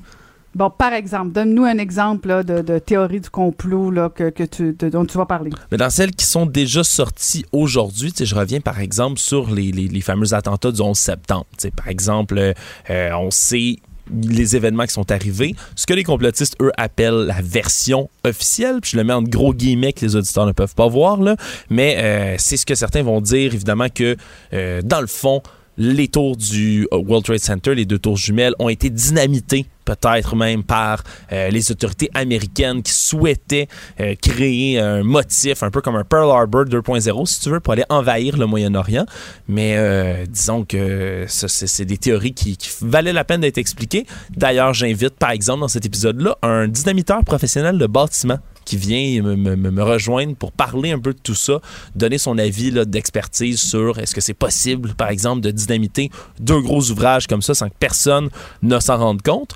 [0.53, 4.43] Bon, par exemple, donne-nous un exemple là, de, de théorie du complot là, que, que
[4.43, 5.51] tu, de- dont tu vas parler.
[5.71, 9.87] Mais dans celles qui sont déjà sorties aujourd'hui, je reviens par exemple sur les, les,
[9.87, 11.45] les fameux attentats du 11 septembre.
[11.77, 12.53] Par exemple, euh,
[12.89, 13.77] euh, on sait
[14.13, 18.91] les événements qui sont arrivés, ce que les complotistes, eux, appellent la version officielle, puis
[18.91, 21.37] je le mets en gros guillemets que les auditeurs ne peuvent pas voir, là,
[21.69, 24.17] mais euh, c'est ce que certains vont dire, évidemment, que
[24.51, 25.41] euh, dans le fond,
[25.77, 30.35] les tours du euh, World Trade Center, les deux tours jumelles, ont été dynamitées peut-être
[30.35, 33.67] même par euh, les autorités américaines qui souhaitaient
[33.99, 37.73] euh, créer un motif un peu comme un Pearl Harbor 2.0 si tu veux pour
[37.73, 39.05] aller envahir le Moyen-Orient.
[39.47, 44.05] Mais disons que c'est des théories qui, qui valaient la peine d'être expliquées.
[44.29, 48.37] D'ailleurs j'invite par exemple dans cet épisode-là un dynamiteur professionnel de bâtiment
[48.71, 51.59] qui vient me, rejoindre pour parler un peu de tout ça,
[51.93, 56.89] donner son avis d'expertise sur est-ce que c'est possible, par exemple, de dynamiter deux gros
[56.89, 58.29] ouvrages comme ça sans que personne
[58.61, 59.55] ne s'en rende compte.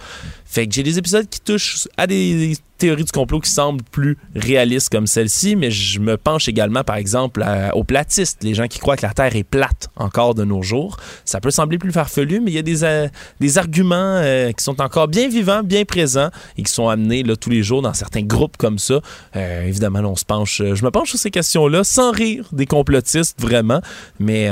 [0.56, 4.18] Fait que j'ai des épisodes qui touchent à des, théories du complot qui semblent plus
[4.36, 8.80] réalistes comme celle-ci, mais je me penche également, par exemple, aux platistes, les gens qui
[8.80, 10.98] croient que la Terre est plate encore de nos jours.
[11.24, 13.08] Ça peut sembler plus farfelu, mais il y a des, euh,
[13.40, 17.36] des arguments euh, qui sont encore bien vivants, bien présents et qui sont amenés là,
[17.36, 19.00] tous les jours dans certains groupes comme ça.
[19.36, 23.40] Euh, évidemment, on se penche, je me penche sur ces questions-là sans rire des complotistes,
[23.42, 23.82] vraiment,
[24.20, 24.50] mais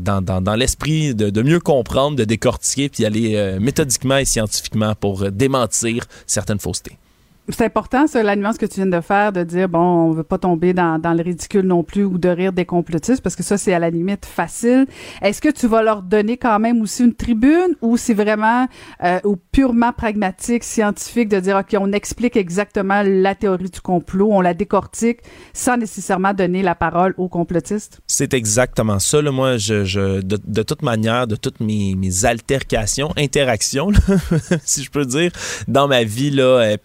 [0.00, 5.22] dans, dans- dans l'esprit de, mieux comprendre, de décortiquer, puis aller méthodiquement et scientifiquement pour
[5.24, 6.98] euh, démentir certaines faussetés.
[7.50, 10.22] C'est important, ça, la nuance que tu viens de faire, de dire, bon, on veut
[10.22, 13.58] pas tomber dans, le ridicule non plus ou de rire des complotistes, parce que ça,
[13.58, 14.86] c'est à la limite facile.
[15.20, 18.66] Est-ce que tu vas leur donner quand même aussi une tribune ou c'est vraiment
[19.02, 19.20] euh,
[19.52, 24.54] purement pragmatique, scientifique, de dire, OK, on explique exactement la théorie du complot, on la
[24.54, 25.20] décortique
[25.52, 28.00] sans nécessairement donner la parole aux complotistes?
[28.06, 29.20] C'est exactement ça.
[29.20, 31.94] Moi, je, de, toute manière, de toutes mes,
[32.24, 33.90] altercations, interactions,
[34.64, 35.30] si je peux dire,
[35.68, 36.76] dans ma vie là, euh,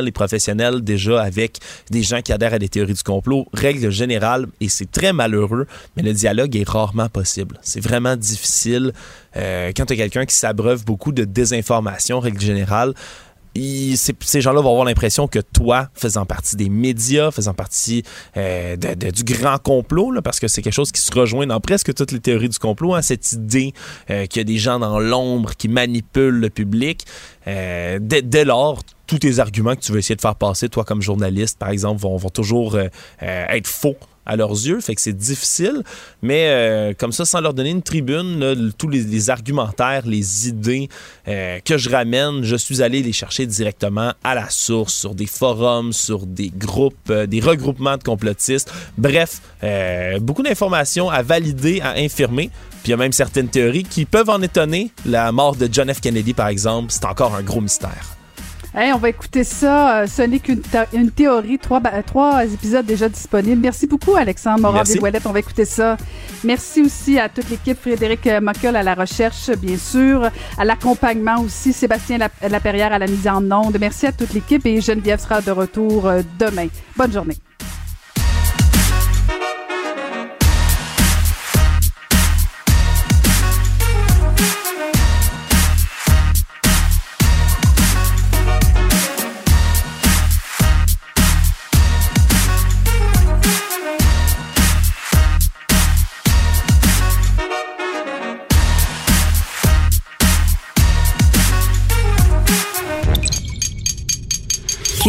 [0.00, 1.58] personnelle et professionnelle, déjà avec
[1.90, 5.66] des gens qui adhèrent à des théories du complot, règle générale, et c'est très malheureux,
[5.96, 7.58] mais le dialogue est rarement possible.
[7.62, 8.92] C'est vraiment difficile
[9.36, 12.94] euh, quand tu as quelqu'un qui s'abreuve beaucoup de désinformation, règle générale
[13.56, 18.02] ces, gens-là vont avoir l'impression que toi, faisant partie des médias, faisant partie
[18.36, 21.92] euh, de, du grand complot, parce que c'est quelque chose qui se rejoint dans presque
[21.94, 23.72] toutes les théories du complot, hein, cette idée
[24.10, 27.04] euh, qu'il y a des gens dans l'ombre qui manipulent le public.
[27.46, 31.02] Euh, dès, lors, tous tes arguments que tu veux essayer de faire passer, toi comme
[31.02, 32.78] journaliste, par exemple, vont, toujours
[33.20, 33.96] être faux
[34.26, 35.82] à leurs yeux, fait que c'est difficile,
[36.22, 40.88] mais euh, comme ça, sans leur donner une tribune, tous les, argumentaires, les idées
[41.28, 45.26] euh, que je ramène, je suis allé les chercher directement à la source, sur des
[45.26, 48.72] forums, sur des groupes, euh, des regroupements de complotistes.
[48.98, 49.40] Bref,
[50.20, 52.50] beaucoup d'informations à valider, à infirmer.
[52.82, 54.90] Puis il y a même certaines théories qui peuvent en étonner.
[55.04, 56.00] La mort de John F.
[56.00, 58.19] Kennedy, par exemple, c'est encore un gros mystère.
[58.72, 60.02] Hey, on va écouter ça.
[60.02, 61.58] Euh, ce n'est qu'une une théorie.
[61.58, 63.60] Trois, trois épisodes déjà disponibles.
[63.60, 65.96] Merci beaucoup, Alexandre morin ouellette On va écouter ça.
[66.44, 67.76] Merci aussi à toute l'équipe.
[67.76, 70.30] Frédéric Mockel à la recherche, bien sûr.
[70.56, 71.72] À l'accompagnement aussi.
[71.72, 72.18] Sébastien
[72.48, 73.76] Laperrière à la mise en onde.
[73.80, 74.64] Merci à toute l'équipe.
[74.64, 76.68] Et Geneviève sera de retour demain.
[76.96, 77.36] Bonne journée.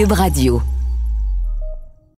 [0.09, 0.63] Radio.